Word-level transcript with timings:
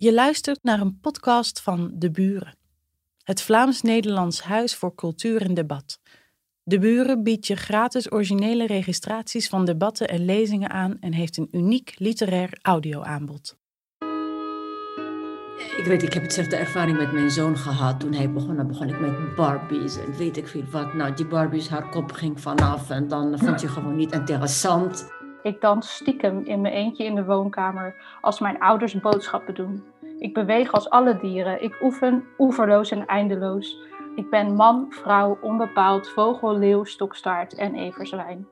Je 0.00 0.14
luistert 0.14 0.62
naar 0.62 0.80
een 0.80 1.00
podcast 1.00 1.60
van 1.60 1.90
De 1.94 2.10
Buren, 2.10 2.56
het 3.22 3.42
Vlaams-Nederlands 3.42 4.42
Huis 4.42 4.74
voor 4.74 4.94
Cultuur 4.94 5.42
en 5.42 5.54
Debat. 5.54 6.00
De 6.62 6.78
Buren 6.78 7.22
biedt 7.22 7.46
je 7.46 7.56
gratis 7.56 8.12
originele 8.12 8.66
registraties 8.66 9.48
van 9.48 9.64
debatten 9.64 10.08
en 10.08 10.24
lezingen 10.24 10.70
aan 10.70 10.98
en 11.00 11.12
heeft 11.12 11.36
een 11.36 11.48
uniek 11.50 11.94
literair 11.96 12.58
audioaanbod. 12.62 13.56
Ik 15.76 15.84
weet, 15.84 16.02
ik 16.02 16.12
heb 16.12 16.22
hetzelfde 16.22 16.56
ervaring 16.56 16.96
met 16.96 17.12
mijn 17.12 17.30
zoon 17.30 17.56
gehad. 17.56 18.00
Toen 18.00 18.12
hij 18.12 18.32
begon, 18.32 18.56
dan 18.56 18.66
begon 18.66 18.88
ik 18.88 19.00
met 19.00 19.34
Barbies 19.34 19.96
en 19.96 20.16
weet 20.16 20.36
ik 20.36 20.48
veel 20.48 20.64
wat. 20.70 20.94
Nou, 20.94 21.14
die 21.14 21.26
Barbies, 21.26 21.68
haar 21.68 21.88
kop 21.88 22.12
ging 22.12 22.40
vanaf 22.40 22.90
en 22.90 23.08
dan 23.08 23.38
vond 23.38 23.60
je 23.60 23.68
gewoon 23.68 23.96
niet 23.96 24.12
interessant. 24.12 25.08
Ik 25.48 25.60
dans 25.60 25.94
stiekem 25.94 26.42
in 26.44 26.60
mijn 26.60 26.74
eentje 26.74 27.04
in 27.04 27.14
de 27.14 27.24
woonkamer 27.24 27.94
als 28.20 28.40
mijn 28.40 28.58
ouders 28.60 29.00
boodschappen 29.00 29.54
doen. 29.54 29.84
Ik 30.18 30.34
beweeg 30.34 30.72
als 30.72 30.90
alle 30.90 31.18
dieren. 31.20 31.62
Ik 31.62 31.78
oefen 31.82 32.24
oeverloos 32.38 32.90
en 32.90 33.06
eindeloos. 33.06 33.78
Ik 34.16 34.30
ben 34.30 34.54
man, 34.54 34.86
vrouw, 34.90 35.38
onbepaald, 35.40 36.10
vogel, 36.10 36.58
leeuw, 36.58 36.84
stokstaart 36.84 37.54
en 37.54 37.74
everzwijn. 37.74 38.46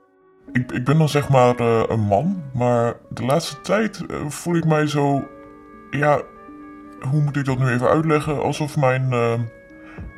Ik, 0.52 0.72
ik 0.72 0.84
ben 0.84 0.98
dan 0.98 1.08
zeg 1.08 1.28
maar 1.28 1.60
uh, 1.60 1.82
een 1.88 2.00
man, 2.00 2.42
maar 2.54 2.96
de 3.08 3.24
laatste 3.24 3.60
tijd 3.60 4.04
uh, 4.10 4.26
voel 4.26 4.54
ik 4.56 4.64
mij 4.64 4.86
zo. 4.86 5.24
Ja, 5.90 6.20
hoe 7.10 7.22
moet 7.22 7.36
ik 7.36 7.44
dat 7.44 7.58
nu 7.58 7.66
even 7.68 7.88
uitleggen? 7.88 8.42
Alsof 8.42 8.76
mijn, 8.76 9.02
uh, 9.02 9.34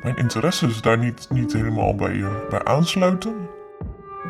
mijn 0.03 0.15
interesses 0.15 0.81
daar 0.81 0.97
niet, 0.97 1.27
niet 1.29 1.53
helemaal 1.53 1.95
bij, 1.95 2.23
bij 2.49 2.63
aansluiten. 2.63 3.57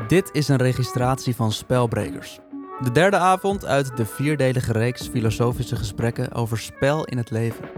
Dit 0.07 0.29
is 0.31 0.47
een 0.47 0.57
registratie 0.57 1.35
van 1.35 1.51
Spelbrekers. 1.51 2.39
De 2.79 2.91
derde 2.91 3.17
avond 3.17 3.65
uit 3.65 3.97
de 3.97 4.05
vierdelige 4.05 4.71
reeks 4.71 5.07
filosofische 5.07 5.75
gesprekken 5.75 6.31
over 6.31 6.57
spel 6.57 7.05
in 7.05 7.17
het 7.17 7.31
leven. 7.31 7.69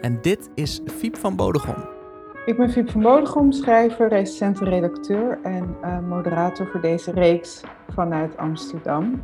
En 0.00 0.18
dit 0.20 0.50
is 0.54 0.80
Fiep 0.98 1.16
van 1.16 1.36
Bodegom. 1.36 1.88
Ik 2.46 2.56
ben 2.56 2.70
Fiep 2.70 2.90
van 2.90 3.00
Bodegom, 3.00 3.52
schrijver, 3.52 4.08
recensente 4.08 4.64
redacteur 4.64 5.38
en 5.42 5.76
uh, 5.84 5.98
moderator 5.98 6.66
voor 6.66 6.80
deze 6.80 7.10
reeks 7.10 7.60
vanuit 7.94 8.36
Amsterdam. 8.36 9.22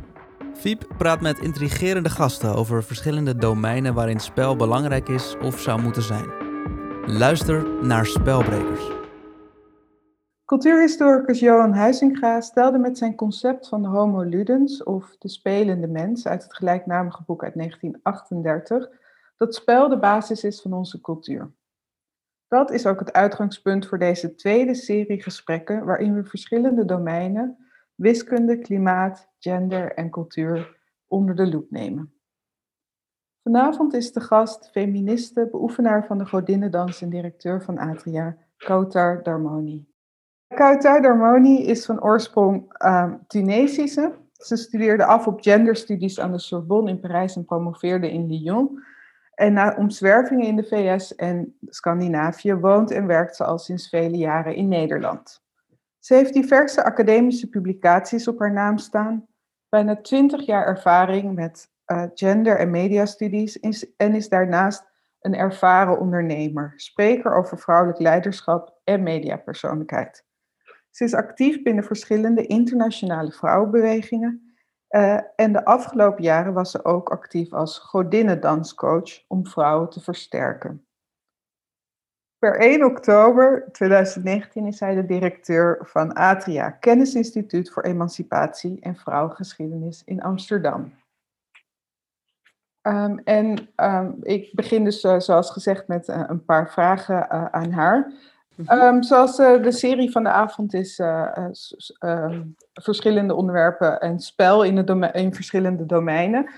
Fiep 0.53 0.87
praat 0.97 1.21
met 1.21 1.39
intrigerende 1.39 2.09
gasten 2.09 2.55
over 2.55 2.83
verschillende 2.83 3.35
domeinen 3.35 3.93
waarin 3.93 4.19
spel 4.19 4.55
belangrijk 4.55 5.09
is 5.09 5.35
of 5.41 5.59
zou 5.59 5.81
moeten 5.81 6.03
zijn. 6.03 6.25
Luister 7.05 7.67
naar 7.81 8.05
Spelbrekers. 8.05 8.98
Cultuurhistoricus 10.49 11.39
Johan 11.39 11.73
Huizinga 11.73 12.41
stelde 12.41 12.77
met 12.77 12.97
zijn 12.97 13.15
concept 13.15 13.67
van 13.67 13.81
de 13.81 13.87
Homo 13.87 14.21
Ludens, 14.21 14.83
of 14.83 15.15
de 15.17 15.29
spelende 15.29 15.87
mens, 15.87 16.27
uit 16.27 16.43
het 16.43 16.55
gelijknamige 16.55 17.23
boek 17.25 17.43
uit 17.43 17.53
1938, 17.53 18.89
dat 19.37 19.55
spel 19.55 19.89
de 19.89 19.99
basis 19.99 20.43
is 20.43 20.61
van 20.61 20.73
onze 20.73 21.01
cultuur. 21.01 21.51
Dat 22.47 22.71
is 22.71 22.85
ook 22.85 22.99
het 22.99 23.13
uitgangspunt 23.13 23.87
voor 23.87 23.99
deze 23.99 24.35
tweede 24.35 24.73
serie 24.73 25.21
gesprekken, 25.21 25.85
waarin 25.85 26.15
we 26.15 26.23
verschillende 26.23 26.85
domeinen, 26.85 27.57
wiskunde, 27.95 28.59
klimaat, 28.59 29.29
gender 29.39 29.93
en 29.93 30.09
cultuur, 30.09 30.77
onder 31.07 31.35
de 31.35 31.47
loep 31.47 31.71
nemen. 31.71 32.13
Vanavond 33.43 33.93
is 33.93 34.11
de 34.13 34.21
gast 34.21 34.69
feministe, 34.71 35.47
beoefenaar 35.51 36.05
van 36.05 36.17
de 36.17 36.25
godinnendans 36.25 37.01
en 37.01 37.09
directeur 37.09 37.63
van 37.63 37.77
Atria, 37.77 38.37
Kautar 38.57 39.23
Darmoni. 39.23 39.88
Kautar 40.55 41.01
Darmoni 41.01 41.65
is 41.65 41.85
van 41.85 42.03
oorsprong 42.03 42.75
uh, 42.85 43.13
Tunesische. 43.27 44.13
Ze 44.31 44.55
studeerde 44.55 45.05
af 45.05 45.27
op 45.27 45.41
genderstudies 45.41 46.19
aan 46.19 46.31
de 46.31 46.39
Sorbonne 46.39 46.89
in 46.89 46.99
Parijs 46.99 47.35
en 47.35 47.45
promoveerde 47.45 48.11
in 48.11 48.27
Lyon. 48.27 48.83
En 49.33 49.53
na 49.53 49.75
omzwervingen 49.75 50.47
in 50.47 50.55
de 50.55 50.63
VS 50.63 51.15
en 51.15 51.57
Scandinavië 51.65 52.53
woont 52.53 52.91
en 52.91 53.05
werkt 53.05 53.35
ze 53.35 53.43
al 53.43 53.57
sinds 53.57 53.89
vele 53.89 54.17
jaren 54.17 54.55
in 54.55 54.67
Nederland. 54.67 55.41
Ze 55.99 56.13
heeft 56.13 56.33
diverse 56.33 56.83
academische 56.83 57.49
publicaties 57.49 58.27
op 58.27 58.39
haar 58.39 58.53
naam 58.53 58.77
staan, 58.77 59.27
bijna 59.69 60.01
twintig 60.01 60.45
jaar 60.45 60.65
ervaring 60.65 61.35
met 61.35 61.69
uh, 61.85 62.03
gender- 62.13 62.57
en 62.57 62.69
mediastudies 62.69 63.59
en 63.97 64.15
is 64.15 64.29
daarnaast 64.29 64.87
een 65.21 65.35
ervaren 65.35 65.99
ondernemer, 65.99 66.73
spreker 66.75 67.35
over 67.35 67.59
vrouwelijk 67.59 67.99
leiderschap 67.99 68.79
en 68.83 69.03
mediapersoonlijkheid. 69.03 70.27
Ze 70.89 71.03
is 71.03 71.13
actief 71.13 71.61
binnen 71.63 71.83
verschillende 71.83 72.45
internationale 72.45 73.31
vrouwenbewegingen. 73.31 74.53
Uh, 74.89 75.19
en 75.35 75.53
de 75.53 75.65
afgelopen 75.65 76.23
jaren 76.23 76.53
was 76.53 76.71
ze 76.71 76.85
ook 76.85 77.09
actief 77.09 77.53
als 77.53 77.79
godinnendanscoach 77.79 79.23
om 79.27 79.47
vrouwen 79.47 79.89
te 79.89 80.01
versterken. 80.01 80.83
Per 82.39 82.59
1 82.59 82.83
oktober 82.83 83.67
2019 83.71 84.65
is 84.65 84.77
zij 84.77 84.95
de 84.95 85.05
directeur 85.05 85.79
van 85.81 86.13
Atria, 86.13 86.69
Kennisinstituut 86.69 87.71
voor 87.71 87.83
Emancipatie 87.83 88.79
en 88.81 88.95
Vrouwengeschiedenis 88.95 90.03
in 90.05 90.21
Amsterdam. 90.21 90.93
Um, 92.81 93.19
en 93.23 93.69
um, 93.75 94.17
ik 94.21 94.53
begin 94.53 94.83
dus, 94.83 95.03
uh, 95.03 95.19
zoals 95.19 95.51
gezegd, 95.51 95.87
met 95.87 96.07
uh, 96.07 96.23
een 96.27 96.45
paar 96.45 96.71
vragen 96.71 97.29
aan 97.53 97.71
haar. 97.71 98.13
Um, 98.67 99.03
zoals 99.03 99.39
uh, 99.39 99.63
de 99.63 99.71
serie 99.71 100.11
van 100.11 100.23
de 100.23 100.29
avond 100.29 100.73
is, 100.73 100.99
uh, 100.99 101.47
uh, 101.99 102.39
verschillende 102.73 103.35
onderwerpen 103.35 103.99
en 103.99 104.19
spel 104.19 104.63
in, 104.63 104.85
in 105.13 105.33
verschillende 105.33 105.85
domeinen. 105.85 106.49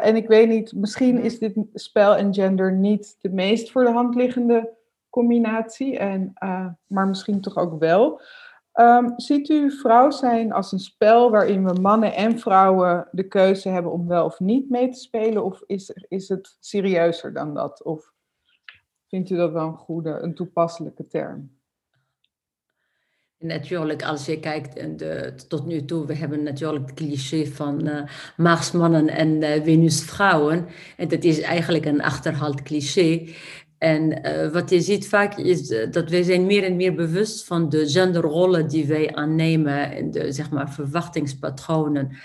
en 0.00 0.16
ik 0.16 0.28
weet 0.28 0.48
niet, 0.48 0.72
misschien 0.72 1.18
is 1.18 1.38
dit 1.38 1.54
spel 1.74 2.16
en 2.16 2.34
gender 2.34 2.72
niet 2.72 3.16
de 3.20 3.30
meest 3.30 3.70
voor 3.70 3.84
de 3.84 3.92
hand 3.92 4.14
liggende 4.14 4.74
combinatie, 5.10 5.98
en, 5.98 6.32
maar 6.86 7.08
misschien 7.08 7.40
toch 7.40 7.56
ook 7.56 7.78
wel. 7.78 8.20
Um, 8.80 9.12
ziet 9.16 9.48
u 9.48 9.70
vrouw 9.70 10.10
zijn 10.10 10.52
als 10.52 10.72
een 10.72 10.78
spel 10.78 11.30
waarin 11.30 11.64
we 11.64 11.80
mannen 11.80 12.14
en 12.14 12.38
vrouwen 12.38 13.08
de 13.10 13.28
keuze 13.28 13.68
hebben 13.68 13.92
om 13.92 14.08
wel 14.08 14.24
of 14.24 14.40
niet 14.40 14.70
mee 14.70 14.88
te 14.88 14.98
spelen? 14.98 15.44
Of 15.44 15.62
is, 15.66 15.90
is 16.08 16.28
het 16.28 16.56
serieuzer 16.60 17.32
dan 17.32 17.54
dat? 17.54 17.82
Of 17.82 18.12
Vindt 19.08 19.30
u 19.30 19.36
dat 19.36 19.52
wel 19.52 19.66
een 19.66 19.76
goede, 19.76 20.10
een 20.10 20.34
toepasselijke 20.34 21.06
term? 21.06 21.54
Natuurlijk, 23.38 24.02
als 24.02 24.26
je 24.26 24.40
kijkt 24.40 24.98
de, 24.98 25.34
tot 25.48 25.66
nu 25.66 25.84
toe, 25.84 26.06
we 26.06 26.14
hebben 26.14 26.42
natuurlijk 26.42 26.86
het 26.86 26.94
cliché 26.94 27.46
van 27.46 27.86
uh, 27.86 28.02
Marsmannen 28.36 29.08
en 29.08 29.28
uh, 29.28 29.62
Venusvrouwen. 29.64 30.66
En 30.96 31.08
dat 31.08 31.24
is 31.24 31.40
eigenlijk 31.40 31.84
een 31.84 32.02
achterhaald 32.02 32.62
cliché. 32.62 33.28
En 33.78 34.26
uh, 34.26 34.52
wat 34.52 34.70
je 34.70 34.80
ziet 34.80 35.08
vaak 35.08 35.36
is 35.38 35.68
dat 35.90 36.10
wij 36.10 36.22
zijn 36.22 36.46
meer 36.46 36.64
en 36.64 36.76
meer 36.76 36.94
bewust 36.94 37.44
van 37.44 37.68
de 37.68 37.88
genderrollen 37.88 38.68
die 38.68 38.86
wij 38.86 39.14
aannemen 39.14 39.92
en 39.92 40.10
de 40.10 40.32
zeg 40.32 40.50
maar, 40.50 40.72
verwachtingspatronen 40.72 42.16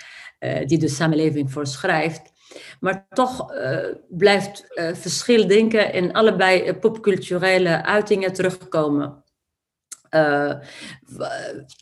die 0.66 0.78
de 0.78 0.88
samenleving 0.88 1.52
voorschrijft. 1.52 2.31
Maar 2.80 3.06
toch 3.08 3.54
uh, 3.54 3.78
blijft 4.08 4.64
uh, 4.74 4.94
verschil 4.94 5.46
denken 5.46 5.92
in 5.92 6.12
allebei 6.12 6.68
uh, 6.68 6.78
popculturele 6.80 7.84
uitingen 7.84 8.32
terugkomen. 8.32 9.24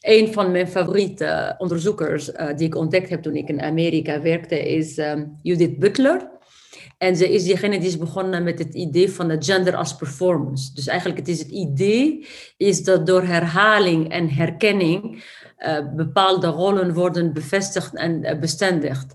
een 0.00 0.32
van 0.32 0.50
mijn 0.50 0.68
favoriete 0.68 1.54
onderzoekers 1.58 2.30
die 2.56 2.66
ik 2.66 2.74
ontdekt 2.74 3.08
heb 3.08 3.22
toen 3.22 3.36
ik 3.36 3.48
in 3.48 3.62
Amerika 3.62 4.20
werkte 4.20 4.68
is 4.68 4.98
um, 4.98 5.38
Judith 5.42 5.78
Butler. 5.78 6.30
En 6.98 7.16
ze 7.16 7.32
is 7.32 7.44
diegene 7.44 7.78
die 7.78 7.88
is 7.88 7.98
begonnen 7.98 8.42
met 8.42 8.58
het 8.58 8.74
idee 8.74 9.10
van 9.10 9.30
het 9.30 9.44
gender 9.44 9.76
als 9.76 9.96
performance. 9.96 10.74
Dus 10.74 10.86
eigenlijk 10.86 11.18
het 11.18 11.28
is 11.28 11.38
het 11.38 11.50
idee 11.50 12.26
is 12.56 12.84
dat 12.84 13.06
door 13.06 13.22
herhaling 13.22 14.08
en 14.08 14.28
herkenning 14.28 15.24
bepaalde 15.96 16.46
rollen 16.46 16.94
worden 16.94 17.32
bevestigd 17.32 17.94
en 17.94 18.40
bestendigd. 18.40 19.14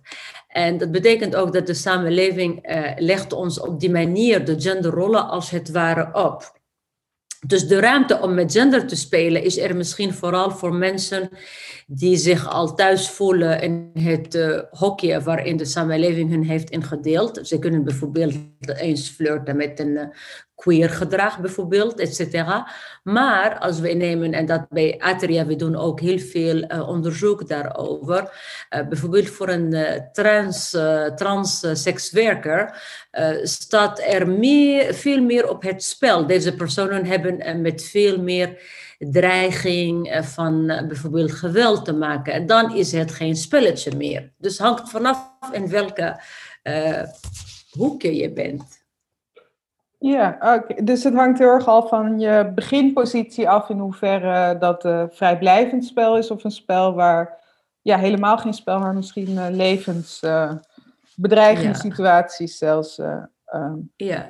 En 0.56 0.78
dat 0.78 0.92
betekent 0.92 1.36
ook 1.36 1.54
dat 1.54 1.68
de 1.68 1.74
samenleving 1.74 2.70
uh, 2.70 2.92
legt 2.98 3.34
ons 3.34 3.60
op 3.60 3.80
die 3.80 3.92
manier 3.92 4.46
de 4.46 4.62
genderrollen 4.62 5.28
als 5.28 5.50
het 5.50 5.72
ware 5.72 6.10
op. 6.14 6.60
Dus 7.48 7.68
de 7.68 7.80
ruimte 7.80 8.20
om 8.22 8.34
met 8.34 8.52
gender 8.52 8.88
te 8.88 8.96
spelen 8.96 9.44
is 9.44 9.58
er 9.58 9.76
misschien 9.76 10.14
vooral 10.14 10.52
voor 10.52 10.74
mensen 10.74 11.30
die 11.88 12.18
zich 12.18 12.50
al 12.50 12.76
thuis 12.76 13.10
voelen 13.10 13.62
in 13.62 13.92
het 13.94 14.36
uh, 14.36 14.60
hokje 14.70 15.22
waarin 15.22 15.58
de 15.58 15.66
samenleving 15.66 16.30
hun 16.30 16.44
heeft 16.44 16.70
ingedeeld. 16.70 17.40
Ze 17.48 17.60
kunnen 17.60 17.84
bijvoorbeeld 17.84 18.36
eens 18.76 19.10
flirten 19.10 19.56
met 19.56 19.80
een 19.80 19.88
uh, 19.88 20.04
queer 20.56 20.90
gedrag 20.90 21.40
bijvoorbeeld, 21.40 22.00
et 22.00 22.16
cetera. 22.16 22.72
Maar 23.04 23.60
als 23.60 23.80
we 23.80 23.90
nemen, 23.90 24.34
en 24.34 24.46
dat 24.46 24.70
bij 24.70 25.00
Atria, 25.00 25.46
we 25.46 25.56
doen 25.56 25.76
ook 25.76 26.00
heel 26.00 26.20
veel 26.20 26.72
uh, 26.72 26.90
onderzoek 26.90 27.48
daarover. 27.48 28.30
Uh, 28.70 28.88
bijvoorbeeld 28.88 29.30
voor 29.30 29.50
een 29.50 29.74
uh, 29.74 29.92
trans, 30.12 30.70
trans 31.16 31.66
sekswerker 31.74 32.82
staat 33.44 34.00
er 34.00 34.30
meer, 34.30 34.94
veel 34.94 35.22
meer 35.22 35.50
op 35.50 35.62
het 35.64 35.84
spel. 35.84 36.28
Deze 36.28 36.56
personen 36.56 37.06
hebben 37.06 37.62
met 37.62 37.84
veel 37.84 38.22
meer 38.22 38.62
dreiging 38.98 40.20
van 40.22 40.66
bijvoorbeeld 40.66 41.32
geweld 41.32 41.86
te 41.86 41.94
maken. 41.94 42.34
En 42.34 42.46
dan 42.46 42.76
is 42.76 42.92
het 42.92 43.12
geen 43.12 43.36
spelletje 43.36 43.96
meer. 43.96 44.32
Dus 44.38 44.58
hangt 44.58 44.90
vanaf 44.90 45.30
in 45.52 45.70
welke 45.70 46.22
hoekje 47.70 48.16
je 48.16 48.32
bent. 48.32 48.85
Ja. 50.06 50.64
Dus 50.84 51.04
het 51.04 51.14
hangt 51.14 51.40
heel 51.40 51.48
erg 51.48 51.68
al 51.68 51.88
van 51.88 52.20
je 52.20 52.52
beginpositie 52.56 53.50
af 53.50 53.70
in 53.70 53.80
hoeverre 53.80 54.58
dat 54.58 54.84
een 54.84 55.12
vrijblijvend 55.12 55.86
spel 55.86 56.18
is 56.18 56.32
of 56.32 56.44
een 56.44 56.52
spel 56.52 56.94
waar, 56.94 57.40
ja, 57.82 57.98
helemaal 57.98 58.38
geen 58.38 58.54
spel, 58.54 58.80
maar 58.80 58.94
misschien 58.94 59.30
uh, 59.30 59.46
levens, 59.50 60.24
uh, 60.24 60.52
bedreigende 61.16 61.78
situaties 61.78 62.58
zelfs 62.58 63.00
uh, 63.00 63.24
ja. 63.96 64.30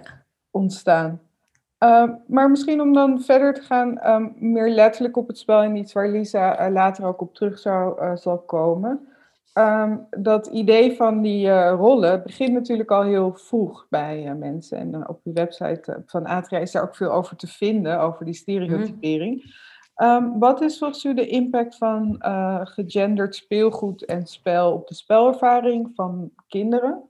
ontstaan. 0.51 1.21
Ehm, 1.77 2.11
maar 2.27 2.49
misschien 2.49 2.81
om 2.81 2.93
dan 2.93 3.21
verder 3.21 3.53
te 3.53 3.61
gaan, 3.61 4.07
um, 4.07 4.33
meer 4.35 4.69
letterlijk 4.69 5.17
op 5.17 5.27
het 5.27 5.37
spel 5.37 5.61
en 5.61 5.75
iets 5.75 5.93
waar 5.93 6.09
Lisa 6.09 6.69
later 6.71 7.05
ook 7.05 7.21
op 7.21 7.33
terug 7.35 7.59
zou, 7.59 8.17
zal 8.17 8.37
komen. 8.37 9.07
Um, 9.57 10.07
dat 10.09 10.47
idee 10.47 10.95
van 10.95 11.21
die 11.21 11.47
uh, 11.47 11.73
rollen 11.77 12.23
begint 12.23 12.53
natuurlijk 12.53 12.91
al 12.91 13.03
heel 13.03 13.33
vroeg 13.33 13.87
bij 13.89 14.25
uh, 14.25 14.33
mensen. 14.33 14.77
En 14.77 14.93
uh, 14.93 15.03
op 15.07 15.19
uw 15.23 15.33
website 15.33 16.03
van 16.05 16.25
Atria 16.25 16.59
is 16.59 16.71
daar 16.71 16.83
ook 16.83 16.95
veel 16.95 17.11
over 17.11 17.35
te 17.35 17.47
vinden, 17.47 17.99
over 17.99 18.25
die 18.25 18.33
stereotypering. 18.33 19.43
Mm. 19.95 20.07
Um, 20.07 20.39
wat 20.39 20.61
is 20.61 20.77
volgens 20.77 21.03
u 21.03 21.13
de 21.13 21.27
impact 21.27 21.77
van 21.77 22.15
gegenderd 22.67 23.35
speelgoed 23.35 24.05
en 24.05 24.27
spel 24.27 24.73
op 24.73 24.87
de 24.87 24.95
spelervaring 24.95 25.91
van 25.95 26.31
kinderen? 26.47 27.09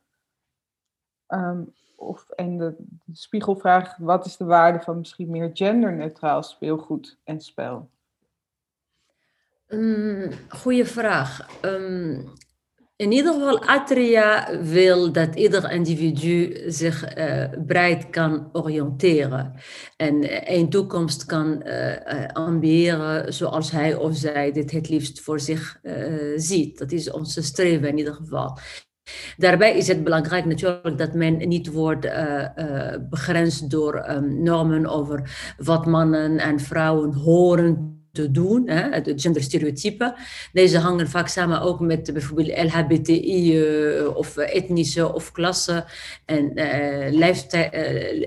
Um, 1.27 1.73
of, 1.95 2.29
en 2.29 2.57
de, 2.57 2.75
de 3.05 3.15
spiegelvraag, 3.15 3.97
wat 3.97 4.25
is 4.25 4.37
de 4.37 4.45
waarde 4.45 4.79
van 4.79 4.97
misschien 4.97 5.29
meer 5.29 5.49
genderneutraal 5.53 6.43
speelgoed 6.43 7.19
en 7.23 7.41
spel? 7.41 7.89
Um, 9.67 10.31
goeie 10.49 10.85
vraag. 10.85 11.47
Um, 11.61 12.33
in 12.95 13.11
ieder 13.11 13.33
geval, 13.33 13.59
Atria 13.59 14.59
wil 14.61 15.11
dat 15.11 15.35
ieder 15.35 15.71
individu 15.71 16.63
zich 16.71 17.17
uh, 17.17 17.45
breed 17.65 18.09
kan 18.09 18.49
oriënteren 18.51 19.53
en 19.97 20.25
een 20.53 20.69
toekomst 20.69 21.25
kan 21.25 21.63
uh, 21.67 22.25
ambiëren 22.33 23.33
zoals 23.33 23.71
hij 23.71 23.95
of 23.95 24.15
zij 24.15 24.51
dit 24.51 24.71
het 24.71 24.89
liefst 24.89 25.21
voor 25.21 25.39
zich 25.39 25.79
ziet. 26.35 26.77
Dat 26.77 26.91
is 26.91 27.11
onze 27.11 27.43
streven 27.43 27.87
in 27.87 27.97
ieder 27.97 28.13
geval. 28.13 28.57
Daarbij 29.37 29.77
is 29.77 29.87
het 29.87 30.03
belangrijk 30.03 30.45
natuurlijk 30.45 30.97
dat 30.97 31.13
men 31.13 31.47
niet 31.47 31.71
wordt 31.71 32.05
uh, 32.05 32.45
begrensd 33.09 33.69
door 33.69 34.09
um, 34.09 34.43
normen 34.43 34.85
over 34.85 35.53
wat 35.57 35.85
mannen 35.85 36.37
en 36.37 36.59
vrouwen 36.59 37.13
horen 37.13 37.94
te 38.15 38.31
doen, 38.31 38.69
hè, 38.69 39.01
de 39.01 39.13
genderstereotypen. 39.15 40.15
Deze 40.53 40.77
hangen 40.77 41.09
vaak 41.09 41.27
samen 41.27 41.61
ook 41.61 41.79
met 41.79 42.13
bijvoorbeeld 42.13 42.57
LHBTI 42.57 43.59
uh, 43.59 44.15
of 44.15 44.37
etnische 44.37 45.13
of 45.13 45.31
klasse 45.31 45.85
en 46.25 46.51
uh, 46.55 47.35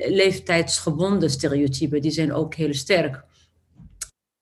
leeftijdsgebonden 0.09 1.31
stereotypen. 1.31 2.03
Die 2.03 2.11
zijn 2.11 2.33
ook 2.33 2.55
heel 2.55 2.75
sterk. 2.75 3.23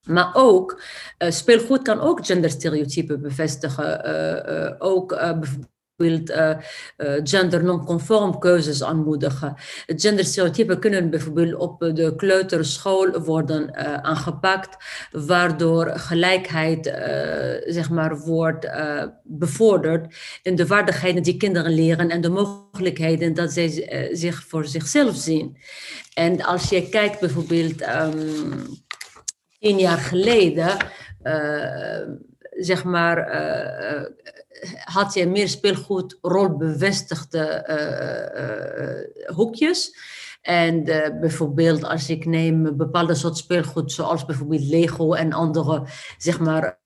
Maar 0.09 0.31
ook, 0.33 0.83
speelgoed 1.19 1.83
kan 1.83 2.01
ook 2.01 2.27
genderstereotypen 2.27 3.21
bevestigen. 3.21 4.81
ook 4.81 5.09
bijvoorbeeld 5.09 5.75
bijvoorbeeld 5.97 6.31
uh, 6.31 6.51
uh, 6.97 7.21
gender-nonconform 7.23 8.39
keuzes 8.39 8.83
aanmoedigen. 8.83 9.55
Genderstereotypen 9.87 10.79
kunnen 10.79 11.11
bijvoorbeeld 11.11 11.55
op 11.55 11.81
de 11.81 12.15
kleuterschool 12.17 13.21
worden 13.21 13.63
uh, 13.63 13.95
aangepakt, 13.95 14.77
waardoor 15.11 15.87
gelijkheid 15.87 16.85
zeg 17.67 17.91
maar, 17.91 18.19
wordt 18.19 18.71
bevorderd 19.23 20.15
in 20.43 20.57
de 20.57 20.67
vaardigheden 20.67 21.23
die 21.23 21.37
kinderen 21.37 21.75
leren 21.75 22.11
en 22.11 22.21
de 22.21 22.29
mogelijkheden 22.29 23.35
dat 23.35 23.53
zij 23.53 24.09
zich 24.13 24.45
voor 24.47 24.67
zichzelf 24.67 25.17
zien. 25.17 25.57
En 26.15 26.45
als 26.45 26.69
je 26.69 26.89
kijkt 26.89 27.21
bijvoorbeeld 27.21 27.83
um, 27.83 28.65
tien 29.59 29.79
jaar 29.79 29.99
geleden, 29.99 30.77
zeg 32.57 32.85
maar 32.85 33.19
had 34.85 35.15
je 35.15 35.27
meer 35.27 35.49
speelgoed 35.49 36.19
rolbevestigde 36.21 37.65
uh, 39.27 39.37
hoekjes. 39.37 39.97
En 40.43 40.85
bijvoorbeeld 41.21 41.85
als 41.85 42.11
ik 42.11 42.25
neem 42.25 42.77
bepaalde 42.77 43.15
soort 43.15 43.37
speelgoed, 43.37 43.93
zoals 43.93 44.25
bijvoorbeeld 44.25 44.63
Lego 44.63 45.13
en 45.13 45.33
andere, 45.33 45.83
zeg 46.19 46.39
maar, 46.39 46.79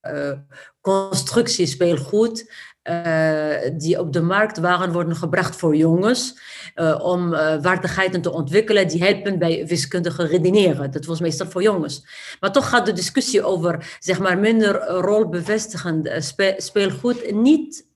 constructiespeelgoed, 0.80 2.52
uh, 2.84 3.78
die 3.78 3.98
op 3.98 4.12
de 4.12 4.22
markt 4.22 4.58
waren, 4.58 4.92
worden 4.92 5.16
gebracht 5.16 5.56
voor 5.56 5.76
jongens. 5.76 6.38
Uh, 6.74 7.00
om 7.02 7.32
uh, 7.32 7.74
te 8.20 8.32
ontwikkelen 8.32 8.88
die 8.88 9.04
helpen 9.04 9.38
bij 9.38 9.66
wiskundige 9.66 10.26
redeneren. 10.26 10.90
Dat 10.90 11.04
was 11.04 11.20
meestal 11.20 11.46
voor 11.46 11.62
jongens. 11.62 12.06
Maar 12.40 12.52
toch 12.52 12.68
gaat 12.68 12.86
de 12.86 12.92
discussie 12.92 13.42
over 13.42 13.96
zeg 13.98 14.18
maar, 14.18 14.38
minder 14.38 14.86
rolbevestigend 14.86 16.10
spe 16.18 16.54
speelgoed 16.56 17.32
niet 17.32 17.88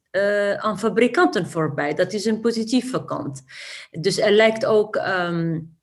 aan 0.57 0.79
fabrikanten 0.79 1.47
voorbij. 1.47 1.95
Dat 1.95 2.13
is 2.13 2.25
een 2.25 2.41
positieve 2.41 3.05
kant. 3.05 3.43
Dus 3.91 4.19
er 4.19 4.33
lijkt 4.33 4.65
ook. 4.65 4.97
Um, 4.97 5.74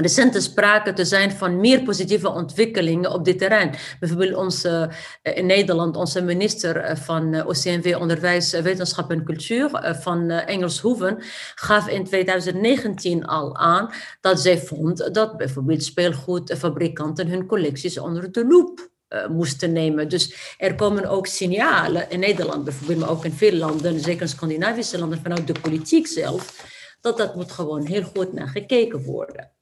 recente 0.00 0.40
sprake 0.40 0.92
te 0.92 1.04
zijn 1.04 1.30
van 1.30 1.60
meer 1.60 1.82
positieve 1.82 2.28
ontwikkelingen 2.28 3.12
op 3.12 3.24
dit 3.24 3.38
terrein. 3.38 3.74
Bijvoorbeeld 4.00 4.34
onze, 4.34 4.90
in 5.22 5.46
Nederland, 5.46 5.96
onze 5.96 6.22
minister 6.22 6.96
van 6.96 7.46
OCMW 7.46 7.96
Onderwijs, 8.00 8.50
Wetenschap 8.50 9.10
en 9.10 9.24
Cultuur 9.24 9.70
van 10.00 10.30
Engelshoeven 10.30 11.22
gaf 11.54 11.88
in 11.88 12.04
2019 12.04 13.24
al 13.24 13.56
aan 13.56 13.90
dat 14.20 14.40
zij 14.40 14.58
vond 14.58 15.14
dat 15.14 15.36
bijvoorbeeld 15.36 15.84
speelgoedfabrikanten 15.84 17.28
hun 17.28 17.46
collecties 17.46 17.98
onder 17.98 18.32
de 18.32 18.46
loep 18.46 18.90
moesten 19.28 19.72
nemen. 19.72 20.08
Dus 20.08 20.54
er 20.58 20.74
komen 20.74 21.06
ook 21.06 21.26
signalen 21.26 22.10
in 22.10 22.20
Nederland 22.20 22.64
bijvoorbeeld, 22.64 22.98
maar 22.98 23.10
ook 23.10 23.24
in 23.24 23.32
veel 23.32 23.52
landen, 23.52 24.00
zeker 24.00 24.22
in 24.22 24.28
Scandinavische 24.28 24.98
landen, 24.98 25.20
vanuit 25.22 25.46
de 25.46 25.60
politiek 25.60 26.06
zelf, 26.06 26.66
dat 27.00 27.16
dat 27.16 27.34
moet 27.34 27.52
gewoon 27.52 27.86
heel 27.86 28.02
goed 28.02 28.32
naar 28.32 28.48
gekeken 28.48 29.02
worden. 29.02 29.52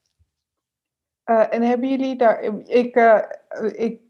Uh, 1.31 1.55
en 1.55 1.63
hebben 1.63 1.89
jullie 1.89 2.17
daar. 2.17 2.41
Ik, 2.65 2.97
uh, 2.97 3.19
ik, 3.73 4.01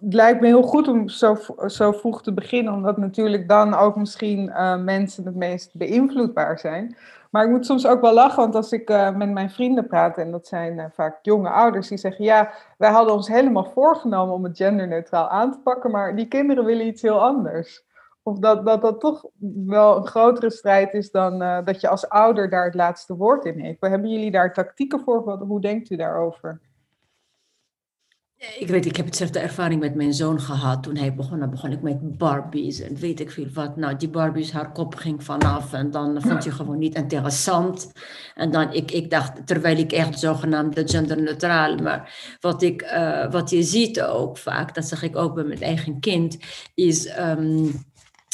het 0.00 0.14
lijkt 0.14 0.40
me 0.40 0.46
heel 0.46 0.62
goed 0.62 0.88
om 0.88 1.08
zo, 1.08 1.36
zo 1.66 1.92
vroeg 1.92 2.22
te 2.22 2.32
beginnen, 2.32 2.72
omdat 2.72 2.96
natuurlijk 2.96 3.48
dan 3.48 3.74
ook 3.74 3.96
misschien 3.96 4.48
uh, 4.48 4.76
mensen 4.82 5.24
het 5.24 5.34
meest 5.34 5.74
beïnvloedbaar 5.74 6.58
zijn. 6.58 6.96
Maar 7.30 7.44
ik 7.44 7.50
moet 7.50 7.66
soms 7.66 7.86
ook 7.86 8.00
wel 8.00 8.12
lachen, 8.12 8.42
want 8.42 8.54
als 8.54 8.72
ik 8.72 8.88
met 9.16 9.30
mijn 9.30 9.50
vrienden 9.50 9.86
praat, 9.86 10.18
en 10.18 10.30
dat 10.30 10.46
zijn 10.46 10.90
vaak 10.94 11.18
jonge 11.22 11.48
ouders, 11.48 11.88
die 11.88 11.98
zeggen: 11.98 12.24
Ja, 12.24 12.52
wij 12.78 12.90
hadden 12.90 13.14
ons 13.14 13.28
helemaal 13.28 13.64
voorgenomen 13.64 14.34
om 14.34 14.44
het 14.44 14.56
genderneutraal 14.56 15.28
aan 15.28 15.52
te 15.52 15.58
pakken, 15.58 15.90
maar 15.90 16.16
die 16.16 16.28
kinderen 16.28 16.64
willen 16.64 16.86
iets 16.86 17.02
heel 17.02 17.20
anders. 17.20 17.84
Of 18.22 18.38
dat, 18.38 18.66
dat 18.66 18.82
dat 18.82 19.00
toch 19.00 19.24
wel 19.66 19.96
een 19.96 20.06
grotere 20.06 20.50
strijd 20.50 20.94
is 20.94 21.10
dan 21.10 21.38
dat 21.64 21.80
je 21.80 21.88
als 21.88 22.08
ouder 22.08 22.50
daar 22.50 22.64
het 22.64 22.74
laatste 22.74 23.16
woord 23.16 23.44
in 23.44 23.58
heeft. 23.58 23.80
Hebben 23.80 24.10
jullie 24.10 24.30
daar 24.30 24.52
tactieken 24.52 25.00
voor? 25.00 25.38
Hoe 25.38 25.60
denkt 25.60 25.90
u 25.90 25.96
daarover? 25.96 26.60
Ik 28.38 28.68
weet, 28.68 28.86
ik 28.86 28.96
heb 28.96 29.06
hetzelfde 29.06 29.38
ervaring 29.38 29.80
met 29.80 29.94
mijn 29.94 30.14
zoon 30.14 30.40
gehad. 30.40 30.82
Toen 30.82 30.96
hij 30.96 31.14
begon, 31.14 31.50
begon 31.50 31.72
ik 31.72 31.82
met 31.82 32.18
Barbies 32.18 32.80
en 32.80 32.96
weet 32.96 33.20
ik 33.20 33.30
veel 33.30 33.48
wat. 33.54 33.76
Nou, 33.76 33.96
die 33.96 34.08
Barbies, 34.08 34.52
haar 34.52 34.72
kop 34.72 34.94
ging 34.94 35.24
vanaf 35.24 35.72
en 35.72 35.90
dan 35.90 36.22
vond 36.22 36.44
je 36.44 36.50
gewoon 36.50 36.78
niet 36.78 36.94
interessant. 36.94 37.92
En 38.34 38.50
dan, 38.50 38.72
ik, 38.72 38.90
ik 38.90 39.10
dacht, 39.10 39.46
terwijl 39.46 39.76
ik 39.76 39.92
echt 39.92 40.18
zogenaamd 40.18 40.82
genderneutraal, 40.84 41.76
maar 41.76 42.36
wat, 42.40 42.62
ik, 42.62 42.82
uh, 42.82 43.30
wat 43.30 43.50
je 43.50 43.62
ziet 43.62 44.02
ook 44.02 44.38
vaak, 44.38 44.74
dat 44.74 44.84
zeg 44.84 45.02
ik 45.02 45.16
ook 45.16 45.34
bij 45.34 45.44
mijn 45.44 45.62
eigen 45.62 46.00
kind, 46.00 46.38
is... 46.74 47.18
Um, 47.18 47.84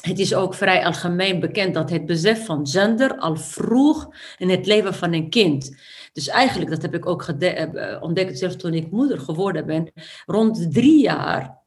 het 0.03 0.19
is 0.19 0.35
ook 0.35 0.55
vrij 0.55 0.85
algemeen 0.85 1.41
bekend 1.41 1.75
dat 1.75 1.91
het 1.91 2.07
besef 2.07 2.45
van 2.45 2.67
gender 2.67 3.19
al 3.19 3.37
vroeg 3.37 4.09
in 4.39 4.51
het 4.51 4.67
leven 4.67 4.95
van 4.95 5.13
een 5.13 5.31
kind 5.31 5.77
dus 6.13 6.29
eigenlijk, 6.29 6.71
dat 6.71 6.83
heb 6.83 6.95
ik 6.95 7.07
ook 7.07 7.23
eh, 7.23 8.03
ontdekt 8.03 8.39
zelfs 8.39 8.57
toen 8.57 8.75
ik 8.75 8.91
moeder 8.91 9.19
geworden 9.19 9.67
ben, 9.67 9.93
rond 10.27 10.73
drie 10.73 11.03
jaar 11.03 11.61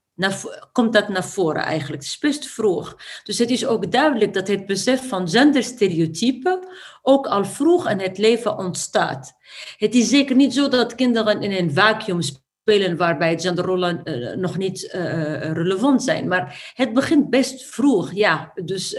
komt 0.72 0.94
dat 0.94 1.10
naar 1.10 1.25
voren 1.25 1.64
eigenlijk. 1.64 2.02
Het 2.02 2.12
is 2.12 2.18
best 2.18 2.48
vroeg. 2.48 2.98
Dus 3.24 3.38
het 3.38 3.50
is 3.50 3.66
ook 3.66 3.92
duidelijk 3.92 4.34
dat 4.34 4.48
het 4.48 4.66
besef 4.66 5.08
van 5.08 5.30
genderstereotypen 5.30 6.68
ook 7.02 7.28
al 7.28 7.46
vroeg 7.46 7.90
in 7.90 8.00
het 8.00 8.18
leven 8.18 8.58
ontstaat. 8.58 9.34
Het 9.78 9.96
is 9.96 10.10
zeker 10.10 10.36
niet 10.36 10.54
zo 10.54 10.68
dat 10.68 10.96
kinderen 10.96 11.42
in 11.42 11.52
een 11.52 11.74
vacuüm 11.74 12.22
spelen 12.22 12.98
waarbij 12.98 13.40
genderrollen 13.40 14.02
uh, 14.04 14.36
nog 14.36 14.58
niet 14.58 14.90
relevant 15.54 16.04
zijn. 16.04 16.28
Maar 16.28 16.72
het 16.74 16.94
begint 16.94 17.30
best 17.30 17.66
vroeg, 17.66 18.14
ja. 18.14 18.52
Dus 18.64 18.94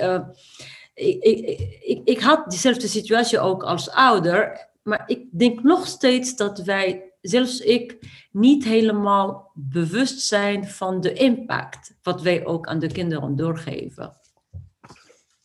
ik, 0.94 1.22
ik, 1.22 1.60
ik, 1.80 2.00
ik 2.04 2.20
had 2.20 2.50
diezelfde 2.50 2.88
situatie 2.88 3.38
ook 3.38 3.62
als 3.62 3.90
ouder. 3.90 4.68
Maar 4.86 5.02
ik 5.06 5.26
denk 5.30 5.62
nog 5.62 5.86
steeds 5.86 6.36
dat 6.36 6.58
wij, 6.58 7.12
zelfs 7.20 7.60
ik, 7.60 7.98
niet 8.30 8.64
helemaal 8.64 9.50
bewust 9.54 10.20
zijn 10.20 10.66
van 10.66 11.00
de 11.00 11.12
impact 11.12 11.94
wat 12.02 12.22
wij 12.22 12.44
ook 12.44 12.66
aan 12.66 12.78
de 12.78 12.92
kinderen 12.92 13.36
doorgeven. 13.36 14.12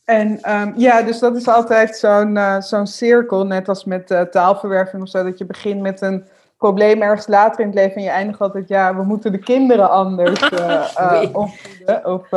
En 0.04 0.42
ehm, 0.42 0.72
ja, 0.76 1.02
dus 1.02 1.18
dat 1.18 1.36
is 1.36 1.48
altijd 1.48 1.96
zo'n 1.96 2.36
uh, 2.36 2.60
zo'n 2.60 2.86
cirkel, 2.86 3.46
net 3.46 3.68
als 3.68 3.84
met 3.84 4.10
uh, 4.10 4.20
taalverwerving 4.20 5.02
of 5.02 5.08
zo, 5.08 5.24
dat 5.24 5.38
je 5.38 5.44
begint 5.44 5.80
met 5.80 6.00
een 6.00 6.26
probleem 6.56 7.02
ergens 7.02 7.26
later 7.26 7.60
in 7.60 7.66
het 7.66 7.74
leven 7.74 7.96
en 7.96 8.02
je 8.02 8.10
eindigt 8.10 8.40
altijd, 8.40 8.68
ja, 8.68 8.96
we 8.96 9.02
moeten 9.02 9.32
de 9.32 9.38
kinderen 9.38 9.90
anders 9.90 10.40
uh, 10.52 11.22
opvoeden. 11.32 12.06
Of 12.06 12.28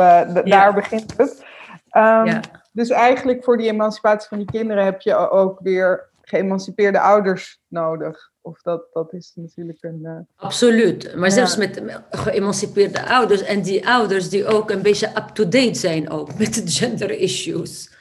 daar 0.44 0.74
begint 0.74 1.16
het. 1.16 1.44
Um, 1.92 2.24
ja. 2.24 2.40
Dus 2.72 2.90
eigenlijk 2.90 3.44
voor 3.44 3.56
die 3.56 3.70
emancipatie 3.70 4.28
van 4.28 4.38
die 4.38 4.50
kinderen 4.50 4.84
heb 4.84 5.00
je 5.00 5.30
ook 5.30 5.58
weer 5.60 6.14
geëmancipeerde 6.28 7.00
ouders 7.00 7.60
nodig. 7.68 8.30
Of 8.40 8.60
dat, 8.62 8.86
dat 8.92 9.12
is 9.12 9.32
natuurlijk 9.34 9.78
een. 9.80 10.00
Uh... 10.02 10.18
Absoluut. 10.36 11.16
Maar 11.16 11.30
zelfs 11.30 11.56
met 11.56 11.82
geëmancipeerde 12.10 13.08
ouders 13.08 13.42
en 13.42 13.62
die 13.62 13.88
ouders 13.88 14.28
die 14.28 14.46
ook 14.46 14.70
een 14.70 14.82
beetje 14.82 15.08
up-to-date 15.08 15.74
zijn 15.74 16.10
ook 16.10 16.38
met 16.38 16.54
de 16.54 16.66
gender 16.66 17.10
issues 17.10 17.94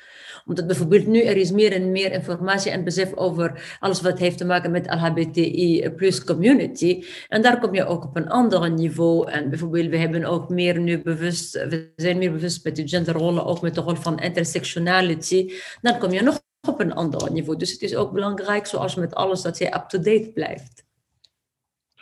omdat 0.46 0.68
bijvoorbeeld 0.68 1.08
nu 1.08 1.22
er 1.22 1.38
is 1.38 1.52
meer 1.52 1.72
en 1.72 1.92
meer 1.92 2.12
informatie 2.12 2.72
en 2.72 2.84
besef 2.84 3.14
over 3.14 3.78
alles 3.80 4.02
wat 4.02 4.20
heeft 4.20 4.38
te 4.38 4.46
maken 4.46 4.72
met 4.72 4.86
LHBTI 4.86 5.90
plus 5.96 6.24
community. 6.24 7.04
En 7.28 7.42
daar 7.42 7.60
kom 7.60 7.74
je 7.74 7.86
ook 7.86 8.04
op 8.04 8.16
een 8.16 8.30
ander 8.30 8.72
niveau. 8.72 9.32
En 9.32 9.50
bijvoorbeeld, 9.50 9.90
we 9.90 9.98
hebben 9.98 10.26
ook 10.26 10.50
meer 10.50 10.80
nu 10.80 11.02
bewust, 11.02 11.54
we 11.54 11.92
zijn 11.96 12.18
meer 12.18 12.32
bewust 12.32 12.64
met 12.64 12.76
de 12.76 12.88
genderrollen, 12.88 13.46
ook 13.46 13.62
met 13.62 13.76
de 13.76 13.82
rol 13.82 13.96
van 13.96 14.20
intersectionality. 14.20 15.54
Dan 15.82 15.98
kom 15.98 16.12
je 16.12 16.22
nog 16.22 16.42
op 16.68 16.80
een 16.80 16.94
ander 16.94 17.32
niveau. 17.32 17.58
Dus 17.58 17.72
het 17.72 17.82
is 17.82 17.96
ook 17.96 18.12
belangrijk, 18.12 18.66
zoals 18.66 18.96
met 18.96 19.16
alles, 19.16 19.42
dat 19.42 19.58
je 19.58 19.76
up-to-date 19.76 20.32
blijft. 20.34 20.86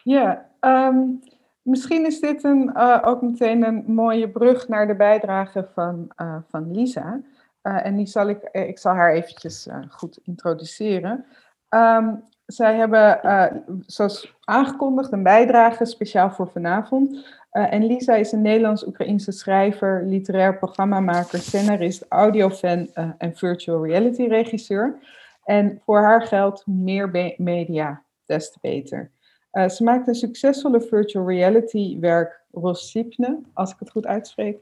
Ja, 0.04 0.50
um, 0.60 1.20
misschien 1.62 2.06
is 2.06 2.20
dit 2.20 2.44
een, 2.44 2.72
uh, 2.76 3.02
ook 3.06 3.22
meteen 3.22 3.64
een 3.64 3.84
mooie 3.88 4.30
brug 4.30 4.68
naar 4.68 4.88
de 4.88 4.96
bijdrage 4.96 5.68
van, 5.74 6.12
uh, 6.22 6.38
van 6.48 6.72
Lisa. 6.72 7.22
Uh, 7.64 7.86
en 7.86 7.96
die 7.96 8.06
zal 8.06 8.28
ik, 8.28 8.44
ik 8.52 8.80
zal 8.80 8.94
haar 8.94 9.14
eventjes 9.14 9.68
goed 9.90 10.20
introduceren. 10.24 11.26
Um, 11.70 12.24
zij 12.54 12.76
hebben, 12.76 13.20
zoals 13.86 14.36
aangekondigd, 14.44 15.12
een 15.12 15.24
bijdrage 15.24 15.86
speciaal 15.86 16.32
voor 16.32 16.50
vanavond. 16.54 17.12
Uh, 17.54 17.74
en 17.74 17.86
Lisa 17.86 18.16
is 18.16 18.32
een 18.32 18.42
Nederlands-Oekraïnse 18.42 19.32
schrijver, 19.32 20.04
literair 20.06 20.58
programmamaker, 20.58 21.40
scenarist, 21.40 22.06
audiofan 22.10 22.90
uh, 22.96 23.10
en 23.18 23.36
virtual 23.36 23.86
reality 23.86 24.24
regisseur. 24.24 24.98
En 25.44 25.82
voor 25.86 26.02
haar 26.02 26.22
geldt 26.22 26.68
meer 26.68 27.34
media, 27.38 28.04
des 28.26 28.52
te 28.52 28.58
beter. 28.62 29.12
Ze 29.68 29.84
maakt 29.84 30.08
een 30.08 30.16
succesvolle 30.16 30.82
virtual 30.82 31.28
reality 31.28 32.00
werk, 32.00 32.42
Rosipne, 32.52 33.40
als 33.54 33.72
ik 33.72 33.80
het 33.80 33.92
goed 33.92 34.06
uitspreek, 34.06 34.58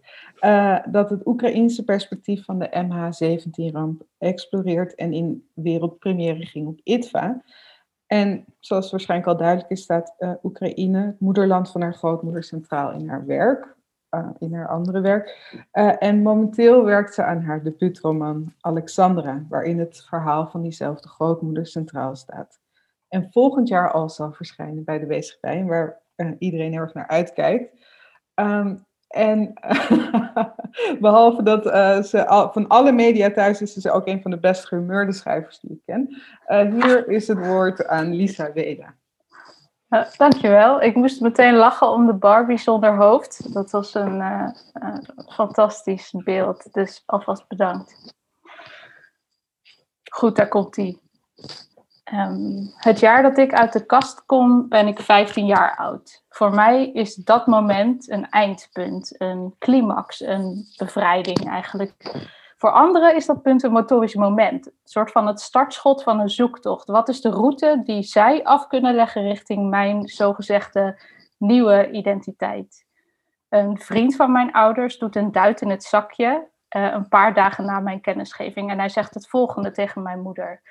dat 0.92 1.10
het 1.10 1.26
Oekraïense 1.26 1.84
perspectief 1.84 2.46
van 2.46 2.60
de 2.60 2.70
MH17-ramp 2.70 4.04
exploreert 4.18 4.96
en 4.96 5.14
in 5.14 5.48
wereldpremière 5.54 6.46
ging 6.46 6.68
op 6.68 6.80
ITVA. 6.84 7.42
En 8.12 8.46
zoals 8.60 8.92
waarschijnlijk 8.92 9.30
al 9.30 9.38
duidelijk 9.38 9.70
is, 9.70 9.82
staat 9.82 10.16
uh, 10.20 10.34
Oekraïne, 10.44 11.06
het 11.06 11.20
moederland 11.20 11.72
van 11.72 11.82
haar 11.82 11.94
grootmoeder, 11.94 12.44
centraal 12.44 12.92
in 12.92 13.10
haar 13.10 13.26
werk, 13.26 13.76
uh, 14.16 14.30
in 14.40 14.54
haar 14.54 14.68
andere 14.68 15.02
werk. 15.02 15.54
Uh, 15.74 15.96
en 16.00 16.22
momenteel 16.22 16.84
werkt 16.84 17.14
ze 17.14 17.24
aan 17.24 17.42
haar 17.42 17.64
debuutroman 17.64 18.54
Alexandra, 18.60 19.46
waarin 19.50 19.80
het 19.80 20.06
verhaal 20.10 20.48
van 20.48 20.62
diezelfde 20.62 21.08
grootmoeder 21.08 21.66
centraal 21.68 22.16
staat. 22.16 22.60
En 23.08 23.28
volgend 23.32 23.68
jaar 23.68 23.92
al 23.92 24.10
zal 24.10 24.32
verschijnen 24.32 24.84
bij 24.84 25.00
de 25.00 25.06
Weesgevij, 25.06 25.66
waar 25.66 26.02
iedereen 26.38 26.72
heel 26.72 26.82
erg 26.82 26.94
naar 26.94 27.08
uitkijkt. 27.08 27.86
Um, 28.36 28.86
en 29.12 29.54
behalve 31.00 31.44
dat 31.44 31.66
uh, 31.66 32.02
ze 32.02 32.28
al, 32.28 32.52
van 32.52 32.68
alle 32.68 32.92
media 32.92 33.32
thuis 33.32 33.62
is 33.62 33.74
ze 33.74 33.92
ook 33.92 34.08
een 34.08 34.22
van 34.22 34.32
de 34.32 34.40
best 34.40 34.66
gehumeurde 34.66 35.12
schrijvers 35.12 35.60
die 35.60 35.72
ik 35.72 35.82
ken. 35.86 36.22
Uh, 36.48 36.84
hier 36.84 37.08
is 37.08 37.28
het 37.28 37.48
woord 37.48 37.88
aan 37.88 38.14
Lisa 38.14 38.52
Weda. 38.54 38.96
Dankjewel. 40.18 40.82
Ik 40.82 40.96
moest 40.96 41.22
meteen 41.22 41.56
lachen 41.56 41.90
om 41.90 42.06
de 42.06 42.14
Barbie 42.14 42.58
zonder 42.58 42.96
hoofd. 42.96 43.54
Dat 43.54 43.72
was 43.72 43.94
een 43.94 44.24
fantastisch 45.28 46.14
beeld. 46.24 46.74
Dus 46.74 47.04
alvast 47.06 47.48
bedankt. 47.48 48.16
Goed, 50.12 50.36
daar 50.36 50.48
komt 50.48 50.78
ie. 50.78 51.02
Um, 52.14 52.74
het 52.76 53.00
jaar 53.00 53.22
dat 53.22 53.38
ik 53.38 53.54
uit 53.54 53.74
de 53.74 53.86
kast 53.86 54.26
kom, 54.26 54.68
ben 54.68 54.88
ik 54.88 55.00
15 55.00 55.46
jaar 55.46 55.76
oud. 55.76 56.24
Voor 56.30 56.54
mij 56.54 56.92
is 56.92 57.16
dat 57.16 57.48
moment 57.48 58.10
een 58.10 58.30
eindpunt, 58.30 59.22
een 59.22 59.56
climax, 59.60 60.22
een 60.22 60.66
bevrijding 60.78 61.50
eigenlijk. 61.50 62.16
Voor 62.58 62.72
anderen 62.72 63.16
is 63.16 63.26
dat 63.26 63.42
punt 63.42 63.64
een 63.64 63.72
motorisch 63.72 64.16
moment, 64.16 64.66
een 64.66 64.74
soort 64.84 65.12
van 65.12 65.28
het 65.28 65.40
startschot 65.40 66.04
van 66.04 66.20
een 66.20 66.30
zoektocht. 66.30 66.88
Wat 66.88 67.10
is 67.10 67.22
de 67.22 67.30
route 67.30 67.82
die 67.84 68.04
zij 68.04 68.44
af 68.44 68.68
kunnen 68.68 68.96
leggen 68.96 69.22
richting 69.22 69.70
mijn 69.70 70.08
zogezegde 70.08 71.02
nieuwe 71.38 71.92
identiteit? 71.92 72.86
Een 73.50 73.80
vriend 73.80 74.16
van 74.16 74.32
mijn 74.32 74.52
ouders 74.52 74.98
doet 74.98 75.16
een 75.16 75.32
duit 75.32 75.62
in 75.62 75.70
het 75.70 75.84
zakje 75.84 76.48
uh, 76.76 76.92
een 76.94 77.08
paar 77.08 77.34
dagen 77.34 77.66
na 77.66 77.80
mijn 77.80 78.02
kennisgeving 78.02 78.72
en 78.72 78.80
hij 78.80 78.90
zegt 78.90 79.14
het 79.14 79.28
volgende 79.28 79.72
tegen 79.72 80.02
mijn 80.02 80.22
moeder 80.22 80.62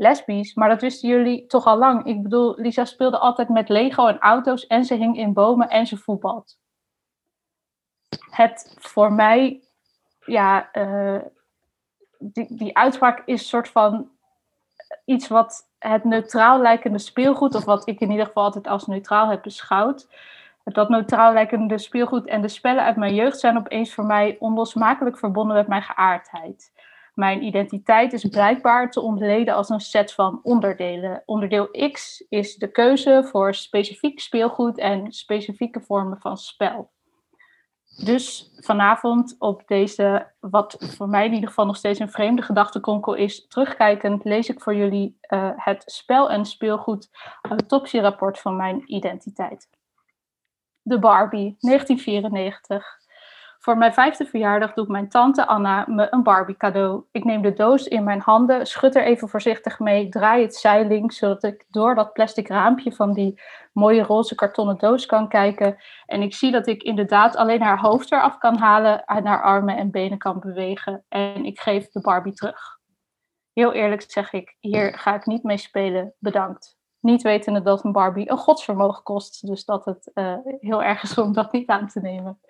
lesbisch, 0.00 0.54
maar 0.54 0.68
dat 0.68 0.80
wisten 0.80 1.08
jullie 1.08 1.46
toch 1.46 1.66
al 1.66 1.78
lang. 1.78 2.06
Ik 2.06 2.22
bedoel, 2.22 2.54
Lisa 2.56 2.84
speelde 2.84 3.18
altijd 3.18 3.48
met 3.48 3.68
Lego 3.68 4.06
en 4.06 4.18
auto's 4.18 4.66
en 4.66 4.84
ze 4.84 4.94
hing 4.94 5.16
in 5.16 5.32
bomen 5.32 5.68
en 5.68 5.86
ze 5.86 5.96
voetbalt. 5.96 6.58
Het 8.30 8.76
voor 8.78 9.12
mij, 9.12 9.62
ja, 10.24 10.68
uh, 10.72 11.20
die, 12.18 12.56
die 12.56 12.76
uitspraak 12.76 13.22
is 13.24 13.40
een 13.40 13.46
soort 13.46 13.68
van 13.68 14.10
iets 15.04 15.28
wat 15.28 15.70
het 15.78 16.04
neutraal 16.04 16.60
lijkende 16.60 16.98
speelgoed, 16.98 17.54
of 17.54 17.64
wat 17.64 17.88
ik 17.88 18.00
in 18.00 18.10
ieder 18.10 18.26
geval 18.26 18.44
altijd 18.44 18.66
als 18.66 18.86
neutraal 18.86 19.28
heb 19.28 19.42
beschouwd. 19.42 20.08
Dat 20.64 20.88
neutraal 20.88 21.32
lijkende 21.32 21.78
speelgoed 21.78 22.26
en 22.26 22.42
de 22.42 22.48
spellen 22.48 22.84
uit 22.84 22.96
mijn 22.96 23.14
jeugd 23.14 23.40
zijn 23.40 23.56
opeens 23.56 23.94
voor 23.94 24.04
mij 24.04 24.36
onlosmakelijk 24.38 25.18
verbonden 25.18 25.56
met 25.56 25.66
mijn 25.66 25.82
geaardheid. 25.82 26.72
Mijn 27.20 27.42
identiteit 27.42 28.12
is 28.12 28.24
blijkbaar 28.24 28.90
te 28.90 29.00
ontleden 29.00 29.54
als 29.54 29.68
een 29.68 29.80
set 29.80 30.12
van 30.12 30.40
onderdelen. 30.42 31.22
Onderdeel 31.26 31.90
X 31.92 32.24
is 32.28 32.56
de 32.56 32.70
keuze 32.70 33.26
voor 33.30 33.54
specifiek 33.54 34.20
speelgoed 34.20 34.78
en 34.78 35.12
specifieke 35.12 35.80
vormen 35.80 36.20
van 36.20 36.36
spel. 36.36 36.90
Dus 38.04 38.50
vanavond 38.56 39.36
op 39.38 39.62
deze, 39.66 40.32
wat 40.38 40.76
voor 40.78 41.08
mij 41.08 41.26
in 41.26 41.32
ieder 41.32 41.48
geval 41.48 41.66
nog 41.66 41.76
steeds 41.76 41.98
een 41.98 42.10
vreemde 42.10 42.42
gedachtekonkel 42.42 43.14
is, 43.14 43.46
terugkijkend 43.46 44.24
lees 44.24 44.48
ik 44.48 44.60
voor 44.60 44.74
jullie 44.74 45.18
uh, 45.28 45.50
het 45.56 45.82
spel- 45.86 46.30
en 46.30 46.44
speelgoed 46.44 47.10
autopsierapport 47.42 48.38
van 48.38 48.56
mijn 48.56 48.82
identiteit. 48.86 49.68
De 50.82 50.98
Barbie, 50.98 51.56
1994. 51.58 52.98
Voor 53.62 53.78
mijn 53.78 53.92
vijfde 53.92 54.26
verjaardag 54.26 54.72
doet 54.72 54.88
mijn 54.88 55.08
tante 55.08 55.46
Anna 55.46 55.84
me 55.88 56.06
een 56.10 56.22
Barbie 56.22 56.56
cadeau. 56.56 57.04
Ik 57.10 57.24
neem 57.24 57.42
de 57.42 57.52
doos 57.52 57.86
in 57.86 58.04
mijn 58.04 58.20
handen, 58.20 58.66
schud 58.66 58.94
er 58.94 59.04
even 59.04 59.28
voorzichtig 59.28 59.78
mee, 59.78 60.08
draai 60.08 60.42
het 60.42 60.54
zijlings, 60.54 61.16
zodat 61.16 61.42
ik 61.42 61.64
door 61.68 61.94
dat 61.94 62.12
plastic 62.12 62.48
raampje 62.48 62.92
van 62.92 63.12
die 63.12 63.40
mooie 63.72 64.02
roze 64.02 64.34
kartonnen 64.34 64.78
doos 64.78 65.06
kan 65.06 65.28
kijken. 65.28 65.76
En 66.06 66.22
ik 66.22 66.34
zie 66.34 66.50
dat 66.50 66.66
ik 66.66 66.82
inderdaad 66.82 67.36
alleen 67.36 67.62
haar 67.62 67.80
hoofd 67.80 68.12
eraf 68.12 68.38
kan 68.38 68.56
halen 68.56 69.04
en 69.04 69.26
haar 69.26 69.42
armen 69.42 69.76
en 69.76 69.90
benen 69.90 70.18
kan 70.18 70.40
bewegen. 70.40 71.04
En 71.08 71.44
ik 71.44 71.60
geef 71.60 71.90
de 71.90 72.00
Barbie 72.00 72.34
terug. 72.34 72.78
Heel 73.52 73.72
eerlijk 73.72 74.02
zeg 74.06 74.32
ik, 74.32 74.56
hier 74.60 74.98
ga 74.98 75.14
ik 75.14 75.26
niet 75.26 75.42
mee 75.42 75.58
spelen, 75.58 76.14
bedankt. 76.18 76.78
Niet 77.00 77.22
wetende 77.22 77.62
dat 77.62 77.84
een 77.84 77.92
Barbie 77.92 78.30
een 78.30 78.38
godsvermogen 78.38 79.02
kost, 79.02 79.46
dus 79.46 79.64
dat 79.64 79.84
het 79.84 80.10
uh, 80.14 80.36
heel 80.60 80.82
erg 80.82 81.02
is 81.02 81.18
om 81.18 81.32
dat 81.32 81.52
niet 81.52 81.68
aan 81.68 81.88
te 81.88 82.00
nemen. 82.00 82.40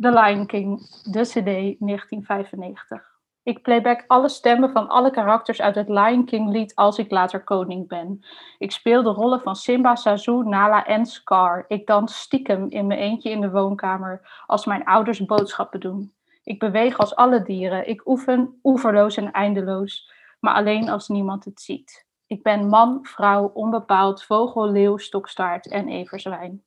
The 0.00 0.10
Lion 0.10 0.46
King, 0.46 0.78
de 1.02 1.22
CD 1.22 1.76
1995. 1.78 3.18
Ik 3.42 3.62
playback 3.62 4.04
alle 4.06 4.28
stemmen 4.28 4.70
van 4.70 4.88
alle 4.88 5.10
karakters 5.10 5.60
uit 5.60 5.74
het 5.74 5.88
Lion 5.88 6.24
King 6.24 6.50
lied 6.50 6.74
Als 6.74 6.98
ik 6.98 7.10
later 7.10 7.44
koning 7.44 7.88
ben. 7.88 8.24
Ik 8.58 8.72
speel 8.72 9.02
de 9.02 9.10
rollen 9.10 9.40
van 9.40 9.56
Simba, 9.56 9.96
Sazu, 9.96 10.32
Nala 10.32 10.86
en 10.86 11.06
Scar. 11.06 11.64
Ik 11.68 11.86
dans 11.86 12.18
stiekem 12.18 12.70
in 12.70 12.86
mijn 12.86 13.00
eentje 13.00 13.30
in 13.30 13.40
de 13.40 13.50
woonkamer 13.50 14.42
als 14.46 14.64
mijn 14.64 14.84
ouders 14.84 15.24
boodschappen 15.24 15.80
doen. 15.80 16.14
Ik 16.42 16.58
beweeg 16.58 16.98
als 16.98 17.14
alle 17.14 17.42
dieren. 17.42 17.88
Ik 17.88 18.06
oefen 18.06 18.58
oeverloos 18.62 19.16
en 19.16 19.30
eindeloos, 19.30 20.12
maar 20.38 20.54
alleen 20.54 20.88
als 20.88 21.08
niemand 21.08 21.44
het 21.44 21.60
ziet. 21.60 22.06
Ik 22.26 22.42
ben 22.42 22.68
man, 22.68 22.98
vrouw, 23.02 23.50
onbepaald, 23.54 24.24
vogel, 24.24 24.70
leeuw, 24.70 24.96
stokstaart 24.96 25.68
en 25.68 25.88
everzwijn. 25.88 26.64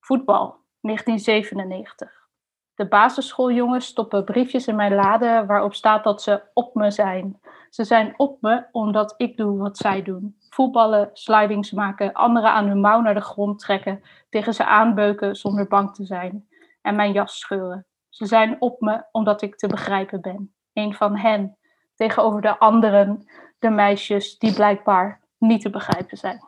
Voetbal. 0.00 0.61
1997. 0.82 2.28
De 2.74 2.88
basisschooljongens 2.88 3.86
stoppen 3.86 4.24
briefjes 4.24 4.66
in 4.66 4.76
mijn 4.76 4.94
lade 4.94 5.44
waarop 5.46 5.74
staat 5.74 6.04
dat 6.04 6.22
ze 6.22 6.42
op 6.54 6.74
me 6.74 6.90
zijn. 6.90 7.40
Ze 7.70 7.84
zijn 7.84 8.14
op 8.16 8.40
me 8.40 8.64
omdat 8.72 9.14
ik 9.16 9.36
doe 9.36 9.58
wat 9.58 9.76
zij 9.76 10.02
doen. 10.02 10.36
Voetballen, 10.48 11.10
slidings 11.12 11.70
maken, 11.70 12.12
anderen 12.12 12.50
aan 12.50 12.66
hun 12.66 12.80
mouw 12.80 13.00
naar 13.00 13.14
de 13.14 13.20
grond 13.20 13.58
trekken, 13.58 14.02
tegen 14.28 14.54
ze 14.54 14.64
aanbeuken 14.64 15.36
zonder 15.36 15.66
bang 15.68 15.94
te 15.94 16.04
zijn 16.04 16.48
en 16.82 16.96
mijn 16.96 17.12
jas 17.12 17.38
scheuren. 17.38 17.86
Ze 18.08 18.26
zijn 18.26 18.56
op 18.58 18.80
me 18.80 19.04
omdat 19.12 19.42
ik 19.42 19.56
te 19.56 19.66
begrijpen 19.66 20.20
ben. 20.20 20.54
een 20.72 20.94
van 20.94 21.16
hen, 21.16 21.56
tegenover 21.94 22.40
de 22.40 22.58
anderen, 22.58 23.24
de 23.58 23.70
meisjes 23.70 24.38
die 24.38 24.54
blijkbaar 24.54 25.20
niet 25.38 25.60
te 25.60 25.70
begrijpen 25.70 26.16
zijn. 26.16 26.40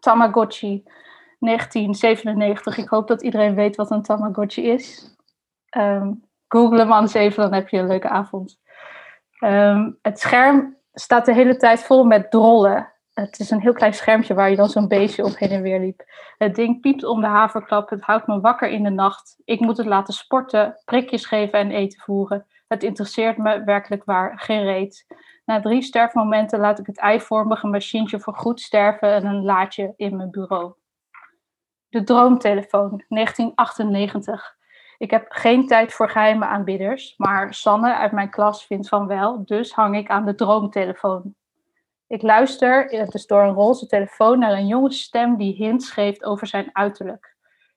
Tamagotchi, 0.00 0.84
1997. 1.38 2.78
Ik 2.78 2.88
hoop 2.88 3.08
dat 3.08 3.22
iedereen 3.22 3.54
weet 3.54 3.76
wat 3.76 3.90
een 3.90 4.02
Tamagotchi 4.02 4.70
is. 4.70 5.16
Um, 5.76 6.24
Google 6.48 6.78
hem 6.78 6.92
anders 6.92 7.14
even, 7.14 7.42
dan 7.42 7.52
heb 7.52 7.68
je 7.68 7.78
een 7.78 7.86
leuke 7.86 8.08
avond. 8.08 8.60
Ehm, 9.38 9.90
het 10.02 10.20
scherm 10.20 10.76
staat 10.92 11.24
de 11.24 11.34
hele 11.34 11.56
tijd 11.56 11.82
vol 11.82 12.04
met 12.04 12.30
drollen. 12.30 12.92
Het 13.14 13.38
is 13.38 13.50
een 13.50 13.60
heel 13.60 13.72
klein 13.72 13.94
schermpje 13.94 14.34
waar 14.34 14.50
je 14.50 14.56
dan 14.56 14.68
zo'n 14.68 14.88
beestje 14.88 15.24
op 15.24 15.38
heen 15.38 15.50
en 15.50 15.62
weer 15.62 15.80
liep. 15.80 16.02
Het 16.38 16.54
ding 16.54 16.80
piept 16.80 17.04
om 17.04 17.20
de 17.20 17.26
haverklap. 17.26 17.90
Het 17.90 18.02
houdt 18.02 18.26
me 18.26 18.40
wakker 18.40 18.68
in 18.68 18.82
de 18.82 18.90
nacht. 18.90 19.36
Ik 19.44 19.60
moet 19.60 19.76
het 19.76 19.86
laten 19.86 20.14
sporten, 20.14 20.80
prikjes 20.84 21.26
geven 21.26 21.58
en 21.58 21.70
eten 21.70 22.00
voeren. 22.00 22.46
Het 22.68 22.82
interesseert 22.82 23.36
me 23.36 23.64
werkelijk 23.64 24.04
waar 24.04 24.38
geen 24.38 24.62
reet. 24.62 25.06
Na 25.44 25.60
drie 25.60 25.82
sterfmomenten 25.82 26.60
laat 26.60 26.78
ik 26.78 26.86
het 26.86 26.98
eivormige 26.98 27.66
machientje 27.66 28.20
voor 28.20 28.34
goed 28.34 28.60
sterven 28.60 29.12
en 29.12 29.26
een 29.26 29.44
laadje 29.44 29.92
in 29.96 30.16
mijn 30.16 30.30
bureau. 30.30 30.74
De 31.88 32.02
droomtelefoon, 32.04 33.04
1998. 33.08 34.56
Ik 34.98 35.10
heb 35.10 35.26
geen 35.28 35.66
tijd 35.66 35.92
voor 35.92 36.10
geheime 36.10 36.46
aanbidders, 36.46 37.14
maar 37.16 37.54
Sanne 37.54 37.94
uit 37.94 38.12
mijn 38.12 38.30
klas 38.30 38.66
vindt 38.66 38.88
van 38.88 39.06
wel, 39.06 39.44
dus 39.44 39.72
hang 39.72 39.96
ik 39.96 40.08
aan 40.08 40.24
de 40.24 40.34
droomtelefoon. 40.34 41.34
Ik 42.06 42.22
luister, 42.22 42.84
het 42.84 43.14
is 43.14 43.26
door 43.26 43.42
een 43.42 43.54
roze 43.54 43.86
telefoon, 43.86 44.38
naar 44.38 44.52
een 44.52 44.66
jonge 44.66 44.92
stem 44.92 45.36
die 45.36 45.54
hints 45.54 45.90
geeft 45.90 46.24
over 46.24 46.46
zijn 46.46 46.70
uiterlijk. 46.72 47.36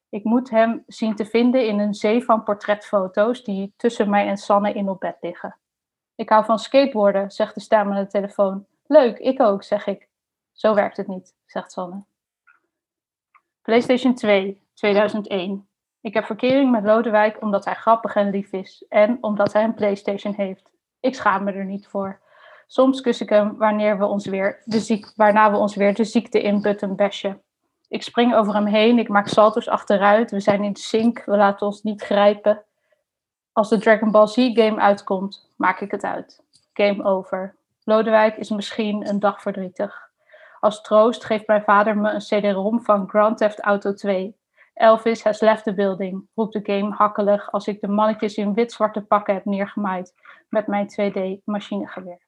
Ik 0.10 0.24
moet 0.24 0.50
hem 0.50 0.84
zien 0.88 1.16
te 1.16 1.26
vinden 1.26 1.68
in 1.68 1.80
een 1.80 1.94
zee 1.94 2.24
van 2.24 2.44
portretfoto's 2.44 3.44
die 3.44 3.74
tussen 3.78 4.10
mij 4.10 4.28
en 4.28 4.38
Sanne 4.38 4.74
in 4.74 4.90
op 4.90 5.00
bed 5.00 5.18
liggen. 5.22 5.58
Ik 6.16 6.30
hou 6.30 6.46
van 6.46 6.60
skateboarden, 6.60 7.32
zegt 7.32 7.54
de 7.54 7.62
stem 7.62 7.92
aan 7.92 8.04
de 8.04 8.08
telefoon. 8.08 8.66
Leuk, 8.88 9.18
ik 9.18 9.40
ook, 9.40 9.64
zeg 9.64 9.88
ik. 9.88 10.10
Zo 10.52 10.74
werkt 10.74 10.98
het 10.98 11.08
niet, 11.08 11.36
zegt 11.46 11.72
Sanne. 11.72 12.04
PlayStation 13.62 14.16
2, 14.16 14.62
2001. 14.74 15.68
Ik 16.02 16.14
heb 16.14 16.26
verkering 16.26 16.72
met 16.72 16.84
Lodewijk 16.84 17.42
omdat 17.42 17.66
hij 17.66 17.74
grappig 17.76 18.16
en 18.16 18.30
lief 18.30 18.52
is 18.52 18.86
en 18.90 19.18
omdat 19.22 19.54
hij 19.54 19.64
een 19.64 19.74
PlayStation 19.74 20.34
heeft. 20.34 20.72
Ik 21.00 21.16
schaam 21.16 21.44
me 21.44 21.52
er 21.52 21.66
niet 21.66 21.88
voor. 21.88 22.20
Soms 22.68 23.02
kus 23.02 23.22
ik 23.22 23.30
hem 23.30 23.58
wanneer 23.58 23.98
we 23.98 24.06
ons 24.06 24.26
weer 24.26 24.62
de 24.66 24.80
ziek, 24.80 25.12
waarna 25.16 25.52
we 25.52 25.58
ons 25.58 25.76
weer 25.76 25.94
de 25.94 26.04
ziekte 26.04 26.42
inputten 26.42 26.96
besje. 26.96 27.42
Ik 27.88 28.04
spring 28.04 28.36
over 28.36 28.54
hem 28.54 28.66
heen, 28.66 29.00
ik 29.00 29.10
maak 29.10 29.28
salto's 29.28 29.68
achteruit, 29.68 30.32
we 30.32 30.40
zijn 30.40 30.64
in 30.64 30.76
sync, 30.76 31.24
we 31.26 31.38
laten 31.38 31.68
ons 31.68 31.82
niet 31.82 32.02
grijpen. 32.02 32.64
Als 33.52 33.70
de 33.70 33.78
Dragon 33.78 34.12
Ball 34.12 34.28
Z 34.28 34.36
game 34.36 34.80
uitkomt, 34.80 35.54
maak 35.58 35.82
ik 35.82 35.92
het 35.92 36.04
uit. 36.04 36.44
Game 36.74 37.04
over. 37.04 37.56
Lodewijk 37.84 38.38
is 38.38 38.50
misschien 38.50 39.08
een 39.08 39.20
dag 39.20 39.42
verdrietig. 39.42 40.11
Als 40.62 40.82
troost 40.82 41.26
geeft 41.26 41.48
mijn 41.48 41.64
vader 41.64 41.98
me 41.98 42.12
een 42.12 42.20
CD-ROM 42.20 42.82
van 42.82 43.10
Grand 43.10 43.38
Theft 43.38 43.60
Auto 43.60 43.94
2. 43.94 44.38
Elvis 44.74 45.24
has 45.24 45.40
left 45.40 45.64
the 45.64 45.74
building, 45.74 46.28
roept 46.34 46.54
de 46.54 46.60
game 46.64 46.96
hakkelig 46.96 47.52
als 47.52 47.68
ik 47.68 47.82
de 47.82 47.88
mannetjes 47.88 48.36
in 48.36 48.54
wit-zwarte 48.54 49.02
pakken 49.02 49.34
heb 49.34 49.46
neergemaaid 49.46 50.14
met 50.50 50.68
mijn 50.68 50.88
2D-machinegeweer. 50.88 52.28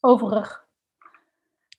Overig. 0.00 0.63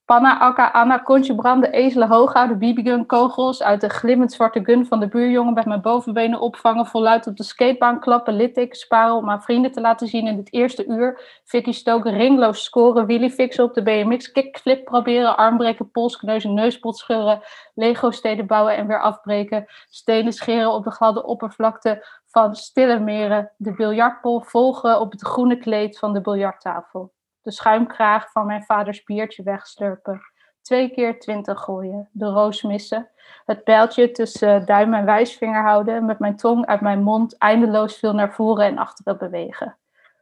Panna, 0.06 0.40
Akka, 0.40 0.68
Anna, 0.68 0.98
Kontje, 0.98 1.36
Branden, 1.36 1.72
Ezelen, 1.72 2.08
Hooghouden, 2.08 2.58
BB-gun, 2.58 3.06
kogels 3.06 3.64
uit 3.64 3.82
de 3.82 3.90
glimmend 3.90 4.34
zwarte 4.34 4.64
gun 4.64 4.86
van 4.86 5.00
de 5.00 5.08
buurjongen 5.08 5.54
met 5.54 5.66
mijn 5.66 5.82
bovenbenen 5.82 6.40
opvangen, 6.40 6.86
voluit 6.86 7.28
op 7.28 7.38
de 7.38 7.44
skatebaan 7.44 8.00
klappen, 8.00 8.36
littekens 8.36 8.80
sparen 8.80 9.16
om 9.16 9.30
aan 9.30 9.42
vrienden 9.42 9.72
te 9.72 9.82
laten 9.82 10.08
zien 10.08 10.28
in 10.28 10.38
het 10.38 10.54
eerste 10.54 10.86
uur, 10.86 11.40
Vicky 11.44 11.72
stoken, 11.72 12.12
ringloos 12.12 12.64
scoren, 12.64 13.06
wheelie 13.06 13.30
fixen 13.30 13.64
op 13.64 13.74
de 13.74 13.84
BMX, 13.84 14.32
kickflip 14.32 14.86
proberen, 14.86 15.38
armbreken, 15.38 15.92
polskneus 15.92 16.44
en 16.44 16.54
neuspot 16.54 16.98
scheuren, 16.98 17.42
Lego-steden 17.74 18.48
bouwen 18.48 18.76
en 18.76 18.88
weer 18.88 19.02
afbreken, 19.02 19.66
stenen 19.90 20.34
scheren 20.34 20.72
op 20.72 20.84
de 20.84 20.92
gladde 20.92 21.24
oppervlakte 21.24 22.06
van 22.26 22.56
stille 22.56 23.00
meren, 23.00 23.52
de 23.58 23.74
biljartbol 23.74 24.42
volgen 24.42 25.00
op 25.00 25.12
het 25.12 25.22
groene 25.22 25.58
kleed 25.58 26.00
van 26.00 26.14
de 26.14 26.22
biljarttafel 26.22 27.14
de 27.46 27.52
schuimkraag 27.52 28.32
van 28.32 28.46
mijn 28.46 28.64
vaders 28.64 29.04
biertje 29.04 29.44
wegslurpen. 29.44 30.22
Twee 30.62 30.90
keer 30.90 31.20
twintig 31.20 31.62
gooien, 31.62 32.10
de 32.12 32.26
roos 32.26 32.62
missen, 32.62 33.10
het 33.46 33.64
pijltje 33.64 34.12
tussen 34.12 34.66
duim 34.66 34.94
en 34.94 35.06
wijsvinger 35.06 35.62
houden, 35.62 36.06
met 36.06 36.20
mijn 36.20 36.36
tong 36.36 36.66
uit 36.66 36.82
mijn 36.82 37.04
mond 37.04 37.38
eindeloos 37.38 37.98
veel 37.98 38.14
naar 38.14 38.34
voren 38.34 38.66
en 38.66 38.78
achteren 38.78 39.18
bewegen. 39.18 39.78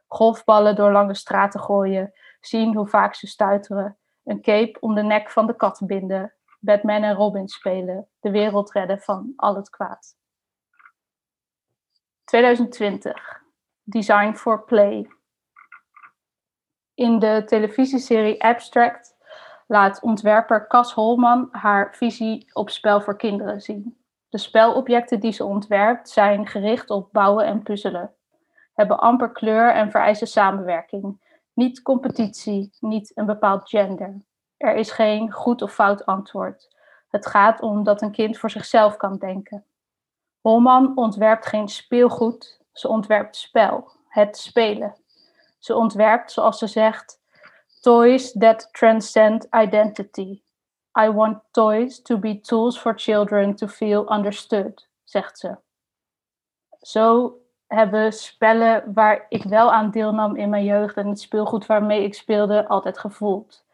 Golfballen 0.06 0.76
door 0.76 0.92
lange 0.92 1.14
straten 1.14 1.60
gooien, 1.60 2.12
zien 2.40 2.74
hoe 2.74 2.86
vaak 2.86 3.14
ze 3.14 3.26
stuiteren, 3.26 3.98
een 4.24 4.42
cape 4.42 4.76
om 4.80 4.94
de 4.94 5.02
nek 5.02 5.30
van 5.30 5.46
de 5.46 5.56
kat 5.56 5.80
binden, 5.84 6.34
Batman 6.60 7.02
en 7.02 7.14
Robin 7.14 7.48
spelen, 7.48 8.08
de 8.20 8.30
wereld 8.30 8.72
redden 8.72 9.00
van 9.00 9.32
al 9.36 9.56
het 9.56 9.70
kwaad. 9.70 10.16
2020. 12.24 13.42
Design 13.82 14.34
for 14.34 14.64
Play. 14.64 15.08
In 16.94 17.18
de 17.18 17.42
televisieserie 17.46 18.42
Abstract 18.42 19.16
laat 19.66 20.02
ontwerper 20.02 20.66
Cas 20.66 20.92
Holman 20.92 21.48
haar 21.50 21.94
visie 21.96 22.46
op 22.52 22.70
spel 22.70 23.00
voor 23.00 23.16
kinderen 23.16 23.60
zien. 23.60 23.98
De 24.28 24.38
spelobjecten 24.38 25.20
die 25.20 25.32
ze 25.32 25.44
ontwerpt 25.44 26.08
zijn 26.08 26.46
gericht 26.46 26.90
op 26.90 27.12
bouwen 27.12 27.46
en 27.46 27.62
puzzelen, 27.62 28.14
hebben 28.74 28.98
amper 28.98 29.32
kleur 29.32 29.72
en 29.72 29.90
vereisen 29.90 30.26
samenwerking. 30.26 31.20
Niet 31.52 31.82
competitie, 31.82 32.70
niet 32.80 33.12
een 33.14 33.26
bepaald 33.26 33.68
gender. 33.68 34.24
Er 34.56 34.74
is 34.74 34.90
geen 34.90 35.32
goed 35.32 35.62
of 35.62 35.72
fout 35.72 36.06
antwoord. 36.06 36.76
Het 37.08 37.26
gaat 37.26 37.60
om 37.60 37.84
dat 37.84 38.02
een 38.02 38.12
kind 38.12 38.38
voor 38.38 38.50
zichzelf 38.50 38.96
kan 38.96 39.16
denken. 39.16 39.64
Holman 40.40 40.96
ontwerpt 40.96 41.46
geen 41.46 41.68
speelgoed, 41.68 42.60
ze 42.72 42.88
ontwerpt 42.88 43.36
spel, 43.36 43.90
het 44.08 44.36
spelen. 44.36 45.02
Ze 45.64 45.74
ontwerpt, 45.74 46.32
zoals 46.32 46.58
ze 46.58 46.66
zegt, 46.66 47.20
toys 47.80 48.32
that 48.32 48.68
transcend 48.72 49.46
identity. 49.50 50.42
I 51.00 51.10
want 51.10 51.38
toys 51.50 52.02
to 52.02 52.18
be 52.18 52.40
tools 52.40 52.78
for 52.78 52.92
children 52.96 53.54
to 53.54 53.66
feel 53.66 54.12
understood, 54.12 54.88
zegt 55.04 55.38
ze. 55.38 55.56
Zo 56.80 57.38
hebben 57.66 58.12
spellen 58.12 58.92
waar 58.94 59.26
ik 59.28 59.42
wel 59.42 59.72
aan 59.72 59.90
deelnam 59.90 60.36
in 60.36 60.48
mijn 60.50 60.64
jeugd 60.64 60.96
en 60.96 61.08
het 61.08 61.20
speelgoed 61.20 61.66
waarmee 61.66 62.02
ik 62.02 62.14
speelde 62.14 62.68
altijd 62.68 62.98
gevoeld. 62.98 63.64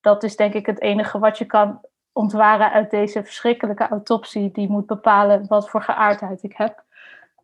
Dat 0.00 0.22
is 0.22 0.36
denk 0.36 0.54
ik 0.54 0.66
het 0.66 0.80
enige 0.80 1.18
wat 1.18 1.38
je 1.38 1.44
kan 1.44 1.80
ontwaren 2.12 2.70
uit 2.70 2.90
deze 2.90 3.24
verschrikkelijke 3.24 3.88
autopsie 3.88 4.50
die 4.50 4.68
moet 4.68 4.86
bepalen 4.86 5.46
wat 5.46 5.70
voor 5.70 5.82
geaardheid 5.82 6.42
ik 6.42 6.56
heb. 6.56 6.84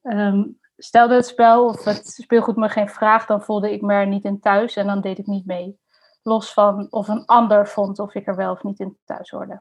Um, 0.03 0.62
stelde 0.76 1.14
het 1.14 1.26
spel 1.26 1.64
of 1.64 1.84
het 1.84 2.06
speelgoed 2.06 2.56
me 2.56 2.68
geen 2.68 2.88
vraag, 2.88 3.26
dan 3.26 3.42
voelde 3.42 3.72
ik 3.72 3.82
me 3.82 3.92
er 3.92 4.06
niet 4.06 4.24
in 4.24 4.40
thuis 4.40 4.76
en 4.76 4.87
dan 4.87 5.00
deed 5.00 5.18
ik 5.18 5.26
niet 5.26 5.46
mee. 5.46 5.78
Los 6.22 6.52
van 6.52 6.87
of 6.90 7.08
een 7.08 7.24
ander 7.24 7.68
vond 7.68 7.98
of 7.98 8.14
ik 8.14 8.26
er 8.26 8.37
wel 8.37 8.52
of 8.52 8.62
niet 8.62 8.80
in 8.80 8.98
thuis 9.04 9.30
hoorde. 9.30 9.60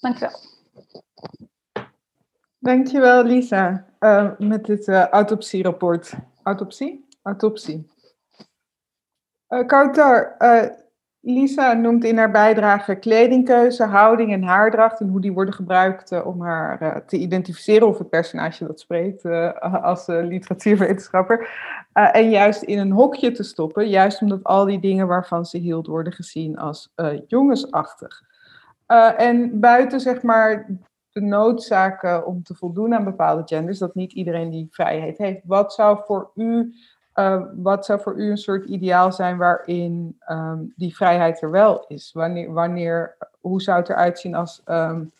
Dankjewel. 0.00 0.38
Dankjewel 2.58 3.24
Lisa, 3.24 3.86
uh, 4.00 4.38
met 4.38 4.64
dit 4.64 4.88
uh, 4.88 5.06
autopsierapport. 5.06 6.12
Autopsie? 6.42 7.08
Autopsie. 7.22 7.90
Uh, 9.48 9.66
Kautar, 9.66 10.34
Lisa 11.30 11.72
noemt 11.72 12.04
in 12.04 12.18
haar 12.18 12.30
bijdrage 12.30 12.94
kledingkeuze, 12.94 13.84
houding 13.84 14.32
en 14.32 14.42
haardracht 14.42 15.00
en 15.00 15.08
hoe 15.08 15.20
die 15.20 15.32
worden 15.32 15.54
gebruikt 15.54 16.12
uh, 16.12 16.26
om 16.26 16.42
haar 16.42 16.82
uh, 16.82 16.96
te 16.96 17.16
identificeren 17.16 17.88
of 17.88 17.98
het 17.98 18.08
personage 18.08 18.66
dat 18.66 18.80
spreekt 18.80 19.24
uh, 19.24 19.52
als 19.90 20.06
literatuurwetenschapper. 20.06 21.48
en 21.92 22.30
juist 22.30 22.62
in 22.62 22.78
een 22.78 22.90
hokje 22.90 23.32
te 23.32 23.42
stoppen, 23.42 23.88
juist 23.88 24.22
omdat 24.22 24.44
al 24.44 24.64
die 24.64 24.80
dingen 24.80 25.06
waarvan 25.06 25.46
ze 25.46 25.58
hield 25.58 25.86
worden 25.86 26.12
gezien 26.12 26.58
als 26.58 26.92
jongensachtig. 27.26 28.22
en 29.16 29.60
buiten 29.60 30.00
zeg 30.00 30.22
maar 30.22 30.66
de 31.12 31.20
noodzaken 31.20 32.26
om 32.26 32.42
te 32.42 32.54
voldoen 32.54 32.94
aan 32.94 33.04
bepaalde 33.04 33.42
genders, 33.44 33.78
dat 33.78 33.94
niet 33.94 34.12
iedereen 34.12 34.50
die 34.50 34.68
vrijheid 34.70 35.18
heeft. 35.18 35.40
Wat 35.44 35.72
zou 35.72 35.98
voor 36.06 36.30
u 36.34 36.74
uh, 37.18 37.42
wat 37.56 37.84
zou 37.84 38.00
voor 38.00 38.20
u 38.20 38.30
een 38.30 38.38
soort 38.38 38.64
ideaal 38.64 39.12
zijn 39.12 39.36
waarin 39.36 40.18
um, 40.30 40.72
die 40.76 40.96
vrijheid 40.96 41.42
er 41.42 41.50
wel 41.50 41.84
is? 41.86 42.12
Wanneer, 42.12 42.52
wanneer, 42.52 43.16
hoe 43.40 43.62
zou 43.62 43.78
het 43.78 43.88
eruit 43.88 44.18
zien 44.18 44.34
als, 44.34 44.62
um, 44.66 45.12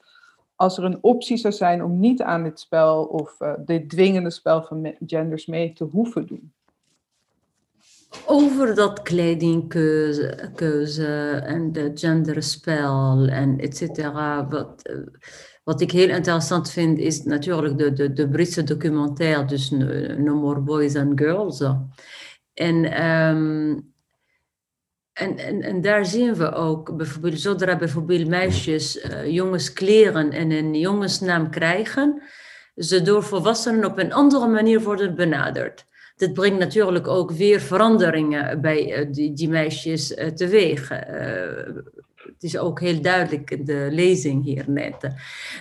als 0.57 0.79
er 0.79 0.85
een 0.85 0.99
optie 1.01 1.37
zou 1.37 1.55
zijn 1.55 1.85
om 1.85 1.99
niet 1.99 2.23
aan 2.23 2.43
dit 2.43 2.61
spel 2.61 3.05
of 3.05 3.41
uh, 3.41 3.53
dit 3.59 3.91
dwingende 3.91 4.31
spel 4.31 4.63
van 4.63 4.95
genders 5.07 5.47
mee 5.47 5.73
te 5.73 5.85
hoeven 5.85 6.27
doen? 6.27 6.53
Over 8.27 8.75
dat 8.75 9.03
kledingkeuze 9.03 10.51
keuze 10.55 11.43
en 11.45 11.73
de 11.73 11.91
genderspel 11.95 13.27
en 13.27 13.59
et 13.59 13.77
cetera. 13.77 14.49
Wat, 14.49 14.83
wat 15.69 15.81
ik 15.81 15.91
heel 15.91 16.09
interessant 16.09 16.71
vind, 16.71 16.99
is 16.99 17.23
natuurlijk 17.23 17.79
de, 17.79 17.93
de, 17.93 18.13
de 18.13 18.29
Britse 18.29 18.63
documentaire, 18.63 19.45
dus 19.45 19.71
No 20.17 20.35
More 20.35 20.61
Boys 20.61 20.97
and 20.97 21.21
Girls. 21.21 21.63
En, 22.55 22.85
ehm, 22.85 23.79
en, 25.13 25.37
en, 25.37 25.63
en 25.63 25.81
daar 25.81 26.07
zien 26.07 26.35
we 26.35 26.53
ook, 26.53 26.97
bijvoorbeeld, 26.97 27.41
zodra 27.41 27.77
bijvoorbeeld 27.77 28.29
meisjes 28.29 29.05
uh, 29.05 29.27
jongens 29.27 29.73
kleren 29.73 30.31
en 30.31 30.51
een 30.51 30.75
jongensnaam 30.75 31.51
krijgen, 31.51 32.23
ze 32.77 33.03
door 33.03 33.23
volwassenen 33.23 33.85
op 33.85 33.99
een 33.99 34.13
andere 34.13 34.47
manier 34.47 34.81
worden 34.81 35.15
benaderd. 35.15 35.85
Dit 36.17 36.33
brengt 36.33 36.59
natuurlijk 36.59 37.07
ook 37.07 37.31
weer 37.31 37.61
veranderingen 37.61 38.61
bij 38.61 39.09
die, 39.11 39.33
die 39.33 39.49
meisjes 39.49 40.17
uh, 40.17 40.27
teweeg 40.27 40.91
het 42.39 42.51
is 42.51 42.59
ook 42.59 42.81
heel 42.81 43.01
duidelijk 43.01 43.51
in 43.51 43.65
de 43.65 43.89
lezing 43.91 44.45
hier 44.45 44.65
net. 44.67 45.11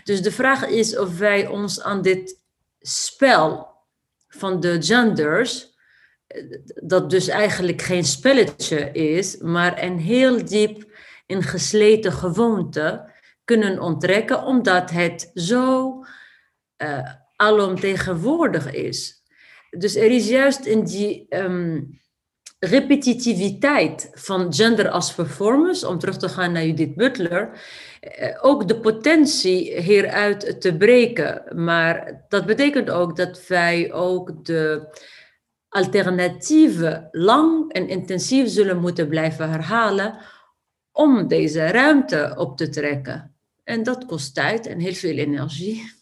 Dus 0.03 0.21
de 0.21 0.31
vraag 0.31 0.67
is 0.67 0.97
of 0.97 1.17
wij 1.17 1.47
ons 1.47 1.81
aan 1.81 2.01
dit 2.01 2.39
spel 2.79 3.67
van 4.27 4.59
de 4.59 4.81
genders, 4.81 5.75
dat 6.83 7.09
dus 7.09 7.27
eigenlijk 7.27 7.81
geen 7.81 8.03
spelletje 8.03 8.91
is, 8.91 9.37
maar 9.37 9.83
een 9.83 9.99
heel 9.99 10.45
diep 10.45 10.91
ingesleten 11.25 12.11
gewoonte, 12.11 13.11
kunnen 13.43 13.79
onttrekken, 13.79 14.43
omdat 14.43 14.89
het 14.89 15.31
zo 15.33 15.93
uh, 16.77 17.11
alomtegenwoordig 17.35 18.71
is. 18.71 19.23
Dus 19.69 19.95
er 19.95 20.11
is 20.11 20.27
juist 20.27 20.65
in 20.65 20.83
die 20.83 21.25
um, 21.29 21.99
repetitiviteit 22.59 24.09
van 24.13 24.53
gender 24.53 24.89
als 24.89 25.13
performance, 25.13 25.87
om 25.87 25.99
terug 25.99 26.17
te 26.17 26.29
gaan 26.29 26.51
naar 26.51 26.65
Judith 26.65 26.95
Butler, 26.95 27.59
eh, 27.99 28.37
ook 28.41 28.67
de 28.67 28.79
potentie 28.79 29.81
hieruit 29.81 30.61
te 30.61 30.77
breken. 30.77 31.43
Maar 31.63 32.25
dat 32.27 32.45
betekent 32.45 32.89
ook 32.89 33.15
dat 33.15 33.47
wij 33.47 33.93
ook 33.93 34.45
de 34.45 34.95
alternatieven 35.69 37.07
lang 37.11 37.71
en 37.73 37.89
intensief 37.89 38.49
zullen 38.49 38.79
moeten 38.79 39.07
blijven 39.07 39.49
herhalen 39.49 40.17
om 40.91 41.27
deze 41.27 41.67
ruimte 41.67 42.33
op 42.37 42.57
te 42.57 42.69
trekken. 42.69 43.35
En 43.63 43.83
dat 43.83 44.05
kost 44.05 44.33
tijd 44.33 44.65
en 44.65 44.79
heel 44.79 44.93
veel 44.93 45.17
energie. 45.17 45.96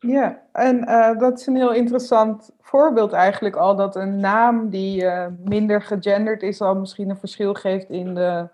Ja, 0.00 0.42
en 0.52 0.76
uh, 0.78 1.18
dat 1.18 1.40
is 1.40 1.46
een 1.46 1.56
heel 1.56 1.72
interessant 1.72 2.50
voorbeeld 2.60 3.12
eigenlijk 3.12 3.56
al, 3.56 3.76
dat 3.76 3.96
een 3.96 4.20
naam 4.20 4.68
die 4.68 5.02
uh, 5.02 5.26
minder 5.44 5.82
gegenderd 5.82 6.42
is, 6.42 6.60
al 6.60 6.74
misschien 6.74 7.10
een 7.10 7.18
verschil 7.18 7.54
geeft 7.54 7.90
in 7.90 8.14
de 8.14 8.48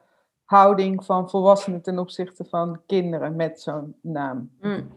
houding 0.45 1.05
van 1.05 1.31
volwassenen 1.31 1.83
ten 1.83 1.99
opzichte 1.99 2.45
van 2.45 2.81
kinderen 2.87 3.37
met 3.37 3.61
zo'n 3.61 3.95
naam. 4.01 4.51
Mm. 4.61 4.89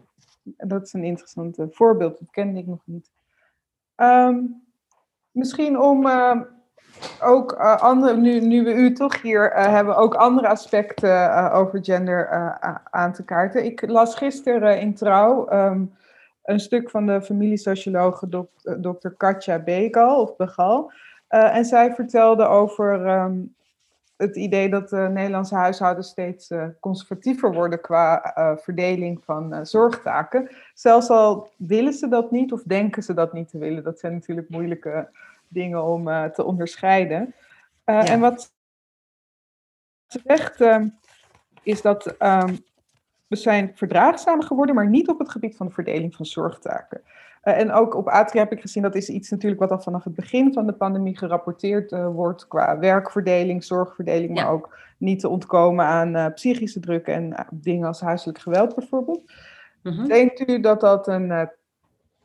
Dat 0.42 0.82
is 0.82 0.92
een 0.92 1.04
interessant 1.04 1.58
voorbeeld, 1.70 2.18
dat 2.18 2.30
kende 2.30 2.58
ik 2.58 2.66
nog 2.66 2.82
niet. 2.84 3.10
Um, 3.96 4.62
misschien 5.30 5.80
om 5.80 6.06
uh, 6.06 6.40
ook 7.22 7.52
andere, 7.52 8.16
nu, 8.16 8.40
nu 8.40 8.64
we 8.64 8.74
u 8.74 8.92
toch 8.92 9.22
hier 9.22 9.50
hebben, 9.54 9.96
ook 9.96 10.14
andere 10.14 10.48
aspecten 10.48 11.52
over 11.52 11.84
gender 11.84 12.28
aan 12.90 13.12
te 13.12 13.24
kaarten. 13.24 13.64
Ik 13.64 13.88
las 13.88 14.14
gisteren 14.14 14.80
in 14.80 14.94
Trouw. 14.94 15.52
Um, 15.52 15.96
een 16.48 16.60
stuk 16.60 16.90
van 16.90 17.06
de 17.06 17.22
familiesociologe 17.22 18.48
dokter 18.78 19.10
Katja 19.10 19.58
Begal, 19.58 20.20
of 20.20 20.36
Begal. 20.36 20.92
Uh, 21.30 21.56
en 21.56 21.64
zij 21.64 21.94
vertelde 21.94 22.46
over 22.46 23.06
um, 23.06 23.54
het 24.16 24.36
idee 24.36 24.68
dat 24.68 24.88
de 24.88 25.08
Nederlandse 25.12 25.54
huishoudens 25.54 26.08
steeds 26.08 26.50
uh, 26.50 26.64
conservatiever 26.80 27.52
worden 27.52 27.80
qua 27.80 28.34
uh, 28.38 28.56
verdeling 28.56 29.24
van 29.24 29.66
zorgtaken. 29.66 30.50
Zelfs 30.74 31.08
al 31.08 31.50
willen 31.56 31.92
ze 31.92 32.08
dat 32.08 32.30
niet 32.30 32.52
of 32.52 32.62
denken 32.62 33.02
ze 33.02 33.14
dat 33.14 33.32
niet 33.32 33.48
te 33.48 33.58
willen. 33.58 33.84
Dat 33.84 33.98
zijn 33.98 34.12
natuurlijk 34.12 34.48
moeilijke 34.48 35.08
dingen 35.48 35.84
om 35.84 36.04
te 36.32 36.44
onderscheiden. 36.44 37.34
Ja. 37.84 38.06
En 38.06 38.20
wat 38.20 38.52
ze 40.06 40.20
zegt 40.24 40.60
ehm, 40.60 40.88
is 41.62 41.82
dat 41.82 42.14
um, 42.18 42.58
we 43.28 43.36
zijn 43.36 43.70
verdraagzamer 43.74 44.44
geworden, 44.44 44.74
maar 44.74 44.88
niet 44.88 45.08
op 45.08 45.18
het 45.18 45.30
gebied 45.30 45.56
van 45.56 45.66
de 45.66 45.72
verdeling 45.72 46.14
van 46.14 46.26
zorgtaken. 46.26 47.00
Uh, 47.44 47.58
en 47.58 47.72
ook 47.72 47.94
op 47.94 48.08
Atria 48.08 48.42
heb 48.42 48.52
ik 48.52 48.60
gezien, 48.60 48.82
dat 48.82 48.94
is 48.94 49.08
iets 49.08 49.30
natuurlijk 49.30 49.60
wat 49.60 49.70
al 49.70 49.80
vanaf 49.80 50.04
het 50.04 50.14
begin 50.14 50.52
van 50.52 50.66
de 50.66 50.72
pandemie 50.72 51.18
gerapporteerd 51.18 51.92
uh, 51.92 52.08
wordt 52.08 52.48
qua 52.48 52.78
werkverdeling, 52.78 53.64
zorgverdeling, 53.64 54.34
maar 54.34 54.50
ook 54.50 54.76
niet 54.98 55.20
te 55.20 55.28
ontkomen 55.28 55.84
aan 55.84 56.16
uh, 56.16 56.26
psychische 56.34 56.80
druk 56.80 57.06
en 57.06 57.46
dingen 57.50 57.86
als 57.86 58.00
huiselijk 58.00 58.38
geweld 58.38 58.74
bijvoorbeeld. 58.74 59.32
Mm 59.82 59.92
-hmm. 59.92 60.08
Denkt 60.08 60.48
u 60.50 60.60
dat 60.60 60.80
dat 60.80 61.08
een, 61.08 61.48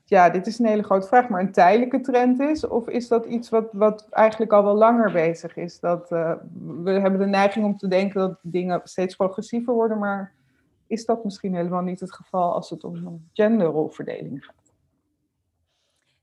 ja, 0.06 0.30
dit 0.30 0.48
is 0.48 0.60
een 0.60 0.66
hele 0.66 0.84
grote 0.84 1.08
vraag, 1.08 1.30
maar 1.30 1.42
een 1.42 1.52
tijdelijke 1.52 2.02
trend 2.02 2.40
is? 2.40 2.68
Of 2.68 2.88
is 2.88 3.08
dat 3.08 3.26
iets 3.26 3.50
wat, 3.50 3.66
wat 3.72 4.08
eigenlijk 4.10 4.52
al 4.52 4.64
wel 4.64 4.76
langer 4.76 5.12
bezig 5.12 5.56
is? 5.56 5.80
Dat, 5.80 6.10
we 6.10 6.92
hebben 6.92 7.20
de 7.20 7.26
neiging 7.26 7.66
om 7.66 7.78
te 7.78 7.88
denken 7.88 8.20
dat 8.20 8.40
dingen 8.42 8.82
steeds 8.84 9.16
progressiever 9.16 9.74
worden, 9.74 10.00
maar 10.00 10.34
is 10.94 11.06
dat 11.06 11.24
misschien 11.24 11.56
helemaal 11.56 11.82
niet 11.82 12.00
het 12.00 12.14
geval 12.14 12.54
als 12.54 12.70
het 12.70 12.84
om 12.84 13.30
genderrolverdeling 13.34 14.46
gaat. 14.46 14.64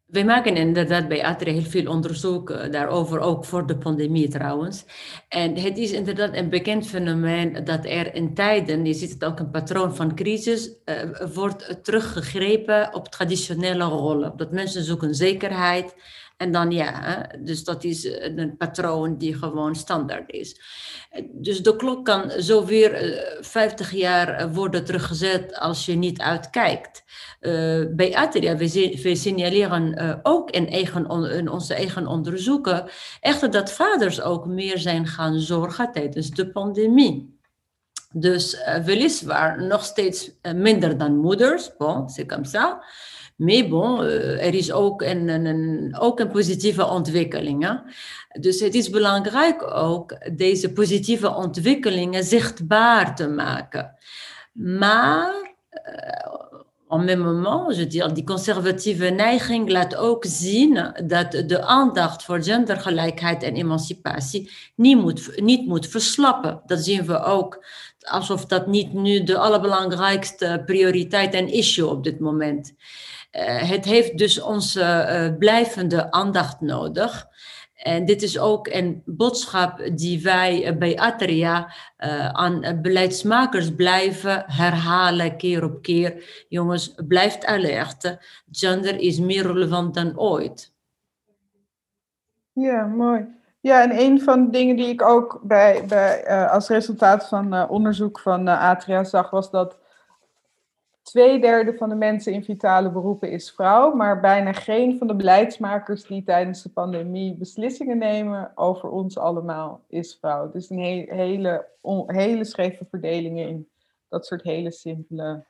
Wij 0.07 0.25
maken 0.25 0.57
inderdaad 0.57 1.09
bij 1.09 1.25
ATRE 1.25 1.51
heel 1.51 1.63
veel 1.63 1.91
onderzoek 1.91 2.51
eh, 2.51 2.71
daarover, 2.71 3.21
ook 3.21 3.45
voor 3.45 3.67
de 3.67 3.77
pandemie 3.77 4.29
trouwens. 4.29 4.85
En 5.29 5.57
het 5.57 5.79
is 5.79 5.93
inderdaad 5.93 6.35
een 6.35 6.49
bekend 6.49 6.87
fenomeen 6.87 7.65
dat 7.65 7.85
er 7.85 8.15
in 8.15 8.35
tijden, 8.35 8.85
je 8.85 8.95
ziet 8.95 9.13
het 9.13 9.25
ook 9.25 9.39
een 9.39 9.51
patroon 9.51 9.97
van 9.97 10.15
crisis, 10.15 10.71
uh, 10.85 11.27
wordt 11.35 11.79
teruggegrepen 11.83 12.95
op 12.95 13.09
traditionele 13.09 13.85
rollen. 13.85 14.37
Dat 14.37 14.53
mensen 14.53 14.85
zoeken 14.85 15.15
zekerheid, 15.15 15.95
en 16.41 16.53
dan 16.53 16.71
ja, 16.71 17.27
dus 17.39 17.65
dat 17.65 17.85
is 17.85 18.05
een 18.05 18.57
patroon 18.57 19.19
die 19.19 19.35
gewoon 19.35 19.75
standaard 19.75 20.31
is. 20.31 20.61
Dus 21.33 21.63
de 21.63 21.77
klok 21.77 22.05
kan 22.05 22.31
zo 22.31 22.65
weer 22.65 23.23
50 23.41 23.91
jaar 23.91 24.53
worden 24.53 24.85
teruggezet 24.85 25.59
als 25.59 25.87
je 25.87 25.95
niet 25.95 26.21
uitkijkt. 26.21 27.05
Bij 27.91 28.15
Atria, 28.15 28.57
we, 28.57 28.99
we 29.03 29.15
signaleren 29.15 30.21
ook 30.23 30.51
in, 30.51 30.69
eigen, 30.69 31.31
in 31.31 31.49
onze 31.49 31.75
eigen 31.75 32.07
onderzoeken 32.07 32.89
echter 33.21 33.51
dat 33.51 33.73
vaders 33.73 34.21
ook 34.21 34.47
meer 34.47 34.79
zijn 34.79 35.07
gaan 35.07 35.39
zorgen 35.39 35.93
tijdens 35.93 36.31
de 36.31 36.51
pandemie. 36.51 37.39
Dus 38.13 38.57
weliswaar 38.85 39.63
nog 39.63 39.85
steeds 39.85 40.31
minder 40.55 40.99
dan 40.99 41.17
moeders, 41.17 41.77
bon, 41.77 42.09
c'est 42.09 42.29
comme 42.29 42.47
ça. 42.47 42.83
Maar 43.41 43.69
bon, 43.69 44.05
uh, 44.05 44.47
er 44.47 44.55
is 44.55 44.73
ook 44.73 45.03
een, 45.03 45.97
ook 45.99 46.21
een 46.21 46.31
positieve 46.31 46.87
ontwikkeling. 46.87 47.65
Hè? 47.65 47.75
Dus 48.41 48.61
het 48.61 48.75
is 48.75 48.91
belangrijk 48.91 49.75
ook 49.75 50.37
deze 50.37 50.73
positieve 50.73 51.35
ontwikkelingen 51.35 52.25
zichtbaar 52.25 53.17
te 53.17 53.29
maken. 53.29 53.95
Maar 54.53 55.55
uh, 55.73 56.99
en 56.99 57.05
même 57.05 57.25
moment, 57.25 57.93
je 57.93 58.13
die 58.13 58.25
conservatieve 58.25 59.05
neiging 59.05 59.71
laat 59.71 59.97
ook 59.97 60.25
zien 60.29 60.93
dat 61.07 61.33
de 61.47 61.63
aandacht 61.63 62.25
voor 62.25 62.43
gendergelijkheid 62.43 63.43
en 63.43 63.55
emancipatie 63.55 64.51
niet 64.75 64.97
moet, 64.97 65.41
niet 65.41 65.67
moet 65.67 65.87
verslappen. 65.87 66.63
Dat 66.67 66.85
zien 66.85 67.07
we 67.07 67.23
ook, 67.23 67.65
alsof 68.01 68.47
dat 68.47 68.67
niet 68.67 68.93
nu 68.93 69.23
de 69.23 69.39
allerbelangrijkste 69.39 70.63
prioriteit 70.67 71.35
en 71.35 71.49
issue 71.49 71.89
op 71.89 72.05
dit 72.05 72.21
moment. 72.21 72.75
Uh, 73.33 73.71
het 73.71 73.85
heeft 73.85 74.19
dus 74.19 74.41
onze 74.41 74.81
uh, 74.81 75.39
blijvende 75.39 76.11
aandacht 76.11 76.61
nodig. 76.61 77.27
En 77.75 78.05
dit 78.05 78.23
is 78.23 78.39
ook 78.39 78.69
een 78.69 79.03
boodschap 79.05 79.91
die 79.95 80.23
wij 80.23 80.67
uh, 80.67 80.79
bij 80.79 80.99
Atria 80.99 81.73
aan 82.33 82.79
beleidsmakers 82.83 83.75
blijven 83.75 84.45
herhalen, 84.47 85.37
keer 85.37 85.65
op 85.65 85.83
keer. 85.83 86.45
Jongens, 86.49 86.95
blijft 87.07 87.47
alert. 87.47 88.19
Gender 88.51 88.99
is 88.99 89.21
meer 89.21 89.47
relevant 89.47 89.95
dan 89.95 90.19
ooit. 90.19 90.73
Ja, 92.53 92.87
mooi. 92.87 93.27
Ja, 93.61 93.83
en 93.83 94.01
een 94.01 94.21
van 94.21 94.45
de 94.45 94.51
dingen 94.51 94.77
die 94.77 94.89
ik 94.89 95.03
ook 95.03 95.41
bij, 95.43 95.85
bij, 95.89 96.29
als 96.49 96.69
resultaat 96.69 97.29
van 97.29 97.69
onderzoek 97.69 98.21
van 98.21 98.49
Atria 98.49 99.05
zag, 99.05 99.31
was 99.31 99.51
dat 99.51 99.79
Tweederde 101.11 101.75
van 101.77 101.89
de 101.89 101.95
mensen 101.95 102.33
in 102.33 102.45
vitale 102.45 102.91
beroepen 102.91 103.31
is 103.31 103.51
vrouw, 103.51 103.95
maar 103.95 104.21
bijna 104.21 104.53
geen 104.53 104.99
van 104.99 105.07
de 105.07 105.15
beleidsmakers 105.15 106.07
die 106.07 106.23
tijdens 106.23 106.63
de 106.63 106.69
pandemie 106.69 107.35
beslissingen 107.35 107.99
nemen 107.99 108.53
over 108.55 108.89
ons 108.89 109.19
allemaal 109.19 109.81
is 109.89 110.17
vrouw. 110.21 110.51
Dus 110.51 110.71
een 110.71 110.79
hele, 111.09 111.67
hele 112.07 112.45
scheve 112.45 112.87
verdelingen 112.91 113.49
in 113.49 113.69
dat 114.09 114.27
soort 114.27 114.43
hele 114.43 114.71
simpele. 114.71 115.45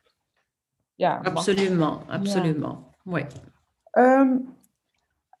Ja, 0.95 1.19
absoluut, 1.23 1.81
absoluut. 2.07 2.59
Ja. 2.59 2.77
Mooi. 3.03 3.25
Um, 3.91 4.55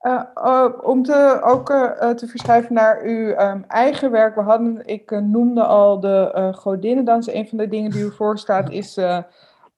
uh, 0.01 0.23
uh, 0.35 0.67
om 0.81 1.03
te, 1.03 1.39
ook 1.43 1.69
uh, 1.69 2.09
te 2.09 2.27
verschuiven 2.27 2.73
naar 2.73 3.01
uw 3.03 3.27
um, 3.27 3.63
eigen 3.67 4.11
werk. 4.11 4.35
We 4.35 4.41
hadden, 4.41 4.85
ik 4.85 5.11
noemde 5.11 5.63
al 5.63 5.99
de 5.99 6.51
godinnendans. 6.55 7.33
Een 7.33 7.47
van 7.47 7.57
de 7.57 7.67
dingen 7.67 7.91
die 7.91 8.03
u 8.03 8.11
voorstaat 8.11 8.69
is 8.69 8.99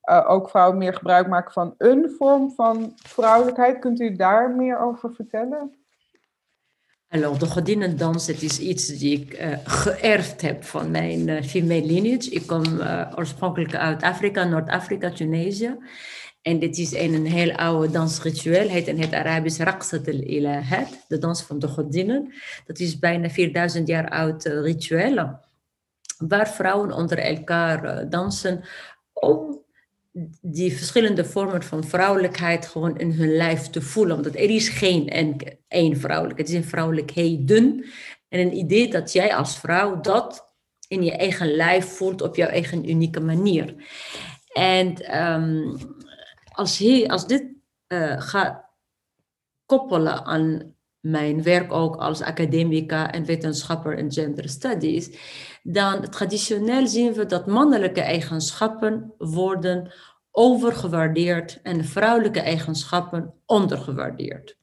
uh, 0.09 0.29
ook 0.29 0.49
vrouwen 0.49 0.77
meer 0.77 0.93
gebruik 0.93 1.27
maken 1.27 1.51
van 1.51 1.75
een 1.77 2.13
vorm 2.17 2.51
van 2.55 2.93
vrouwelijkheid. 2.95 3.79
Kunt 3.79 3.99
u 3.99 4.15
daar 4.15 4.49
meer 4.49 4.79
over 4.79 5.13
vertellen? 5.13 5.75
Alors, 7.07 7.39
de 7.39 7.45
godinnendans, 7.45 8.27
het 8.27 8.41
is 8.41 8.59
iets 8.59 8.87
die 8.87 9.19
ik 9.19 9.39
uh, 9.39 9.57
geërfd 9.63 10.41
heb 10.41 10.63
van 10.63 10.91
mijn 10.91 11.27
uh, 11.27 11.41
female 11.41 11.85
lineage. 11.85 12.29
Ik 12.29 12.47
kom 12.47 12.63
oorspronkelijk 13.15 13.75
uit 13.75 14.01
Afrika, 14.01 14.43
Noord-Afrika, 14.43 15.09
Tunesië. 15.09 15.77
En 16.41 16.59
dit 16.59 16.77
is 16.77 16.93
een, 16.93 17.13
een 17.13 17.25
heel 17.25 17.55
oude 17.55 17.91
dansritueel, 17.91 18.67
heet 18.67 18.87
in 18.87 19.01
het 19.01 19.13
Arabisch 19.13 19.59
Raqsat 19.59 20.07
al-Ilahat, 20.07 21.05
de 21.07 21.17
dans 21.17 21.43
van 21.43 21.59
de 21.59 21.67
godinnen. 21.67 22.33
Dat 22.65 22.79
is 22.79 22.99
bijna 22.99 23.29
4000 23.29 23.87
jaar 23.87 24.09
oud 24.09 24.45
ritueel, 24.45 25.39
waar 26.17 26.49
vrouwen 26.49 26.91
onder 26.91 27.17
elkaar 27.17 28.09
dansen 28.09 28.63
om 29.13 29.62
die 30.41 30.77
verschillende 30.77 31.25
vormen 31.25 31.63
van 31.63 31.83
vrouwelijkheid 31.83 32.67
gewoon 32.67 32.97
in 32.97 33.11
hun 33.11 33.35
lijf 33.35 33.69
te 33.69 33.81
voelen. 33.81 34.23
Want 34.23 34.35
er 34.35 34.49
is 34.49 34.69
geen 34.69 35.09
één 35.67 35.97
vrouwelijk, 35.97 36.39
het 36.39 36.49
is 36.49 36.55
een 36.55 36.63
vrouwelijkheden. 36.63 37.85
En 38.29 38.39
een 38.39 38.57
idee 38.57 38.89
dat 38.89 39.11
jij 39.11 39.35
als 39.35 39.59
vrouw 39.59 40.01
dat 40.01 40.53
in 40.87 41.03
je 41.03 41.11
eigen 41.11 41.55
lijf 41.55 41.85
voelt 41.85 42.21
op 42.21 42.35
jouw 42.35 42.47
eigen 42.47 42.89
unieke 42.89 43.19
manier. 43.19 43.75
En 44.53 45.17
um, 45.23 45.77
als, 46.51 46.77
hij, 46.77 47.07
als 47.07 47.27
dit 47.27 47.45
uh, 47.87 48.21
gaat 48.21 48.65
koppelen 49.65 50.25
aan 50.25 50.72
mijn 51.03 51.43
werk 51.43 51.71
ook 51.73 51.95
als 51.95 52.21
academica 52.21 53.11
en 53.11 53.25
wetenschapper 53.25 53.97
in 53.97 54.11
gender 54.11 54.49
studies, 54.49 55.09
dan 55.63 56.09
traditioneel 56.09 56.87
zien 56.87 57.13
we 57.13 57.25
dat 57.25 57.47
mannelijke 57.47 58.01
eigenschappen 58.01 59.13
worden 59.17 59.93
overgewaardeerd 60.31 61.59
en 61.63 61.85
vrouwelijke 61.85 62.39
eigenschappen 62.39 63.33
ondergewaardeerd. 63.45 64.57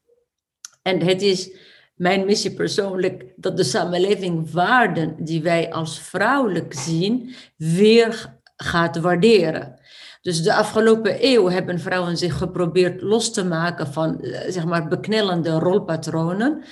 En 0.82 1.02
het 1.02 1.22
is 1.22 1.50
mijn 1.94 2.24
missie 2.24 2.54
persoonlijk 2.54 3.24
dat 3.36 3.56
de 3.56 3.64
samenleving 3.64 4.50
waarden 4.50 5.24
die 5.24 5.42
wij 5.42 5.72
als 5.72 5.98
vrouwelijk 5.98 6.74
zien 6.74 7.34
weer 7.56 8.38
gaat 8.56 9.00
waarderen. 9.00 9.79
Dus 10.20 10.42
de 10.42 10.54
afgelopen 10.54 11.16
eeuw 11.20 11.48
hebben 11.48 11.80
vrouwen 11.80 12.16
zich 12.16 12.38
geprobeerd 12.38 13.02
los 13.02 13.32
te 13.32 13.44
maken 13.44 13.86
van 13.86 14.20
eh, 14.20 14.52
zeg 14.52 14.64
maar 14.64 14.88
beknellende 14.88 15.50
rolpatronen. 15.50 16.62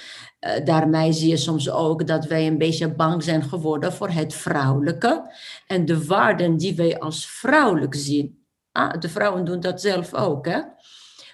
Uh, 0.41 0.65
daarmee 0.65 1.13
zie 1.13 1.29
je 1.29 1.37
soms 1.37 1.71
ook 1.71 2.07
dat 2.07 2.25
wij 2.25 2.47
een 2.47 2.59
beetje 2.59 2.95
bang 2.95 3.23
zijn 3.23 3.43
geworden 3.43 3.93
voor 3.93 4.09
het 4.09 4.35
vrouwelijke 4.35 5.35
en 5.67 5.85
de 5.85 6.07
waarden 6.07 6.57
die 6.57 6.77
wij 6.77 6.99
als 6.99 7.27
vrouwelijk 7.27 7.95
zien. 7.95 8.47
Ah, 8.73 9.01
de 9.01 9.09
vrouwen 9.09 9.45
doen 9.45 9.61
dat 9.61 9.81
zelf 9.81 10.15
ook. 10.15 10.47
Hè? 10.47 10.61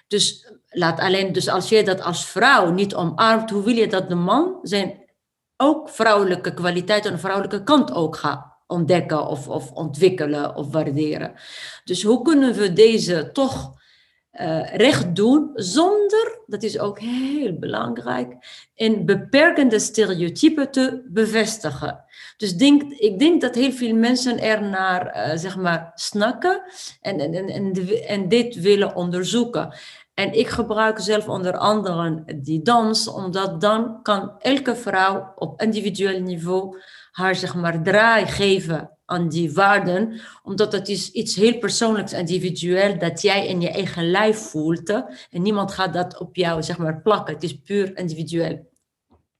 Dus, 0.07 0.51
laat 0.69 0.99
alleen, 0.99 1.31
dus 1.31 1.47
als 1.47 1.69
je 1.69 1.83
dat 1.83 2.01
als 2.01 2.25
vrouw 2.25 2.71
niet 2.71 2.95
omarmt, 2.95 3.49
hoe 3.49 3.63
wil 3.63 3.75
je 3.75 3.87
dat 3.87 4.09
de 4.09 4.15
man 4.15 4.59
zijn 4.61 5.03
ook 5.57 5.89
vrouwelijke 5.89 6.53
kwaliteit 6.53 7.05
en 7.05 7.19
vrouwelijke 7.19 7.63
kant 7.63 7.93
ook 7.93 8.15
gaat 8.15 8.54
ontdekken 8.67 9.27
of, 9.27 9.47
of 9.47 9.71
ontwikkelen 9.71 10.55
of 10.55 10.71
waarderen. 10.71 11.33
Dus 11.83 12.03
hoe 12.03 12.21
kunnen 12.21 12.53
we 12.53 12.73
deze 12.73 13.29
toch 13.31 13.73
uh, 14.41 14.75
recht 14.75 15.15
doen 15.15 15.51
zonder, 15.53 16.39
dat 16.45 16.63
is 16.63 16.79
ook 16.79 16.99
heel 16.99 17.59
belangrijk, 17.59 18.33
een 18.75 19.05
beperkende 19.05 19.79
stereotypen 19.79 20.71
te 20.71 21.01
bevestigen. 21.07 22.03
Dus 22.37 22.55
denk, 22.55 22.81
ik 22.83 23.19
denk 23.19 23.41
dat 23.41 23.55
heel 23.55 23.71
veel 23.71 23.95
mensen 23.95 24.39
er 24.39 24.63
naar 24.63 25.15
uh, 25.15 25.37
zeg 25.37 25.57
maar 25.57 25.91
snakken 25.95 26.61
en, 27.01 27.19
en, 27.19 27.47
en, 27.49 27.73
en 28.07 28.27
dit 28.27 28.55
willen 28.55 28.95
onderzoeken. 28.95 29.73
En 30.13 30.33
ik 30.33 30.47
gebruik 30.47 30.99
zelf 30.99 31.27
onder 31.27 31.57
andere 31.57 32.23
die 32.35 32.61
dans, 32.61 33.07
omdat 33.07 33.61
dan 33.61 34.01
kan 34.01 34.35
elke 34.39 34.75
vrouw 34.75 35.33
op 35.35 35.61
individueel 35.61 36.19
niveau 36.19 36.77
haar 37.15 37.35
zeg 37.35 37.55
maar 37.55 37.81
draai 37.81 38.25
geven 38.25 38.91
aan 39.05 39.29
die 39.29 39.53
waarden, 39.53 40.21
omdat 40.43 40.71
het 40.71 40.87
is 40.87 41.11
iets 41.11 41.35
heel 41.35 41.57
persoonlijks, 41.57 42.13
individueel, 42.13 42.99
dat 42.99 43.21
jij 43.21 43.47
in 43.47 43.61
je 43.61 43.71
eigen 43.71 44.11
lijf 44.11 44.37
voelt 44.37 44.89
en 45.29 45.41
niemand 45.41 45.71
gaat 45.71 45.93
dat 45.93 46.19
op 46.19 46.35
jou 46.35 46.63
zeg 46.63 46.77
maar 46.77 47.01
plakken. 47.01 47.33
Het 47.33 47.43
is 47.43 47.61
puur 47.61 47.97
individueel. 47.97 48.69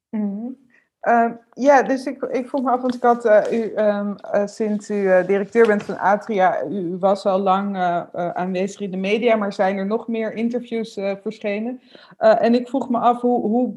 Mm 0.09 0.63
uh, 1.05 1.31
ja, 1.53 1.83
dus 1.83 2.05
ik, 2.05 2.23
ik 2.23 2.47
vroeg 2.47 2.63
me 2.63 2.71
af, 2.71 2.81
want 2.81 2.95
ik 2.95 3.01
had 3.01 3.25
uh, 3.25 3.41
u, 3.51 3.77
um, 3.77 4.15
uh, 4.33 4.45
sinds 4.45 4.89
u 4.89 5.07
eh, 5.07 5.27
directeur 5.27 5.67
bent 5.67 5.83
van 5.83 5.97
Atria, 5.97 6.63
u 6.63 6.97
was 6.99 7.25
al 7.25 7.39
lang 7.39 7.77
aanwezig 8.13 8.79
in 8.79 8.91
de 8.91 8.97
media, 8.97 9.35
maar 9.35 9.53
zijn 9.53 9.77
er 9.77 9.85
nog 9.85 10.07
meer 10.07 10.33
interviews 10.33 10.93
verschenen? 11.21 11.81
en 12.17 12.53
ik 12.53 12.67
vroeg 12.67 12.89
me 12.89 12.97
af, 12.97 13.21
hoe, 13.21 13.41
hoe 13.41 13.75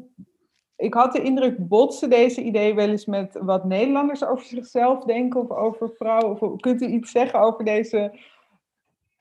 ik 0.79 0.93
had 0.93 1.13
de 1.13 1.21
indruk, 1.21 1.67
botsen 1.67 2.09
deze 2.09 2.41
ideeën 2.41 2.75
wel 2.75 2.89
eens 2.89 3.05
met 3.05 3.37
wat 3.41 3.65
Nederlanders 3.65 4.25
over 4.25 4.45
zichzelf 4.45 5.03
denken 5.03 5.41
of 5.41 5.49
over 5.49 5.89
vrouwen? 5.97 6.41
Of, 6.41 6.59
kunt 6.59 6.81
u 6.81 6.85
iets 6.85 7.11
zeggen 7.11 7.39
over 7.39 7.65
deze 7.65 8.19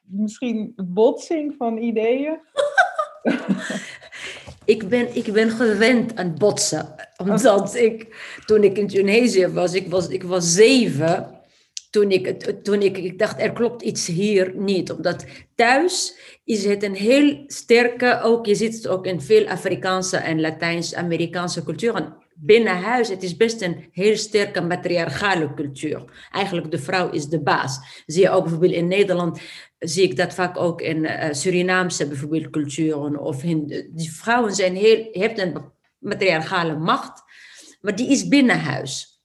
misschien 0.01 0.73
botsing 0.77 1.55
van 1.59 1.77
ideeën? 1.77 2.39
ik, 4.75 4.89
ben, 4.89 5.17
ik 5.17 5.33
ben 5.33 5.51
gewend 5.51 6.17
aan 6.17 6.35
botsen. 6.39 6.95
Omdat 7.17 7.75
ik, 7.75 8.17
toen 8.47 8.63
ik 8.63 8.79
in 8.79 8.89
Tunesië 8.89 9.49
was, 9.49 9.75
ik 9.75 9.91
was, 9.91 10.09
ik 10.09 10.23
was 10.23 10.53
zeven 10.53 11.38
toen 11.91 12.11
ik, 12.11 12.41
toen 12.63 12.83
ik, 12.83 12.99
ik 12.99 13.19
dacht, 13.19 13.41
er 13.41 13.53
klopt 13.53 13.83
iets 13.83 14.07
hier 14.07 14.53
niet. 14.57 14.93
Omdat 14.93 15.25
thuis 15.55 16.19
is 16.45 16.65
het 16.65 16.83
een 16.83 16.95
heel 16.95 17.45
sterke, 17.47 18.21
ook, 18.23 18.47
je 18.47 18.55
ziet 18.55 18.75
het 18.75 18.89
ook 18.89 19.07
in 19.07 19.21
veel 19.21 19.47
Afrikaanse 19.47 20.17
en 20.17 20.41
Latijns-Amerikaanse 20.41 21.65
culturen. 21.65 22.17
Binnen 22.35 22.77
huis, 22.77 23.09
het 23.09 23.23
is 23.23 23.37
best 23.37 23.63
een 23.63 23.89
heel 23.93 24.17
sterke 24.17 24.61
matriarchale 24.61 25.55
cultuur. 25.55 26.05
Eigenlijk 26.31 26.71
de 26.71 26.79
vrouw 26.79 27.11
is 27.11 27.27
de 27.27 27.41
baas. 27.41 28.03
Zie 28.07 28.23
je 28.23 28.31
ook 28.31 28.43
bijvoorbeeld 28.43 28.73
in 28.73 28.89
Nederland, 28.89 29.41
zie 29.79 30.03
ik 30.03 30.17
dat 30.17 30.35
vaak 30.35 30.57
ook 30.57 30.81
in 30.81 31.05
uh, 31.05 31.27
Surinaamse 31.31 32.09
bijvoorbeeld 32.09 32.51
culturen. 32.51 33.21
Of 33.21 33.43
in, 33.43 33.67
die 33.95 34.13
vrouwen 34.13 34.55
zijn 34.55 34.77
heel, 34.77 35.09
hebt 35.13 35.39
een 35.39 35.73
matriarchale 35.99 36.77
macht, 36.77 37.23
maar 37.81 37.97
die 37.97 38.11
is 38.11 38.29
binnen 38.29 38.61
huis 38.61 39.18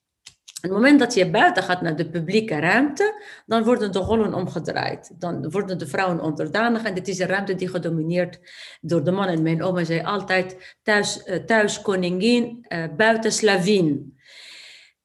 het 0.64 0.72
moment 0.72 1.00
dat 1.00 1.14
je 1.14 1.30
buiten 1.30 1.64
gaat 1.64 1.82
naar 1.82 1.96
de 1.96 2.10
publieke 2.10 2.60
ruimte, 2.60 3.24
dan 3.46 3.64
worden 3.64 3.92
de 3.92 4.00
rollen 4.00 4.34
omgedraaid. 4.34 5.12
Dan 5.20 5.52
worden 5.52 5.78
de 5.78 5.88
vrouwen 5.88 6.20
onderdanig 6.20 6.84
en 6.84 6.94
dit 6.94 7.08
is 7.08 7.20
een 7.20 7.28
ruimte 7.28 7.56
die 7.56 7.68
gedomineerd 7.68 8.40
door 8.82 9.04
de 9.04 9.12
mannen. 9.12 9.42
Mijn 9.42 9.64
oma 9.64 9.84
zei 9.84 10.04
altijd 10.04 10.76
thuis, 10.84 11.24
eh, 11.24 11.38
thuis 11.38 11.82
koningin, 11.82 12.66
uh, 12.70 12.84
buiten 12.98 13.32
slavin. 13.32 14.18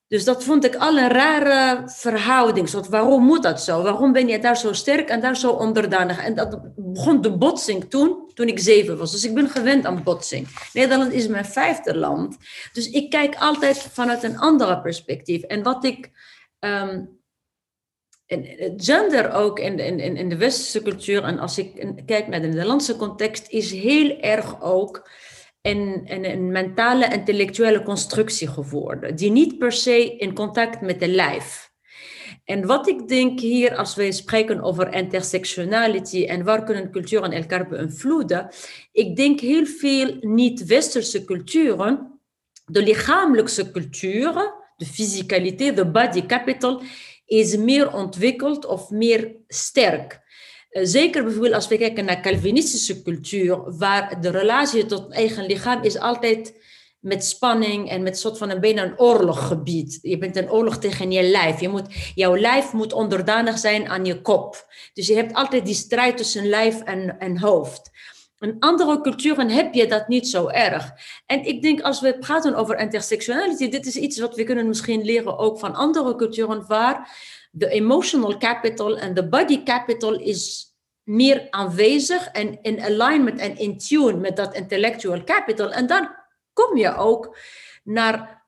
Dus 0.08 0.24
dat 0.24 0.44
vond 0.44 0.64
ik 0.64 0.74
al 0.74 0.98
een 0.98 1.08
rare 1.08 1.82
verhouding. 1.88 2.68
Soort, 2.68 2.88
waarom 2.88 3.24
moet 3.24 3.42
dat 3.42 3.62
zo? 3.62 3.82
Waarom 3.82 4.12
ben 4.12 4.28
je 4.28 4.38
daar 4.38 4.56
zo 4.56 4.72
sterk 4.72 5.08
en 5.08 5.20
daar 5.20 5.36
zo 5.36 5.50
onderdanig? 5.50 6.18
En 6.24 6.34
dat 6.34 6.60
begon 6.76 7.20
de 7.20 7.36
botsing 7.36 7.90
toen, 7.90 8.30
toen 8.34 8.48
ik 8.48 8.58
zeven 8.58 8.98
was. 8.98 9.12
Dus 9.12 9.24
ik 9.24 9.34
ben 9.34 9.48
gewend 9.48 9.86
aan 9.86 10.02
botsing. 10.02 10.48
Nederland 10.72 11.12
is 11.12 11.28
mijn 11.28 11.44
vijfde 11.44 11.96
land. 11.96 12.36
Dus 12.72 12.90
ik 12.90 13.10
kijk 13.10 13.36
altijd 13.36 13.78
vanuit 13.78 14.22
een 14.22 14.38
andere 14.38 14.80
perspectief. 14.80 15.42
En 15.42 15.62
wat 15.62 15.84
ik... 15.84 16.10
Um, 16.60 17.16
gender 18.76 19.32
ook 19.32 19.58
in, 19.58 19.78
in, 19.78 20.16
in 20.16 20.28
de 20.28 20.36
westerse 20.36 20.82
cultuur, 20.82 21.24
en 21.24 21.38
als 21.38 21.58
ik 21.58 21.94
kijk 22.06 22.28
naar 22.28 22.40
de 22.40 22.46
Nederlandse 22.46 22.96
context, 22.96 23.48
is 23.48 23.70
heel 23.70 24.20
erg 24.20 24.62
ook 24.62 25.10
een, 25.68 26.02
een, 26.30 26.50
mentale, 26.50 27.12
intellectuele 27.12 27.82
constructie 27.82 28.48
geworden, 28.48 29.16
die 29.16 29.30
niet 29.30 29.58
per 29.58 29.72
se 29.72 30.16
in 30.16 30.34
contact 30.34 30.80
met 30.80 31.00
de 31.00 31.08
lijf. 31.08 31.70
En 32.44 32.66
wat 32.66 32.88
ik 32.88 33.08
denk 33.08 33.40
hier, 33.40 33.76
als 33.76 33.94
wij 33.94 34.12
spreken 34.12 34.62
over 34.62 34.94
intersectionality 34.94 36.24
en 36.24 36.44
waar 36.44 36.64
kunnen 36.64 36.90
culturen 36.90 37.32
elkaar 37.32 37.68
beïnvloeden, 37.68 38.48
ik 38.92 39.16
denk 39.16 39.40
heel 39.40 39.66
veel 39.66 40.16
niet-westerse 40.20 41.24
culturen, 41.24 42.20
de 42.64 42.82
lichamelijke 42.82 43.70
culturen, 43.70 44.54
de 44.76 44.86
fysicaliteit, 44.86 45.76
de 45.76 45.90
body 45.90 46.26
capital, 46.26 46.82
is 47.26 47.56
meer 47.56 47.92
ontwikkeld 47.92 48.66
of 48.66 48.90
meer 48.90 49.36
sterk. 49.48 50.20
Eh, 50.68 50.82
zeker 50.84 51.22
bijvoorbeeld 51.22 51.54
als 51.54 51.68
we 51.68 51.78
kijken 51.78 52.04
naar 52.04 52.22
Calvinistische 52.22 53.02
cultuur, 53.02 53.78
waar 53.78 54.20
de 54.20 54.30
relatie 54.30 54.86
tot 54.86 55.12
eigen 55.12 55.46
lichaam 55.46 55.82
is 55.82 55.98
altijd 55.98 56.54
met 57.00 57.24
spanning 57.24 57.90
en 57.90 58.02
met 58.02 58.18
soort 58.18 58.38
van 58.38 58.50
een 58.50 58.60
bijna 58.60 58.84
een 58.84 58.98
oorloggebied. 58.98 59.98
Je 60.02 60.18
bent 60.18 60.36
een 60.36 60.50
oorlog 60.50 60.78
tegen 60.78 61.10
je 61.10 61.22
lijf. 61.22 61.60
Je 61.60 61.68
moet, 61.68 62.12
jouw 62.14 62.36
lijf 62.36 62.72
moet 62.72 62.92
onderdanig 62.92 63.58
zijn 63.58 63.88
aan 63.88 64.04
je 64.04 64.20
kop. 64.20 64.66
Dus 64.92 65.06
je 65.06 65.14
hebt 65.14 65.34
altijd 65.34 65.64
die 65.66 65.74
strijd 65.74 66.16
tussen 66.16 66.48
lijf 66.48 66.80
en, 66.80 67.18
en 67.18 67.38
hoofd. 67.38 67.90
In 68.40 68.56
andere 68.58 69.00
culturen 69.00 69.50
heb 69.50 69.74
je 69.74 69.86
dat 69.86 70.08
niet 70.08 70.28
zo 70.28 70.48
erg. 70.48 70.92
En 71.26 71.44
ik 71.44 71.62
denk 71.62 71.80
als 71.80 72.00
we 72.00 72.18
praten 72.18 72.54
over 72.54 72.78
intersectionality, 72.78 73.68
dit 73.68 73.86
is 73.86 73.96
iets 73.96 74.18
wat 74.18 74.34
we 74.34 74.44
kunnen 74.44 74.68
misschien 74.68 75.04
leren 75.04 75.38
ook 75.38 75.58
van 75.58 75.74
andere 75.74 76.14
culturen, 76.14 76.66
waar 76.66 77.10
de 77.50 77.68
emotional 77.68 78.38
capital 78.38 78.98
en 78.98 79.14
de 79.14 79.28
body 79.28 79.62
capital 79.62 80.14
is 80.14 80.72
meer 81.02 81.46
aanwezig 81.50 82.26
en 82.26 82.58
in 82.62 82.80
alignment 82.80 83.40
en 83.40 83.56
in 83.56 83.78
tune 83.78 84.16
met 84.16 84.36
dat 84.36 84.54
intellectual 84.54 85.24
capital. 85.24 85.72
En 85.72 85.86
dan 85.86 86.08
kom 86.52 86.76
je 86.76 86.96
ook 86.96 87.36
naar 87.84 88.46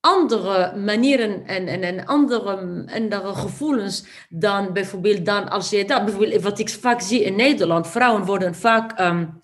andere 0.00 0.76
manieren 0.76 1.46
en, 1.46 1.68
en, 1.68 1.82
en 1.82 2.06
andere, 2.06 2.84
andere 2.92 3.34
gevoelens 3.34 4.04
dan 4.28 4.72
bijvoorbeeld 4.72 5.26
dan 5.26 5.48
als 5.48 5.70
je 5.70 5.84
dat, 5.84 6.04
bijvoorbeeld 6.04 6.42
wat 6.42 6.58
ik 6.58 6.68
vaak 6.68 7.00
zie 7.00 7.22
in 7.22 7.36
Nederland, 7.36 7.88
vrouwen 7.88 8.24
worden 8.24 8.54
vaak 8.54 9.00
um, 9.00 9.38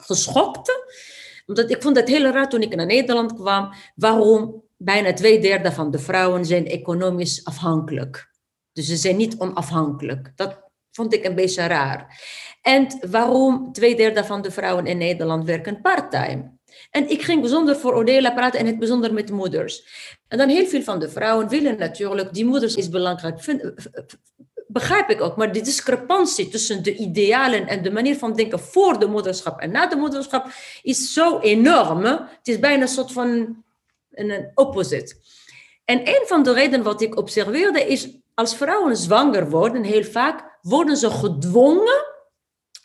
geschokt. 0.00 0.72
Omdat 1.46 1.70
ik 1.70 1.82
vond 1.82 1.96
het 1.96 2.08
heel 2.08 2.30
raar 2.30 2.48
toen 2.48 2.62
ik 2.62 2.74
naar 2.74 2.86
Nederland 2.86 3.34
kwam, 3.34 3.72
waarom 3.94 4.64
bijna 4.76 5.12
twee 5.12 5.40
derde 5.40 5.72
van 5.72 5.90
de 5.90 5.98
vrouwen 5.98 6.44
zijn 6.44 6.66
economisch 6.66 7.44
afhankelijk. 7.44 8.28
Dus 8.78 8.86
ze 8.86 8.96
zijn 8.96 9.16
niet 9.16 9.38
onafhankelijk. 9.38 10.32
Dat 10.36 10.58
vond 10.90 11.14
ik 11.14 11.24
een 11.24 11.34
beetje 11.34 11.66
raar. 11.66 12.20
En 12.62 12.86
waarom 13.10 13.72
twee 13.72 13.96
derde 13.96 14.24
van 14.24 14.42
de 14.42 14.50
vrouwen 14.50 14.86
in 14.86 14.98
Nederland 14.98 15.44
werken 15.44 15.80
parttime? 15.80 16.50
En 16.90 17.10
ik 17.10 17.22
ging 17.22 17.40
bijzonder 17.40 17.76
voor 17.76 17.92
Odela 17.92 18.30
praten 18.30 18.60
en 18.60 18.66
het 18.66 18.78
bijzonder 18.78 19.12
met 19.12 19.30
moeders. 19.30 19.86
En 20.28 20.38
dan 20.38 20.48
heel 20.48 20.66
veel 20.66 20.82
van 20.82 20.98
de 20.98 21.08
vrouwen 21.08 21.48
willen 21.48 21.78
natuurlijk, 21.78 22.34
die 22.34 22.44
moeders 22.44 22.74
is 22.74 22.88
belangrijk, 22.88 23.42
vind, 23.42 23.72
begrijp 24.66 25.10
ik 25.10 25.20
ook, 25.20 25.36
maar 25.36 25.52
die 25.52 25.62
discrepantie 25.62 26.48
tussen 26.48 26.82
de 26.82 26.96
idealen 26.96 27.66
en 27.66 27.82
de 27.82 27.90
manier 27.90 28.16
van 28.16 28.34
denken 28.34 28.58
voor 28.58 28.98
de 28.98 29.06
moederschap 29.06 29.60
en 29.60 29.70
na 29.70 29.86
de 29.86 29.96
moederschap 29.96 30.46
is 30.82 31.12
zo 31.12 31.38
enorm. 31.38 32.04
Het 32.04 32.28
is 32.42 32.58
bijna 32.58 32.82
een 32.82 32.88
soort 32.88 33.12
van 33.12 33.28
een, 34.10 34.30
een 34.30 34.50
opposite. 34.54 35.16
En 35.84 36.08
een 36.08 36.22
van 36.26 36.42
de 36.42 36.52
redenen 36.52 36.82
wat 36.82 37.00
ik 37.00 37.16
observeerde 37.16 37.86
is, 37.86 38.08
als 38.38 38.56
vrouwen 38.56 38.96
zwanger 38.96 39.50
worden, 39.50 39.82
heel 39.82 40.04
vaak 40.04 40.58
worden 40.62 40.96
ze 40.96 41.10
gedwongen 41.10 42.04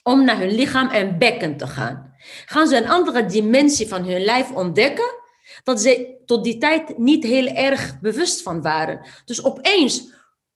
om 0.03 0.25
naar 0.25 0.37
hun 0.37 0.51
lichaam 0.55 0.89
en 0.89 1.17
bekken 1.17 1.57
te 1.57 1.67
gaan. 1.67 2.15
Gaan 2.45 2.67
ze 2.67 2.77
een 2.77 2.89
andere 2.89 3.25
dimensie 3.25 3.87
van 3.87 4.03
hun 4.03 4.23
lijf 4.23 4.51
ontdekken, 4.51 5.21
dat 5.63 5.81
ze 5.81 6.21
tot 6.25 6.43
die 6.43 6.57
tijd 6.57 6.97
niet 6.97 7.23
heel 7.23 7.47
erg 7.47 7.99
bewust 8.01 8.41
van 8.41 8.61
waren. 8.61 9.05
Dus 9.25 9.43
opeens 9.43 10.13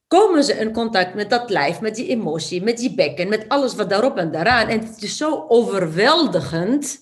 komen 0.08 0.44
ze 0.44 0.54
in 0.54 0.74
contact 0.74 1.14
met 1.14 1.30
dat 1.30 1.50
lijf, 1.50 1.82
met 1.82 1.96
die 1.96 2.08
emotie, 2.08 2.64
met 2.64 2.78
die 2.78 2.96
bekken, 2.96 3.30
met 3.30 3.50
alles 3.50 3.76
wat 3.76 3.90
daarop 3.90 4.18
en 4.18 4.32
daaraan. 4.32 4.68
En 4.68 4.80
het 4.80 5.02
is 5.02 5.18
zo 5.18 5.46
overweldigend. 5.48 6.98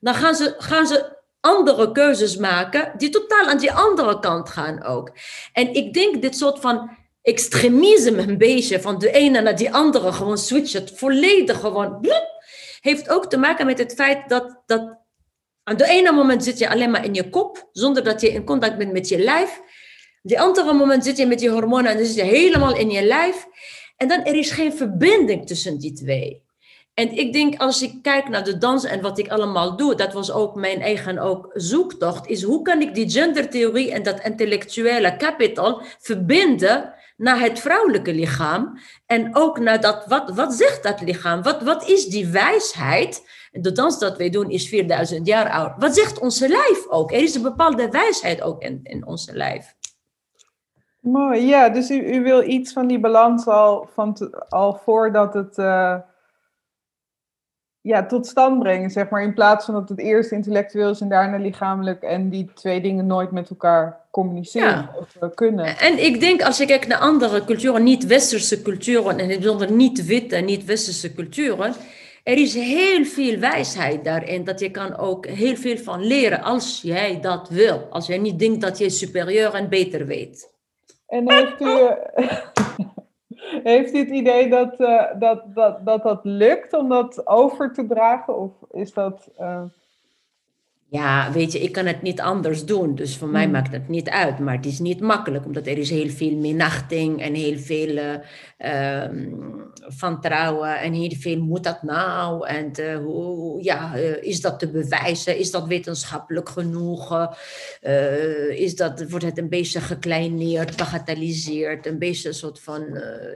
Dan 0.00 0.14
gaan 0.14 0.34
ze, 0.34 0.54
gaan 0.58 0.86
ze 0.86 1.18
andere 1.40 1.92
keuzes 1.92 2.36
maken 2.36 2.92
die 2.96 3.10
totaal 3.10 3.46
aan 3.46 3.58
die 3.58 3.72
andere 3.72 4.18
kant 4.18 4.48
gaan 4.48 4.82
ook. 4.82 5.10
En 5.52 5.74
ik 5.74 5.94
denk 5.94 6.22
dit 6.22 6.36
soort 6.36 6.60
van 6.60 6.98
extremisme 7.22 8.22
een 8.22 8.38
beetje 8.38 8.80
van 8.80 8.98
de 8.98 9.10
ene 9.10 9.40
naar 9.40 9.56
die 9.56 9.72
andere 9.72 10.12
gewoon 10.12 10.38
switchen, 10.38 10.88
volledig 10.96 11.60
gewoon, 11.60 12.06
heeft 12.80 13.08
ook 13.08 13.26
te 13.26 13.36
maken 13.36 13.66
met 13.66 13.78
het 13.78 13.94
feit 13.94 14.28
dat, 14.28 14.62
dat 14.66 14.98
aan 15.62 15.76
de 15.76 15.86
ene 15.86 16.12
moment 16.12 16.44
zit 16.44 16.58
je 16.58 16.68
alleen 16.68 16.90
maar 16.90 17.04
in 17.04 17.14
je 17.14 17.30
kop, 17.30 17.68
zonder 17.72 18.04
dat 18.04 18.20
je 18.20 18.32
in 18.32 18.44
contact 18.44 18.78
bent 18.78 18.92
met 18.92 19.08
je 19.08 19.18
lijf. 19.18 19.60
Die 20.22 20.40
andere 20.40 20.72
moment 20.72 21.04
zit 21.04 21.16
je 21.16 21.26
met 21.26 21.40
je 21.40 21.50
hormonen 21.50 21.90
en 21.90 21.96
dan 21.96 22.06
zit 22.06 22.14
je 22.14 22.22
helemaal 22.22 22.76
in 22.76 22.90
je 22.90 23.02
lijf. 23.02 23.46
En 23.96 24.08
dan 24.08 24.24
er 24.24 24.34
is 24.34 24.50
geen 24.50 24.72
verbinding 24.72 25.46
tussen 25.46 25.78
die 25.78 25.92
twee. 25.92 26.42
En 27.00 27.16
ik 27.16 27.32
denk, 27.32 27.60
als 27.60 27.82
ik 27.82 28.02
kijk 28.02 28.28
naar 28.28 28.44
de 28.44 28.58
dans 28.58 28.84
en 28.84 29.00
wat 29.00 29.18
ik 29.18 29.28
allemaal 29.28 29.76
doe, 29.76 29.94
dat 29.94 30.12
was 30.12 30.32
ook 30.32 30.54
mijn 30.54 30.80
eigen 30.80 31.18
ook 31.18 31.50
zoektocht, 31.52 32.26
is 32.26 32.42
hoe 32.42 32.62
kan 32.62 32.80
ik 32.80 32.94
die 32.94 33.10
gendertheorie 33.10 33.92
en 33.92 34.02
dat 34.02 34.24
intellectuele 34.24 35.16
capital 35.16 35.82
verbinden 35.98 36.94
naar 37.16 37.40
het 37.40 37.58
vrouwelijke 37.58 38.14
lichaam 38.14 38.78
en 39.06 39.36
ook 39.36 39.58
naar 39.58 39.80
dat, 39.80 40.06
wat, 40.06 40.30
wat 40.34 40.54
zegt 40.54 40.82
dat 40.82 41.00
lichaam? 41.00 41.42
Wat, 41.42 41.62
wat 41.62 41.88
is 41.88 42.06
die 42.06 42.26
wijsheid? 42.26 43.28
De 43.50 43.72
dans 43.72 43.98
dat 43.98 44.16
wij 44.16 44.30
doen 44.30 44.50
is 44.50 44.68
4000 44.68 45.26
jaar 45.26 45.50
oud. 45.50 45.72
Wat 45.76 45.94
zegt 45.94 46.18
onze 46.18 46.48
lijf 46.48 46.88
ook? 46.88 47.12
Er 47.12 47.22
is 47.22 47.34
een 47.34 47.42
bepaalde 47.42 47.88
wijsheid 47.88 48.42
ook 48.42 48.62
in, 48.62 48.80
in 48.82 49.06
onze 49.06 49.32
lijf. 49.32 49.74
Mooi, 51.00 51.46
ja. 51.46 51.68
Dus 51.68 51.90
u, 51.90 52.14
u 52.14 52.22
wil 52.22 52.42
iets 52.42 52.72
van 52.72 52.86
die 52.86 53.00
balans 53.00 53.46
al, 53.46 53.88
van 53.94 54.16
al 54.48 54.80
voordat 54.84 55.34
het 55.34 55.58
uh, 55.58 55.96
ja, 57.82 58.06
tot 58.06 58.26
stand 58.26 58.58
brengen, 58.58 58.90
zeg 58.90 59.08
maar. 59.08 59.22
In 59.22 59.34
plaats 59.34 59.64
van 59.64 59.74
dat 59.74 59.88
het 59.88 59.98
eerst 59.98 60.30
intellectueel 60.30 60.90
is 60.90 61.00
en 61.00 61.08
daarna 61.08 61.36
lichamelijk 61.38 62.02
en 62.02 62.28
die 62.28 62.50
twee 62.54 62.80
dingen 62.80 63.06
nooit 63.06 63.30
met 63.30 63.50
elkaar 63.50 64.00
communiceren 64.10 64.90
of 64.98 65.16
uh, 65.22 65.28
kunnen. 65.34 65.78
En 65.78 66.04
ik 66.04 66.20
denk 66.20 66.42
als 66.42 66.58
je 66.58 66.66
kijkt 66.66 66.86
naar 66.86 66.98
andere 66.98 67.44
culturen, 67.44 67.82
niet-westerse 67.82 68.62
culturen 68.62 69.10
en 69.10 69.18
in 69.18 69.30
het 69.30 69.40
bijzonder 69.40 69.72
niet-witte, 69.72 70.36
niet-westerse 70.36 71.14
culturen, 71.14 71.74
er 72.24 72.36
is 72.36 72.54
heel 72.54 73.04
veel 73.04 73.38
wijsheid 73.38 74.04
daarin, 74.04 74.44
dat 74.44 74.60
je 74.60 74.70
kan 74.70 74.96
ook 74.96 75.26
heel 75.26 75.56
veel 75.56 75.76
van 75.76 76.06
leren 76.06 76.42
als 76.42 76.80
jij 76.82 77.20
dat 77.20 77.48
wil. 77.48 77.86
Als 77.90 78.06
jij 78.06 78.18
niet 78.18 78.38
denkt 78.38 78.60
dat 78.60 78.78
je 78.78 78.90
superieur 78.90 79.54
en 79.54 79.68
beter 79.68 80.06
weet. 80.06 80.52
En 81.06 81.32
heeft 81.32 81.60
u, 81.60 81.66
heeft 83.62 83.94
u 83.94 83.98
het 83.98 84.10
idee 84.10 84.48
dat, 84.48 84.80
uh, 84.80 85.02
dat, 85.18 85.42
dat, 85.46 85.84
dat 85.84 86.02
dat 86.02 86.20
lukt 86.22 86.72
om 86.72 86.88
dat 86.88 87.26
over 87.26 87.72
te 87.72 87.86
dragen? 87.86 88.38
Of 88.38 88.52
is 88.70 88.92
dat... 88.92 89.30
Uh 89.40 89.62
ja, 90.90 91.32
weet 91.32 91.52
je, 91.52 91.60
ik 91.60 91.72
kan 91.72 91.86
het 91.86 92.02
niet 92.02 92.20
anders 92.20 92.64
doen. 92.64 92.94
Dus 92.94 93.16
voor 93.16 93.28
mij 93.28 93.42
hmm. 93.42 93.52
maakt 93.52 93.72
het 93.72 93.88
niet 93.88 94.08
uit. 94.08 94.38
Maar 94.38 94.56
het 94.56 94.66
is 94.66 94.78
niet 94.78 95.00
makkelijk, 95.00 95.44
omdat 95.44 95.66
er 95.66 95.78
is 95.78 95.90
heel 95.90 96.08
veel 96.08 96.36
minachting 96.36 97.22
en 97.22 97.34
heel 97.34 97.58
veel 97.58 98.22
uh, 98.58 99.08
vantrouwen 99.74 100.80
en 100.80 100.92
heel 100.92 101.14
veel 101.18 101.40
moet 101.40 101.64
dat 101.64 101.82
nou? 101.82 102.46
En 102.46 102.72
uh, 102.80 102.96
hoe, 102.96 103.62
ja, 103.62 103.96
uh, 103.96 104.22
is 104.22 104.40
dat 104.40 104.58
te 104.58 104.70
bewijzen? 104.70 105.38
Is 105.38 105.50
dat 105.50 105.66
wetenschappelijk 105.66 106.48
genoeg? 106.48 107.28
is 108.50 108.76
dat, 108.76 109.10
wordt 109.10 109.24
het 109.24 109.38
een 109.38 109.48
beetje 109.48 109.80
gekleineerd, 109.80 110.76
bagatelliseerd? 110.76 111.86
Een 111.86 111.98
beetje 111.98 112.28
een 112.28 112.34
soort 112.34 112.60
van, 112.60 112.84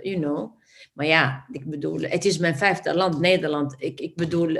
you 0.02 0.16
know. 0.20 0.62
Maar 0.92 1.06
ja, 1.06 1.44
ik 1.52 1.64
bedoel, 1.64 2.00
het 2.00 2.24
is 2.24 2.38
mijn 2.38 2.56
vijfde 2.56 2.94
land, 2.94 3.20
Nederland. 3.20 3.74
Ik, 3.78 4.00
ik 4.00 4.14
bedoel 4.14 4.56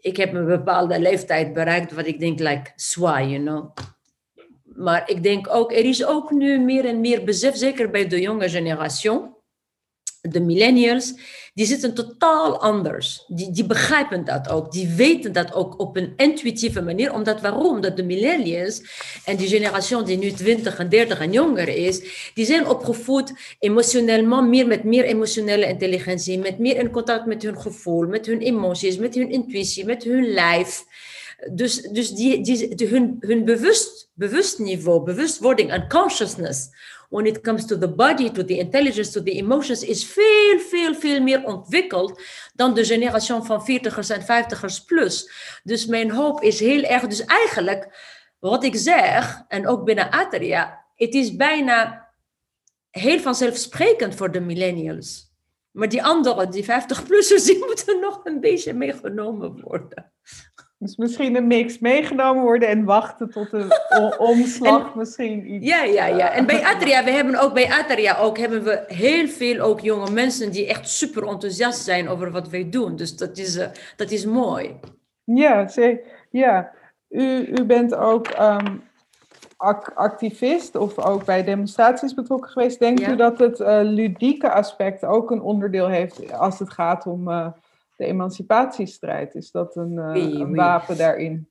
ik 0.00 0.16
heb 0.16 0.34
een 0.34 0.46
bepaalde 0.46 1.00
leeftijd 1.00 1.52
bereikt 1.52 1.92
wat 1.92 2.06
ik 2.06 2.18
denk, 2.18 2.38
like, 2.38 2.72
zwaai, 2.76 3.28
you 3.28 3.42
know. 3.42 3.76
Maar 4.64 5.10
ik 5.10 5.22
denk 5.22 5.48
ook, 5.50 5.72
er 5.72 5.84
is 5.84 6.04
ook 6.04 6.30
nu 6.30 6.58
meer 6.58 6.84
en 6.84 7.00
meer 7.00 7.24
besef, 7.24 7.56
zeker 7.56 7.90
bij 7.90 8.08
de 8.08 8.20
jonge 8.20 8.48
generatie, 8.48 9.36
de 10.20 10.40
millennials, 10.40 11.14
die 11.54 11.66
zitten 11.66 11.94
totaal 11.94 12.60
anders. 12.60 13.24
Die, 13.28 13.50
die 13.50 13.66
begrijpen 13.66 14.24
dat 14.24 14.48
ook. 14.48 14.72
Die 14.72 14.88
weten 14.88 15.32
dat 15.32 15.54
ook 15.54 15.80
op 15.80 15.96
een 15.96 16.12
intuïtieve 16.16 16.82
manier. 16.82 17.12
Omdat 17.12 17.40
waarom? 17.40 17.80
Dat 17.80 17.96
de 17.96 18.02
millennials 18.02 18.82
en 19.24 19.36
die 19.36 19.48
generatie 19.48 20.02
die 20.02 20.18
nu 20.18 20.32
20 20.32 20.78
en 20.78 20.88
30 20.88 21.20
en 21.20 21.32
jonger 21.32 21.68
is, 21.68 22.02
die 22.34 22.44
zijn 22.44 22.68
opgevoed 22.68 23.32
emotioneel 23.58 24.42
meer 24.42 24.66
met 24.66 24.84
meer 24.84 25.04
emotionele 25.04 25.66
intelligentie, 25.66 26.38
met 26.38 26.58
meer 26.58 26.76
in 26.76 26.90
contact 26.90 27.26
met 27.26 27.42
hun 27.42 27.60
gevoel, 27.60 28.06
met 28.06 28.26
hun 28.26 28.40
emoties, 28.40 28.98
met 28.98 29.14
hun 29.14 29.30
intuïtie, 29.30 29.84
met 29.84 30.04
hun 30.04 30.32
lijf. 30.32 30.84
Dus, 31.52 31.80
dus 31.80 32.10
die, 32.10 32.40
die, 32.40 32.86
hun, 32.86 33.16
hun 33.20 33.44
bewust, 33.44 34.10
bewust 34.14 34.58
niveau, 34.58 35.04
bewustwording 35.04 35.70
en 35.70 35.88
consciousness 35.88 36.68
when 37.08 37.26
it 37.26 37.40
comes 37.40 37.64
to 37.66 37.78
the 37.78 37.88
body, 37.88 38.30
to 38.30 38.44
the 38.44 38.58
intelligence, 38.58 39.12
to 39.12 39.22
the 39.22 39.32
emotions, 39.32 39.82
is 39.82 40.04
veel, 40.04 40.58
veel, 40.58 40.94
veel 40.94 41.20
meer 41.20 41.44
ontwikkeld 41.44 42.22
dan 42.54 42.74
de 42.74 42.84
generatie 42.84 43.34
van 43.34 43.60
40ers 43.60 44.08
en 44.08 44.22
50ers 44.22 44.84
plus. 44.86 45.30
Dus 45.62 45.86
mijn 45.86 46.10
hoop 46.10 46.42
is 46.42 46.60
heel 46.60 46.82
erg, 46.82 47.06
dus 47.06 47.24
eigenlijk 47.24 47.88
wat 48.38 48.64
ik 48.64 48.76
zeg, 48.76 49.44
en 49.48 49.66
ook 49.66 49.84
binnen 49.84 50.10
Atria, 50.10 50.84
het 50.94 51.14
is 51.14 51.36
bijna 51.36 52.08
heel 52.90 53.18
vanzelfsprekend 53.18 54.14
voor 54.14 54.32
de 54.32 54.40
millennials. 54.40 55.26
Maar 55.70 55.88
die 55.88 56.02
anderen, 56.02 56.50
die 56.50 56.64
50-plussers, 56.64 57.44
die 57.50 57.64
moeten 57.66 58.00
nog 58.00 58.20
een 58.24 58.40
beetje 58.40 58.72
meegenomen 58.72 59.60
worden. 59.60 60.12
Dus 60.78 60.96
misschien 60.96 61.36
een 61.36 61.46
mix 61.46 61.78
meegenomen 61.78 62.42
worden 62.42 62.68
en 62.68 62.84
wachten 62.84 63.30
tot 63.30 63.52
een 63.52 63.72
omslag 64.18 64.94
misschien 64.94 65.54
iets. 65.54 65.66
Ja, 65.66 65.84
ja, 65.84 66.06
ja. 66.06 66.30
En 66.30 66.46
bij 66.46 66.64
Atria, 66.74 67.04
we 67.04 67.10
hebben 67.10 67.40
ook 67.40 67.54
bij 67.54 67.72
Atria 67.72 68.18
ook 68.18 68.38
hebben 68.38 68.62
we 68.62 68.84
heel 68.86 69.28
veel 69.28 69.60
ook 69.60 69.80
jonge 69.80 70.10
mensen 70.10 70.52
die 70.52 70.66
echt 70.66 70.88
super 70.88 71.28
enthousiast 71.28 71.84
zijn 71.84 72.08
over 72.08 72.30
wat 72.30 72.48
wij 72.48 72.68
doen. 72.70 72.96
Dus 72.96 73.16
dat 73.16 73.38
is, 73.38 73.56
uh, 73.56 73.66
dat 73.96 74.10
is 74.10 74.24
mooi. 74.24 74.76
Ja, 75.24 75.68
zeker. 75.68 76.26
Ja. 76.30 76.72
U, 77.08 77.44
u 77.44 77.64
bent 77.64 77.94
ook 77.94 78.28
um, 78.40 78.82
activist 79.94 80.76
of 80.76 80.98
ook 80.98 81.24
bij 81.24 81.44
demonstraties 81.44 82.14
betrokken 82.14 82.50
geweest. 82.50 82.78
Denkt 82.78 83.08
u 83.08 83.16
dat 83.16 83.38
het 83.38 83.60
uh, 83.60 83.80
ludieke 83.82 84.52
aspect 84.52 85.04
ook 85.04 85.30
een 85.30 85.40
onderdeel 85.40 85.88
heeft 85.88 86.32
als 86.32 86.58
het 86.58 86.70
gaat 86.70 87.06
om... 87.06 87.28
Uh, 87.28 87.46
de 87.98 88.04
emancipatiestrijd? 88.04 89.34
Is 89.34 89.50
dat 89.50 89.76
een, 89.76 89.98
eh, 89.98 90.12
Oui, 90.12 90.34
een 90.40 90.46
oui. 90.46 90.54
wapen 90.54 90.96
daarin? 90.96 91.48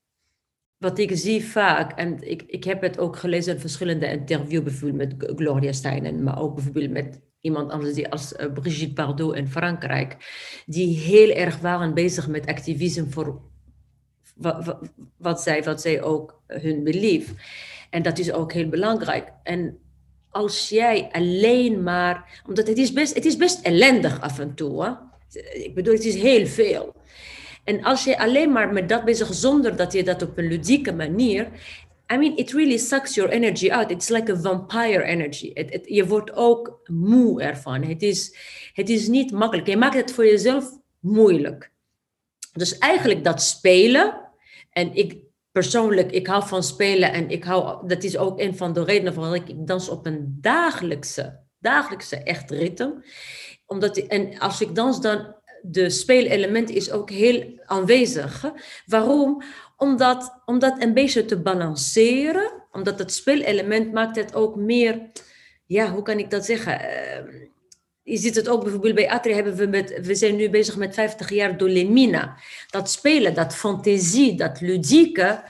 Wat 0.77 0.97
ik 0.97 1.11
zie 1.13 1.45
vaak, 1.45 1.91
en 1.91 2.29
ik, 2.29 2.41
ik 2.41 2.63
heb 2.63 2.81
het 2.81 2.99
ook 2.99 3.15
gelezen 3.17 3.53
in 3.53 3.59
verschillende 3.59 4.07
interviews, 4.07 4.63
bijvoorbeeld 4.63 5.19
met 5.19 5.31
Gloria 5.35 5.71
Steinem, 5.71 6.23
maar 6.23 6.41
ook 6.41 6.55
bijvoorbeeld 6.55 6.91
met 6.91 7.19
iemand 7.41 7.71
anders 7.71 7.93
die 7.93 8.09
als 8.09 8.35
eh, 8.35 8.53
Brigitte 8.53 8.93
Bardot 8.93 9.35
in 9.35 9.47
Frankrijk, 9.47 10.17
die 10.65 10.97
heel 10.97 11.29
erg 11.29 11.59
waren 11.59 11.93
bezig 11.93 12.27
met 12.27 12.45
activisme 12.45 13.05
voor 13.09 13.41
wat, 14.35 14.65
wat, 14.65 14.79
wat 15.17 15.41
zij, 15.41 15.63
wat 15.63 15.81
zij 15.81 16.01
ook 16.01 16.41
eh, 16.47 16.61
hun 16.61 16.83
belief. 16.83 17.33
En 17.89 18.01
dat 18.01 18.17
is 18.17 18.31
ook 18.31 18.53
heel 18.53 18.69
belangrijk. 18.69 19.31
En 19.43 19.79
als 20.29 20.69
jij 20.69 21.09
alleen 21.11 21.83
maar, 21.83 22.41
omdat 22.47 22.67
het 22.67 22.77
is 22.77 22.93
best, 22.93 23.13
het 23.15 23.25
is 23.25 23.37
best 23.37 23.65
ellendig 23.65 24.21
af 24.21 24.39
en 24.39 24.53
toe. 24.53 24.83
Hè? 24.83 24.91
Ik 25.53 25.75
bedoel, 25.75 25.93
het 25.93 26.05
is 26.05 26.15
heel 26.15 26.45
veel. 26.45 26.95
En 27.63 27.83
als 27.83 28.03
je 28.03 28.19
alleen 28.19 28.51
maar 28.51 28.73
met 28.73 28.89
dat 28.89 29.05
bezig 29.05 29.33
zonder 29.33 29.75
dat 29.75 29.93
je 29.93 30.03
dat 30.03 30.21
op 30.21 30.37
een 30.37 30.47
ludieke 30.47 30.93
manier. 30.93 31.47
I 32.13 32.17
mean, 32.17 32.37
it 32.37 32.51
really 32.51 32.77
sucks 32.77 33.15
your 33.15 33.31
energy 33.31 33.71
out. 33.71 33.91
It's 33.91 34.09
like 34.09 34.31
a 34.31 34.35
vampire 34.35 35.03
energy. 35.03 35.53
Je 35.83 36.07
wordt 36.07 36.33
ook 36.33 36.79
moe 36.83 37.41
ervan. 37.41 37.83
Het 37.83 38.01
is, 38.01 38.37
het 38.73 38.89
is 38.89 39.07
niet 39.07 39.31
makkelijk. 39.31 39.67
Je 39.67 39.77
maakt 39.77 39.95
het 39.95 40.11
voor 40.11 40.25
jezelf 40.25 40.71
moeilijk. 40.99 41.71
Dus 42.53 42.77
eigenlijk 42.77 43.23
dat 43.23 43.41
spelen. 43.41 44.21
En 44.69 44.93
ik 44.93 45.17
persoonlijk, 45.51 46.11
ik 46.11 46.27
hou 46.27 46.47
van 46.47 46.63
spelen. 46.63 47.13
En 47.13 47.29
ik 47.29 47.43
hou, 47.43 47.87
dat 47.87 48.03
is 48.03 48.17
ook 48.17 48.39
een 48.39 48.57
van 48.57 48.73
de 48.73 48.83
redenen 48.83 49.13
waarom 49.13 49.33
ik 49.33 49.67
dans 49.67 49.89
op 49.89 50.05
een 50.05 50.37
dagelijkse, 50.41 51.39
dagelijkse 51.59 52.15
echt 52.15 52.51
ritme. 52.51 53.03
Omdat, 53.67 53.97
en 53.97 54.39
als 54.39 54.61
ik 54.61 54.75
dans 54.75 55.01
dan 55.01 55.35
de 55.61 55.89
speelelement 55.89 56.69
is 56.69 56.91
ook 56.91 57.09
heel 57.09 57.59
aanwezig. 57.65 58.51
Waarom? 58.85 59.43
Omdat, 59.77 60.41
om 60.45 60.59
dat 60.59 60.81
een 60.81 60.93
beetje 60.93 61.25
te 61.25 61.41
balanceren, 61.41 62.51
omdat 62.71 62.99
het 62.99 63.13
speelelement 63.13 63.93
maakt 63.93 64.15
het 64.15 64.35
ook 64.35 64.55
meer, 64.55 65.01
ja, 65.65 65.91
hoe 65.91 66.01
kan 66.01 66.19
ik 66.19 66.29
dat 66.29 66.45
zeggen? 66.45 66.79
Eh, 66.79 67.23
je 68.03 68.17
ziet 68.17 68.35
het 68.35 68.49
ook 68.49 68.63
bijvoorbeeld 68.63 68.95
bij 68.95 69.09
Atri 69.09 69.33
hebben 69.33 69.55
we 69.55 69.65
met, 69.65 69.99
we 70.01 70.15
zijn 70.15 70.35
nu 70.35 70.49
bezig 70.49 70.75
met 70.75 70.93
50 70.93 71.29
jaar 71.29 71.57
Dolemina. 71.57 72.37
Dat 72.69 72.91
spelen, 72.91 73.33
dat 73.33 73.55
fantasie, 73.55 74.35
dat 74.35 74.61
ludieke, 74.61 75.43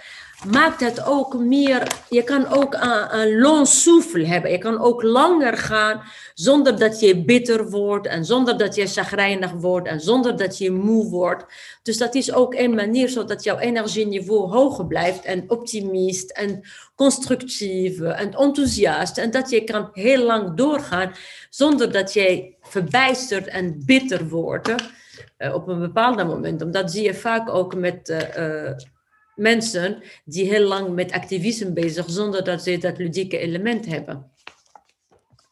maakt 0.46 0.80
het 0.80 1.06
ook 1.06 1.38
meer, 1.38 1.88
je 2.10 2.24
kan 2.24 2.48
ook 2.48 2.74
een, 2.74 3.20
een 3.20 3.66
souffle 3.66 4.26
hebben. 4.26 4.52
Je 4.52 4.58
kan 4.58 4.80
ook 4.80 5.04
langer 5.04 5.58
gaan 5.58 6.02
zonder 6.34 6.80
dat 6.80 7.00
je 7.00 7.24
bitter 7.24 7.70
wordt 7.70 8.08
en 8.08 8.26
zonder 8.26 8.58
dat 8.58 8.76
je 8.76 8.88
chagrijnig 8.88 9.52
wordt 9.52 9.88
en 9.88 10.00
zonder 10.00 10.38
dat 10.38 10.58
je 10.58 10.72
moe 10.72 11.10
wordt. 11.10 11.46
Dus 11.84 11.98
dat 11.98 12.16
is 12.16 12.34
ook 12.34 12.54
een 12.54 12.76
manier 12.76 13.10
zodat 13.10 13.44
jouw 13.44 13.58
energieniveau 13.58 14.50
hoger 14.50 14.88
blijft 14.88 15.26
en 15.26 15.44
optimist 15.48 16.32
en 16.32 16.62
constructief 16.96 18.02
en 18.02 18.34
enthousiast. 18.34 19.18
En 19.18 19.32
dat 19.32 19.50
je 19.50 19.64
kan 19.64 19.90
heel 19.94 20.24
lang 20.24 20.58
doorgaan 20.58 21.12
zonder 21.50 21.92
dat 21.92 22.14
je 22.14 22.56
verbijsterd 22.62 23.48
en 23.48 23.82
bitter 23.86 24.28
wordt 24.28 24.76
eh, 25.38 25.54
op 25.54 25.68
een 25.68 25.80
bepaald 25.80 26.18
moment. 26.18 26.62
Omdat 26.62 26.92
zie 26.92 27.04
je 27.04 27.14
vaak 27.14 27.50
ook 27.50 27.76
met 27.76 28.10
eh, 28.10 28.68
eh, 28.68 28.76
mensen 29.38 29.98
die 30.26 30.50
heel 30.50 30.68
lang 30.68 30.90
met 30.90 31.12
activisme 31.12 31.72
bezig 31.72 32.10
zonder 32.10 32.44
dat 32.44 32.64
ze 32.64 32.78
dat 32.78 32.98
ludieke 32.98 33.38
element 33.38 33.86
hebben. 33.86 34.32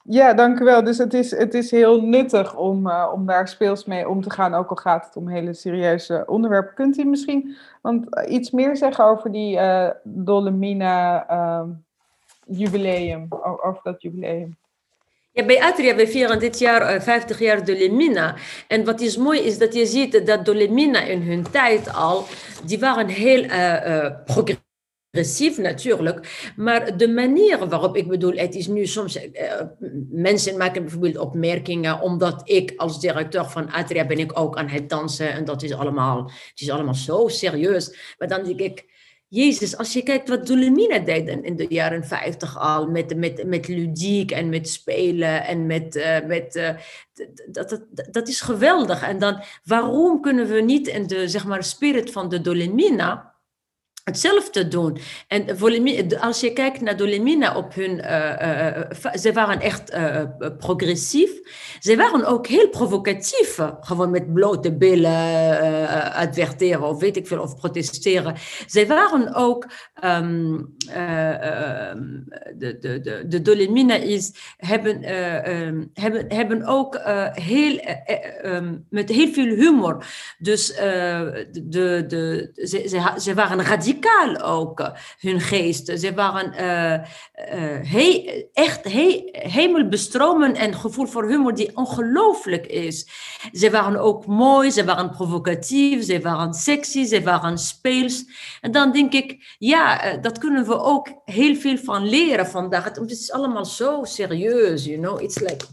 Ja, 0.08 0.34
dank 0.34 0.60
u 0.60 0.64
wel. 0.64 0.84
Dus 0.84 0.98
het 0.98 1.14
is, 1.14 1.32
het 1.32 1.54
is 1.54 1.72
heel 1.72 2.02
nuttig 2.02 2.56
om, 2.56 2.88
eh, 2.90 3.12
om 3.14 3.26
daar 3.26 3.48
speels 3.48 3.86
mee 3.86 4.10
om 4.10 4.22
te 4.22 4.30
gaan, 4.30 4.54
ook 4.54 4.70
al 4.70 4.76
gaat 4.76 5.06
het 5.06 5.16
om 5.16 5.28
hele 5.28 5.54
serieuze 5.54 6.24
onderwerpen. 6.28 6.74
Kunt 6.74 6.98
u 6.98 7.04
misschien 7.04 7.56
want, 7.82 8.16
eh, 8.16 8.34
iets 8.34 8.52
meer 8.52 8.78
zeggen 8.78 9.06
over 9.06 9.32
die 9.32 9.58
eh 9.58 9.90
Dolomina 10.04 11.28
ehm, 11.28 11.70
jubileum, 12.46 13.28
over 13.64 13.80
dat 13.84 14.02
jubileum? 14.02 14.56
Ja, 15.36 15.46
bij 15.46 15.62
Atria, 15.62 15.96
we 15.96 16.08
vieren 16.08 16.40
dit 16.40 16.60
jaar 16.60 16.82
eh, 16.82 17.02
50 17.02 17.40
jaar 17.40 17.66
Dolemina. 17.66 18.36
En 18.68 18.86
wat 18.86 19.02
is 19.02 19.18
mooi 19.18 19.40
is 19.40 19.58
dat 19.58 19.74
je 19.74 19.86
ziet 19.86 20.26
dat 20.26 20.46
Dolemina 20.46 21.02
in 21.02 21.22
hun 21.22 21.52
tijd 21.52 21.94
al, 21.94 22.26
die 22.66 22.80
waren 22.80 23.08
heel 23.08 23.44
eh, 23.44 24.06
eh, 24.06 24.14
progressief 24.26 25.58
natuurlijk. 25.58 26.52
Maar 26.56 26.98
de 26.98 27.08
manier 27.08 27.68
waarop, 27.68 27.96
ik 27.96 28.08
bedoel, 28.08 28.34
het 28.34 28.56
is 28.56 28.68
nu 28.68 28.86
soms, 28.86 29.16
eh, 29.32 29.62
mensen 30.12 30.58
maken 30.58 30.82
bijvoorbeeld 30.82 31.18
opmerkingen, 31.18 32.02
omdat 32.02 32.42
ik 32.50 32.74
als 32.76 33.00
directeur 33.00 33.46
van 33.46 33.72
Atria 33.72 34.06
ben 34.06 34.20
ik 34.20 34.40
ook 34.40 34.58
aan 34.58 34.68
het 34.68 34.90
dansen. 34.90 35.32
En 35.32 35.46
dat 35.46 35.64
is 35.64 35.74
allemaal, 35.74 36.24
het 36.24 36.62
is 36.62 36.70
allemaal 36.70 36.96
zo 36.96 37.28
serieus. 37.28 38.16
Maar 38.18 38.28
dan 38.28 38.44
denk 38.44 38.60
ik, 38.60 38.86
Jezus, 39.36 39.78
als 39.78 39.94
je 39.94 40.04
kijkt 40.04 40.30
wat 40.30 40.48
Dolemina 40.48 41.00
deed 41.00 41.28
in- 41.28 41.56
de 41.56 41.66
jaren 41.70 42.04
50 42.04 42.60
al, 42.60 42.88
met, 42.88 43.16
met, 43.18 43.44
met 43.46 43.68
ludiek 43.68 44.32
en 44.32 44.50
met 44.50 44.70
spelen 44.70 45.46
en 45.46 45.66
met, 45.66 45.96
eh, 45.96 46.26
met 46.26 46.56
eh, 46.56 46.70
dat, 47.48 47.70
dat, 47.70 48.08
dat 48.12 48.28
is 48.28 48.42
geweldig. 48.42 49.04
En 49.04 49.20
dan, 49.20 49.44
waarom 49.64 50.22
kunnen 50.22 50.48
we 50.48 50.62
niet 50.62 50.88
in 50.88 51.08
de, 51.08 51.28
zeg 51.28 51.46
maar, 51.46 51.64
spirit 51.64 52.12
van 52.12 52.30
de 52.30 52.42
Dolemina 52.42 53.35
hetzelfde 54.10 54.68
doen. 54.68 54.97
En 55.28 55.45
als 56.20 56.39
je 56.39 56.53
kijkt 56.53 56.82
naar 56.82 56.97
Dolemina 56.97 57.56
op 57.58 57.74
hun, 57.74 58.01
eh, 58.01 58.68
eh, 58.78 58.86
va- 58.89 59.18
ze 59.18 59.34
waren 59.34 59.62
echt 59.62 59.89
eh, 59.89 60.20
eh, 60.20 60.28
progressief. 60.58 61.32
Ze 61.80 61.95
waren 61.95 62.26
ook 62.26 62.47
heel 62.47 62.70
provocatief, 62.70 63.58
eh, 63.60 63.72
gewoon 63.80 64.10
met 64.10 64.34
blote 64.34 64.74
billen 64.78 65.60
eh, 65.60 66.16
adverteren 66.18 66.84
of 66.84 66.99
weet 66.99 67.18
ik 67.18 67.28
veel, 67.28 67.41
of 67.41 67.56
protesteren. 67.56 68.36
Ze 68.68 68.86
waren 68.86 69.34
ook, 69.34 69.68
ehm, 69.93 70.60
eh, 70.89 71.89
ehm, 71.89 72.03
de, 72.58 72.78
de, 72.80 72.99
de, 73.01 73.24
de 73.28 73.41
Dolemina 73.41 73.95
is, 73.95 74.34
hebben, 74.58 75.03
eh, 75.03 75.66
ehm, 75.68 75.84
hebben, 75.93 76.26
hebben 76.28 76.66
ook 76.66 76.95
eh, 76.95 77.28
heel, 77.32 77.78
eh, 77.78 78.56
eh, 78.58 78.64
met 78.89 79.10
heel 79.10 79.28
veel 79.34 79.56
humor. 79.56 80.06
Dus 80.38 80.74
eh, 80.74 81.22
de, 81.51 82.03
de, 82.08 82.49
ze, 82.53 82.88
ze, 82.88 83.14
ze 83.22 83.34
waren 83.34 83.64
radicaal 83.64 83.93
ook, 84.41 84.80
eh, 84.80 84.89
hun 85.20 85.39
geest. 85.39 86.00
Ze 86.00 86.14
waren 86.14 86.54
eh, 86.54 86.93
eh, 86.93 87.91
he- 87.91 88.46
echt 88.54 88.84
he, 88.84 89.30
hemelbestromend 89.32 90.58
en 90.58 90.74
gevoel 90.74 91.06
voor 91.06 91.28
humor 91.28 91.56
die 91.56 91.78
ongelooflijk 91.78 92.66
is. 92.66 93.08
Ze 93.54 93.70
waren 93.70 94.00
ook 94.00 94.26
mooi, 94.26 94.72
ze 94.72 94.86
waren 94.86 95.10
provocatief, 95.10 96.04
ze 96.06 96.20
waren 96.22 96.54
sexy, 96.54 97.06
ze 97.06 97.22
waren 97.24 97.58
speels. 97.58 98.26
En 98.62 98.72
dan 98.72 98.91
denk 98.91 99.14
ik, 99.14 99.56
ja, 99.58 100.18
dat 100.18 100.38
kunnen 100.38 100.66
we 100.66 100.80
ook 100.80 101.08
heel 101.26 101.56
veel 101.56 101.78
van 101.78 102.08
leren 102.10 102.48
vandaag. 102.48 102.84
Het 102.84 103.12
is 103.12 103.32
allemaal 103.32 103.66
zo 103.66 104.04
serieus, 104.04 104.86
you 104.86 104.98
know. 104.98 105.22
It's 105.22 105.39
like, 105.39 105.66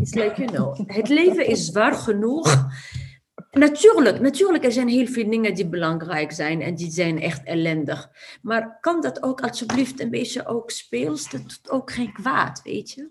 it's 0.00 0.14
like 0.14 0.34
you 0.42 0.46
know, 0.50 0.78
het 0.86 1.08
leven 1.08 1.46
is 1.46 1.66
zwaar 1.66 1.94
genoeg. 1.94 2.66
Natuurlijk, 3.54 4.20
natuurlijk, 4.20 4.64
er 4.64 4.72
zijn 4.72 4.88
heel 4.88 5.06
veel 5.06 5.30
dingen 5.30 5.54
die 5.54 5.66
belangrijk 5.66 6.32
zijn 6.32 6.62
en 6.62 6.74
die 6.74 6.90
zijn 6.90 7.20
echt 7.20 7.44
ellendig. 7.44 8.10
Maar 8.42 8.78
kan 8.80 9.00
dat 9.00 9.22
ook 9.22 9.40
alsjeblieft 9.40 10.00
een 10.00 10.10
beetje 10.10 10.46
ook 10.46 10.70
speels? 10.70 11.30
Dat 11.30 11.40
doet 11.40 11.70
ook 11.70 11.92
geen 11.92 12.12
kwaad, 12.12 12.60
weet 12.64 12.90
je? 12.90 13.08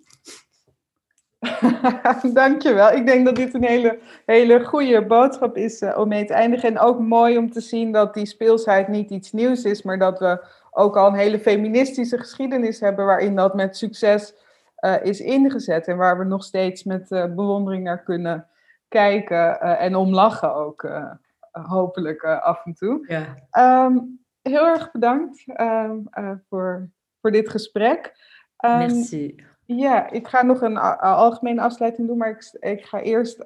Dankjewel. 2.33 2.91
Ik 2.91 3.05
denk 3.05 3.25
dat 3.25 3.35
dit 3.35 3.53
een 3.53 3.63
hele, 3.63 3.99
hele 4.25 4.65
goede 4.65 5.05
boodschap 5.05 5.57
is 5.57 5.81
eh, 5.81 5.97
om 5.97 6.07
mee 6.07 6.25
te 6.25 6.33
eindigen. 6.33 6.69
En 6.69 6.79
ook 6.79 6.99
mooi 6.99 7.37
om 7.37 7.51
te 7.51 7.61
zien 7.61 7.91
dat 7.91 8.13
die 8.13 8.25
speelsheid 8.25 8.87
niet 8.87 9.09
iets 9.09 9.31
nieuws 9.31 9.63
is, 9.63 9.81
maar 9.81 9.99
dat 9.99 10.19
we 10.19 10.45
ook 10.71 10.97
al 10.97 11.07
een 11.07 11.15
hele 11.15 11.39
feministische 11.39 12.17
geschiedenis 12.17 12.79
hebben 12.79 13.05
waarin 13.05 13.35
dat 13.35 13.55
met 13.55 13.77
succes 13.77 14.33
eh, 14.75 14.95
is 15.03 15.19
ingezet. 15.19 15.87
En 15.87 15.97
waar 15.97 16.17
we 16.17 16.25
nog 16.25 16.43
steeds 16.43 16.83
met 16.83 17.11
eh, 17.11 17.25
bewondering 17.25 17.83
naar 17.83 18.03
kunnen 18.03 18.47
kijken 18.93 19.61
eh, 19.61 19.81
en 19.81 19.95
om 19.95 20.13
lachen 20.13 20.55
ook, 20.55 20.83
eh, 20.83 21.11
hopelijk 21.53 22.21
eh, 22.21 22.41
af 22.41 22.65
en 22.65 22.73
toe. 22.73 23.05
Ja. 23.07 23.35
Ehm, 23.51 23.97
heel 24.41 24.67
erg 24.67 24.91
bedankt 24.91 25.43
ehm, 25.45 25.99
eh, 26.11 26.31
voor, 26.49 26.89
voor 27.21 27.31
dit 27.31 27.49
gesprek. 27.49 28.13
Ehm, 28.57 28.77
Merci. 28.77 29.45
ja, 29.65 30.09
ik 30.09 30.27
ga 30.27 30.41
nog 30.41 30.61
een 30.61 30.77
algemene 30.77 31.61
afsluiting 31.61 32.07
doen, 32.07 32.17
maar 32.17 32.29
ik, 32.29 32.57
ik 32.59 32.85
ga 32.85 32.99
eerst 33.01 33.45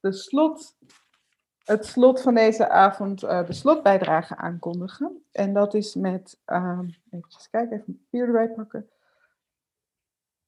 de 0.00 0.12
slot, 0.12 0.76
het 1.64 1.86
slot 1.86 2.22
van 2.22 2.34
deze 2.34 2.68
avond, 2.68 3.20
de 3.20 3.52
slotbijdrage 3.52 4.36
aankondigen. 4.36 5.24
En 5.32 5.52
dat 5.52 5.74
is 5.74 5.94
met, 5.94 6.40
ehm 6.44 6.86
even 7.10 7.28
kijken, 7.50 7.76
even 7.76 7.84
een 7.88 8.00
papier 8.10 8.26
erbij 8.26 8.48
pakken. 8.48 8.88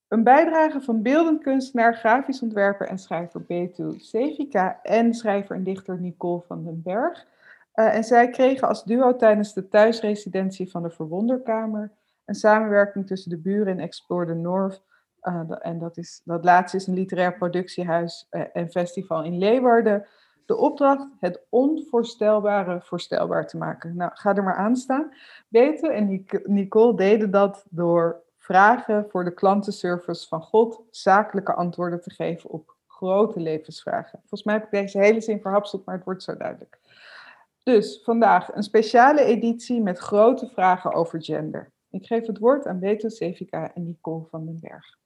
Een 0.09 0.23
bijdrage 0.23 0.81
van 0.81 1.03
beeldend 1.03 1.43
kunstenaar, 1.43 1.97
grafisch 1.97 2.43
ontwerper 2.43 2.87
en 2.87 2.99
schrijver 2.99 3.43
Betu 3.43 3.95
Sevika 3.99 4.83
en 4.83 5.15
schrijver 5.15 5.57
en 5.57 5.63
dichter 5.63 6.01
Nicole 6.01 6.43
van 6.47 6.65
den 6.65 6.83
Berg. 6.83 7.27
Eh, 7.73 7.95
en 7.95 8.05
zij 8.05 8.31
kregen 8.31 8.69
als 8.69 8.85
duo 8.85 9.17
tijdens 9.17 9.55
de 9.55 9.69
thuisresidentie 9.69 10.71
van 10.71 10.83
de 10.83 10.91
Verwonderkamer 10.91 11.93
een 12.25 12.35
samenwerking 12.35 13.07
tussen 13.07 13.31
de 13.31 13.39
buren 13.39 13.73
en 13.73 13.81
Explore 13.81 14.27
the 14.27 14.35
North. 14.35 14.83
Eh, 15.21 15.41
en 15.59 15.79
dat, 15.79 15.97
is, 15.97 16.21
dat 16.25 16.45
laatste 16.45 16.77
is 16.77 16.87
een 16.87 16.95
literair 16.95 17.35
productiehuis 17.37 18.27
eh, 18.31 18.43
en 18.53 18.71
festival 18.71 19.25
in 19.25 19.39
Leeuwarden. 19.39 20.07
De 20.45 20.57
opdracht 20.57 21.07
het 21.19 21.41
onvoorstelbare 21.49 22.81
voorstelbaar 22.83 23.47
te 23.47 23.57
maken. 23.57 23.97
Nou, 23.97 24.11
ga 24.15 24.35
er 24.35 24.43
maar 24.43 24.57
aan 24.57 24.77
staan. 24.77 25.13
Bete 25.49 25.89
en 25.89 26.27
Nicole 26.45 26.97
deden 26.97 27.31
dat 27.31 27.67
door 27.71 28.25
vragen 28.47 29.07
voor 29.11 29.25
de 29.25 29.35
klantenservice 29.35 30.29
van 30.29 30.43
God 30.43 30.83
zakelijke 30.91 31.55
antwoorden 31.55 32.01
te 32.01 32.11
geven 32.11 32.51
op 32.51 32.77
grote 32.87 33.41
levensvragen. 33.41 34.19
Volgens 34.19 34.43
mij 34.43 34.55
heb 34.55 34.65
ik 34.65 34.71
deze 34.71 34.99
hele 34.99 35.21
zin 35.21 35.41
verhapseld, 35.41 35.85
maar 35.85 35.95
het 35.95 36.05
wordt 36.05 36.23
zo 36.23 36.37
duidelijk. 36.37 36.79
Dus 37.63 38.01
vandaag 38.05 38.55
een 38.55 38.63
speciale 38.63 39.25
editie 39.25 39.83
met 39.83 39.99
grote 39.99 40.49
vragen 40.49 40.93
over 40.93 41.23
gender. 41.23 41.73
Ik 41.91 42.07
geef 42.07 42.27
het 42.27 42.39
woord 42.39 42.67
aan 42.67 42.79
Beto 42.79 43.09
Sevica 43.09 43.75
en 43.75 43.85
Nicole 43.85 44.27
van 44.31 44.45
den 44.45 44.59
Berg. 44.61 44.99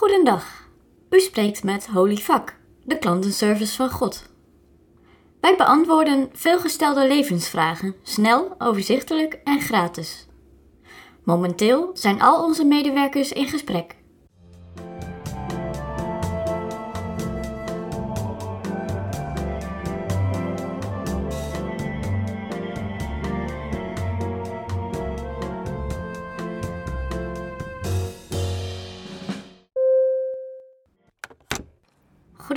Goedendag. 0.00 0.68
U 1.10 1.20
spreekt 1.20 1.64
met 1.64 1.86
Holy 1.86 2.16
Fuck, 2.16 2.56
de 2.84 2.98
klantenservice 2.98 3.76
van 3.76 3.90
God. 3.90 4.28
Wij 5.40 5.56
beantwoorden 5.56 6.28
veelgestelde 6.32 7.06
levensvragen, 7.06 7.94
snel, 8.02 8.54
overzichtelijk 8.58 9.40
en 9.44 9.60
gratis. 9.60 10.26
Momenteel 11.24 11.90
zijn 11.92 12.22
al 12.22 12.44
onze 12.44 12.64
medewerkers 12.64 13.32
in 13.32 13.48
gesprek. 13.48 13.96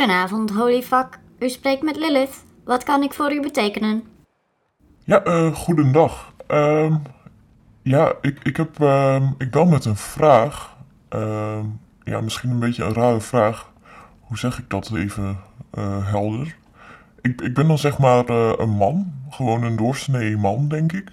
Goedenavond, 0.03 0.51
Holyfuck. 0.51 1.19
U 1.39 1.49
spreekt 1.49 1.81
met 1.81 1.95
Lilith. 1.95 2.43
Wat 2.65 2.83
kan 2.83 3.03
ik 3.03 3.13
voor 3.13 3.33
u 3.33 3.41
betekenen? 3.41 4.03
Ja, 5.03 5.27
uh, 5.27 5.55
goedendag. 5.55 6.33
Um, 6.47 7.01
ja, 7.81 8.13
ik, 8.21 8.39
ik, 8.43 8.57
heb, 8.57 8.79
uh, 8.81 9.29
ik 9.37 9.51
bel 9.51 9.65
met 9.65 9.85
een 9.85 9.95
vraag. 9.95 10.77
Uh, 11.15 11.59
ja, 12.03 12.21
misschien 12.21 12.49
een 12.49 12.59
beetje 12.59 12.83
een 12.83 12.93
rare 12.93 13.19
vraag. 13.19 13.71
Hoe 14.19 14.37
zeg 14.37 14.59
ik 14.59 14.69
dat 14.69 14.91
even 14.93 15.39
uh, 15.77 16.11
helder? 16.11 16.55
Ik, 17.21 17.41
ik 17.41 17.53
ben 17.53 17.67
dan 17.67 17.77
zeg 17.77 17.97
maar 17.97 18.29
een 18.29 18.69
man. 18.69 19.13
Gewoon 19.29 19.63
een 19.63 19.75
doorsnee 19.75 20.37
man, 20.37 20.67
denk 20.67 20.91
ik. 20.91 21.11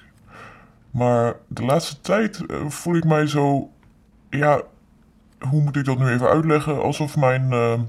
Maar 0.90 1.36
de 1.46 1.64
laatste 1.64 2.00
tijd 2.00 2.44
voel 2.68 2.94
ik 2.94 3.04
mij 3.04 3.26
zo... 3.26 3.70
Ja, 4.30 4.62
hoe 5.48 5.62
moet 5.62 5.76
ik 5.76 5.84
dat 5.84 5.98
nu 5.98 6.06
even 6.06 6.28
uitleggen? 6.28 6.82
Alsof 6.82 7.16
mijn 7.16 7.52
ehm, 7.52 7.80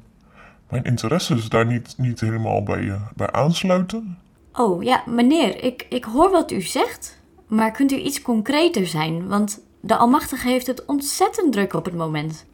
mijn 0.72 0.84
interesses 0.84 1.50
daar 1.50 1.66
niet, 1.66 1.94
niet 1.98 2.20
helemaal 2.20 2.64
bij, 2.64 2.82
uh, 2.82 3.02
bij 3.16 3.32
aansluiten. 3.32 4.18
Oh 4.54 4.84
ja, 4.84 5.04
meneer, 5.06 5.64
ik, 5.64 5.86
ik 5.90 6.04
hoor 6.04 6.32
wat 6.32 6.52
u 6.52 6.62
zegt, 6.62 7.22
maar 7.48 7.72
kunt 7.72 7.92
u 7.92 7.96
iets 7.96 8.22
concreter 8.22 8.88
zijn? 8.88 9.28
Want 9.28 9.62
de 9.82 9.96
Almachtige 9.96 10.48
heeft 10.48 10.68
het 10.68 10.86
ontzettend 10.86 11.52
druk 11.52 11.74
op 11.74 11.86
het 11.86 11.96
moment. 11.96 12.46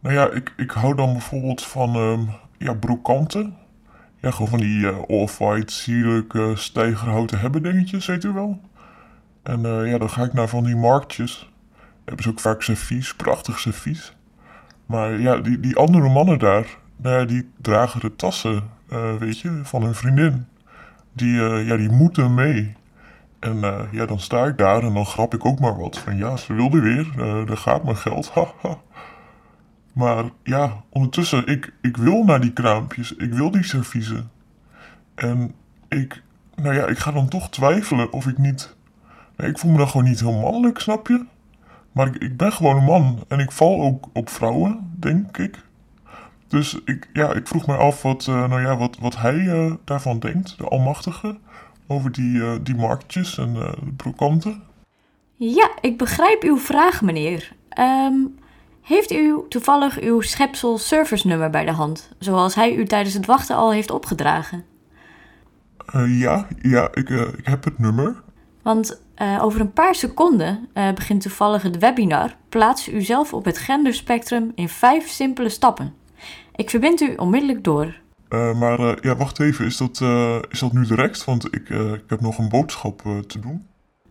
Nou 0.00 0.14
ja, 0.14 0.30
ik, 0.30 0.52
ik 0.56 0.70
hou 0.70 0.94
dan 0.94 1.12
bijvoorbeeld 1.12 1.62
van 1.62 1.96
um, 1.96 2.28
ja, 2.58 2.74
broekanten. 2.74 3.56
Ja, 4.20 4.30
gewoon 4.30 4.48
van 4.48 4.58
die 4.58 4.78
uh, 4.78 4.98
off-white, 5.06 5.72
sierlijke, 5.72 6.52
stijgerhouten 6.56 7.38
hebben 7.38 7.62
dingetjes, 7.62 8.06
weet 8.06 8.24
u 8.24 8.32
wel. 8.32 8.60
En 9.42 9.60
uh, 9.60 9.90
ja, 9.90 9.98
dan 9.98 10.10
ga 10.10 10.22
ik 10.22 10.32
naar 10.32 10.48
van 10.48 10.64
die 10.64 10.76
marktjes. 10.76 11.50
Hebben 12.04 12.22
ze 12.22 12.30
ook 12.30 12.40
vaak 12.40 12.62
servies, 12.62 13.14
prachtig 13.14 13.58
servies. 13.58 14.14
Maar 14.90 15.20
ja, 15.20 15.36
die, 15.36 15.60
die 15.60 15.76
andere 15.76 16.08
mannen 16.08 16.38
daar, 16.38 16.66
nou 16.96 17.26
die 17.26 17.50
dragen 17.60 18.00
de 18.00 18.16
tassen, 18.16 18.62
uh, 18.92 19.14
weet 19.14 19.40
je, 19.40 19.60
van 19.62 19.82
hun 19.82 19.94
vriendin. 19.94 20.46
Die, 21.12 21.34
uh, 21.34 21.66
ja, 21.66 21.76
die 21.76 21.90
moeten 21.90 22.34
mee. 22.34 22.76
En 23.38 23.56
uh, 23.56 23.80
ja, 23.90 24.06
dan 24.06 24.20
sta 24.20 24.46
ik 24.46 24.58
daar 24.58 24.82
en 24.82 24.94
dan 24.94 25.06
grap 25.06 25.34
ik 25.34 25.44
ook 25.44 25.60
maar 25.60 25.76
wat. 25.76 25.98
Van 25.98 26.16
ja, 26.16 26.36
ze 26.36 26.52
wilde 26.52 26.80
weer, 26.80 27.12
daar 27.46 27.56
gaat 27.56 27.84
mijn 27.84 27.96
geld, 27.96 28.32
Maar 29.92 30.24
ja, 30.42 30.82
ondertussen, 30.88 31.46
ik, 31.46 31.72
ik 31.80 31.96
wil 31.96 32.24
naar 32.24 32.40
die 32.40 32.52
kraampjes, 32.52 33.14
ik 33.16 33.32
wil 33.32 33.50
die 33.50 33.64
serviezen. 33.64 34.30
En 35.14 35.54
ik, 35.88 36.22
nou 36.54 36.74
ja, 36.74 36.86
ik 36.86 36.98
ga 36.98 37.12
dan 37.12 37.28
toch 37.28 37.50
twijfelen 37.50 38.12
of 38.12 38.26
ik 38.26 38.38
niet... 38.38 38.76
ik 39.36 39.58
voel 39.58 39.70
me 39.70 39.78
dan 39.78 39.88
gewoon 39.88 40.06
niet 40.06 40.20
heel 40.20 40.40
mannelijk, 40.40 40.78
snap 40.78 41.08
je? 41.08 41.24
Maar 41.92 42.06
ik, 42.06 42.16
ik, 42.16 42.36
ben 42.36 42.52
gewoon 42.52 42.76
een 42.76 42.84
man 42.84 43.24
en 43.28 43.38
ik 43.38 43.52
val 43.52 43.80
ook 43.80 44.08
op 44.12 44.28
vrouwen, 44.28 44.94
denk 44.98 45.36
ik. 45.38 45.58
Dus 46.48 46.78
ik, 46.84 47.08
ja, 47.12 47.32
ik 47.32 47.48
vroeg 47.48 47.66
me 47.66 47.76
af 47.76 48.02
wat, 48.02 48.26
uh, 48.26 48.48
nou 48.48 48.60
ja, 48.60 48.76
wat, 48.76 48.96
wat 49.00 49.16
hij 49.16 49.34
uh, 49.34 49.72
daarvan 49.84 50.18
denkt, 50.18 50.58
de 50.58 50.68
Almachtige, 50.68 51.38
over 51.86 52.12
die, 52.12 52.34
uh, 52.34 52.52
die 52.62 52.74
marktjes 52.74 53.38
en 53.38 53.54
de 53.54 53.74
brokanten. 53.96 54.62
Ja, 55.34 55.70
ik 55.80 55.98
begrijp 55.98 56.42
uw 56.42 56.58
vraag, 56.58 57.02
meneer. 57.02 57.52
Um, 57.78 58.38
heeft 58.82 59.12
u 59.12 59.42
toevallig 59.48 60.00
uw 60.00 60.20
schepsel 60.20 60.78
service 60.78 61.26
nummer 61.26 61.50
bij 61.50 61.64
de 61.64 61.72
hand, 61.72 62.12
zoals 62.18 62.54
hij 62.54 62.74
u 62.74 62.84
tijdens 62.84 63.14
het 63.14 63.26
wachten 63.26 63.56
al 63.56 63.72
heeft 63.72 63.90
opgedragen? 63.90 64.64
ja, 66.06 66.46
ja 66.62 66.88
ik, 66.92 67.08
ik 67.08 67.46
heb 67.46 67.64
het 67.64 67.78
nummer. 67.78 68.22
Want 68.62 69.00
uh, 69.22 69.44
over 69.44 69.60
een 69.60 69.72
paar 69.72 69.94
seconden 69.94 70.68
uh, 70.74 70.92
begint 70.92 71.22
toevallig 71.22 71.62
het 71.62 71.78
webinar. 71.78 72.36
Plaats 72.48 72.88
u 72.88 73.02
zelf 73.02 73.34
op 73.34 73.44
het 73.44 73.58
genderspectrum 73.58 74.52
in 74.54 74.68
vijf 74.68 75.08
simpele 75.08 75.48
stappen. 75.48 75.94
Ik 76.54 76.70
verbind 76.70 77.00
u 77.00 77.14
onmiddellijk 77.14 77.64
door. 77.64 78.00
Uh, 78.28 78.58
maar 78.58 79.06
ja, 79.06 79.16
wacht 79.16 79.40
even, 79.40 79.64
is 79.64 79.76
dat, 79.76 80.00
is 80.50 80.58
dat 80.58 80.72
nu 80.72 80.86
direct? 80.86 81.24
Want 81.24 81.44
ik, 81.44 81.68
ik 81.68 82.04
heb 82.06 82.20
nog 82.20 82.38
een 82.38 82.48
boodschap 82.48 83.02
te 83.26 83.40
doen. 83.40 83.66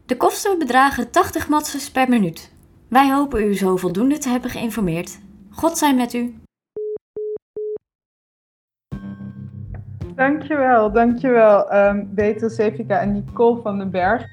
De 0.05 0.17
kosten 0.17 0.59
bedragen 0.59 1.11
80 1.11 1.49
matses 1.49 1.91
per 1.91 2.09
minuut. 2.09 2.51
Wij 2.89 3.11
hopen 3.11 3.43
u 3.43 3.55
zo 3.55 3.77
voldoende 3.77 4.17
te 4.17 4.29
hebben 4.29 4.49
geïnformeerd. 4.49 5.19
God 5.49 5.77
zij 5.77 5.95
met 5.95 6.13
u. 6.13 6.35
Dankjewel, 10.15 10.91
dankjewel 10.91 11.75
um, 11.75 12.09
Betel 12.13 12.49
Sevica 12.49 12.99
en 12.99 13.11
Nicole 13.13 13.61
van 13.61 13.77
den 13.77 13.91
Berg. 13.91 14.25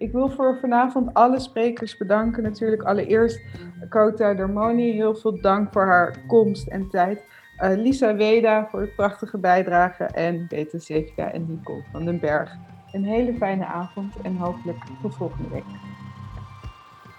Ik 0.00 0.12
wil 0.12 0.30
voor 0.30 0.58
vanavond 0.60 1.14
alle 1.14 1.40
sprekers 1.40 1.96
bedanken. 1.96 2.42
Natuurlijk 2.42 2.82
allereerst 2.82 3.40
Kota 3.88 4.34
Dermoni. 4.34 4.92
Heel 4.92 5.14
veel 5.14 5.40
dank 5.40 5.72
voor 5.72 5.86
haar 5.86 6.18
komst 6.26 6.66
en 6.66 6.88
tijd. 6.88 7.22
Uh, 7.58 7.70
Lisa 7.76 8.14
Weda 8.14 8.68
voor 8.70 8.80
de 8.80 8.92
prachtige 8.96 9.38
bijdrage. 9.38 10.04
En 10.04 10.46
Peter 10.46 10.80
Sevka 10.80 11.32
en 11.32 11.46
Nicole 11.48 11.84
van 11.92 12.04
den 12.04 12.20
Berg. 12.20 12.56
Een 12.92 13.04
hele 13.04 13.34
fijne 13.34 13.64
avond 13.64 14.14
en 14.22 14.36
hopelijk 14.36 14.78
tot 15.02 15.14
volgende 15.14 15.48
week. 15.48 15.64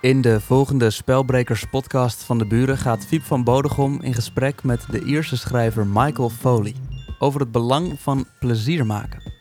In 0.01 0.21
de 0.21 0.39
volgende 0.39 0.89
Spelbrekers 0.89 1.65
podcast 1.65 2.23
van 2.23 2.37
de 2.37 2.45
Buren 2.45 2.77
gaat 2.77 3.05
Fiep 3.05 3.21
van 3.21 3.43
Bodegom 3.43 4.01
in 4.01 4.13
gesprek 4.13 4.63
met 4.63 4.85
de 4.91 5.03
Ierse 5.03 5.37
schrijver 5.37 5.87
Michael 5.87 6.29
Foley 6.29 6.75
over 7.19 7.39
het 7.39 7.51
belang 7.51 7.99
van 7.99 8.25
plezier 8.39 8.85
maken. 8.85 9.40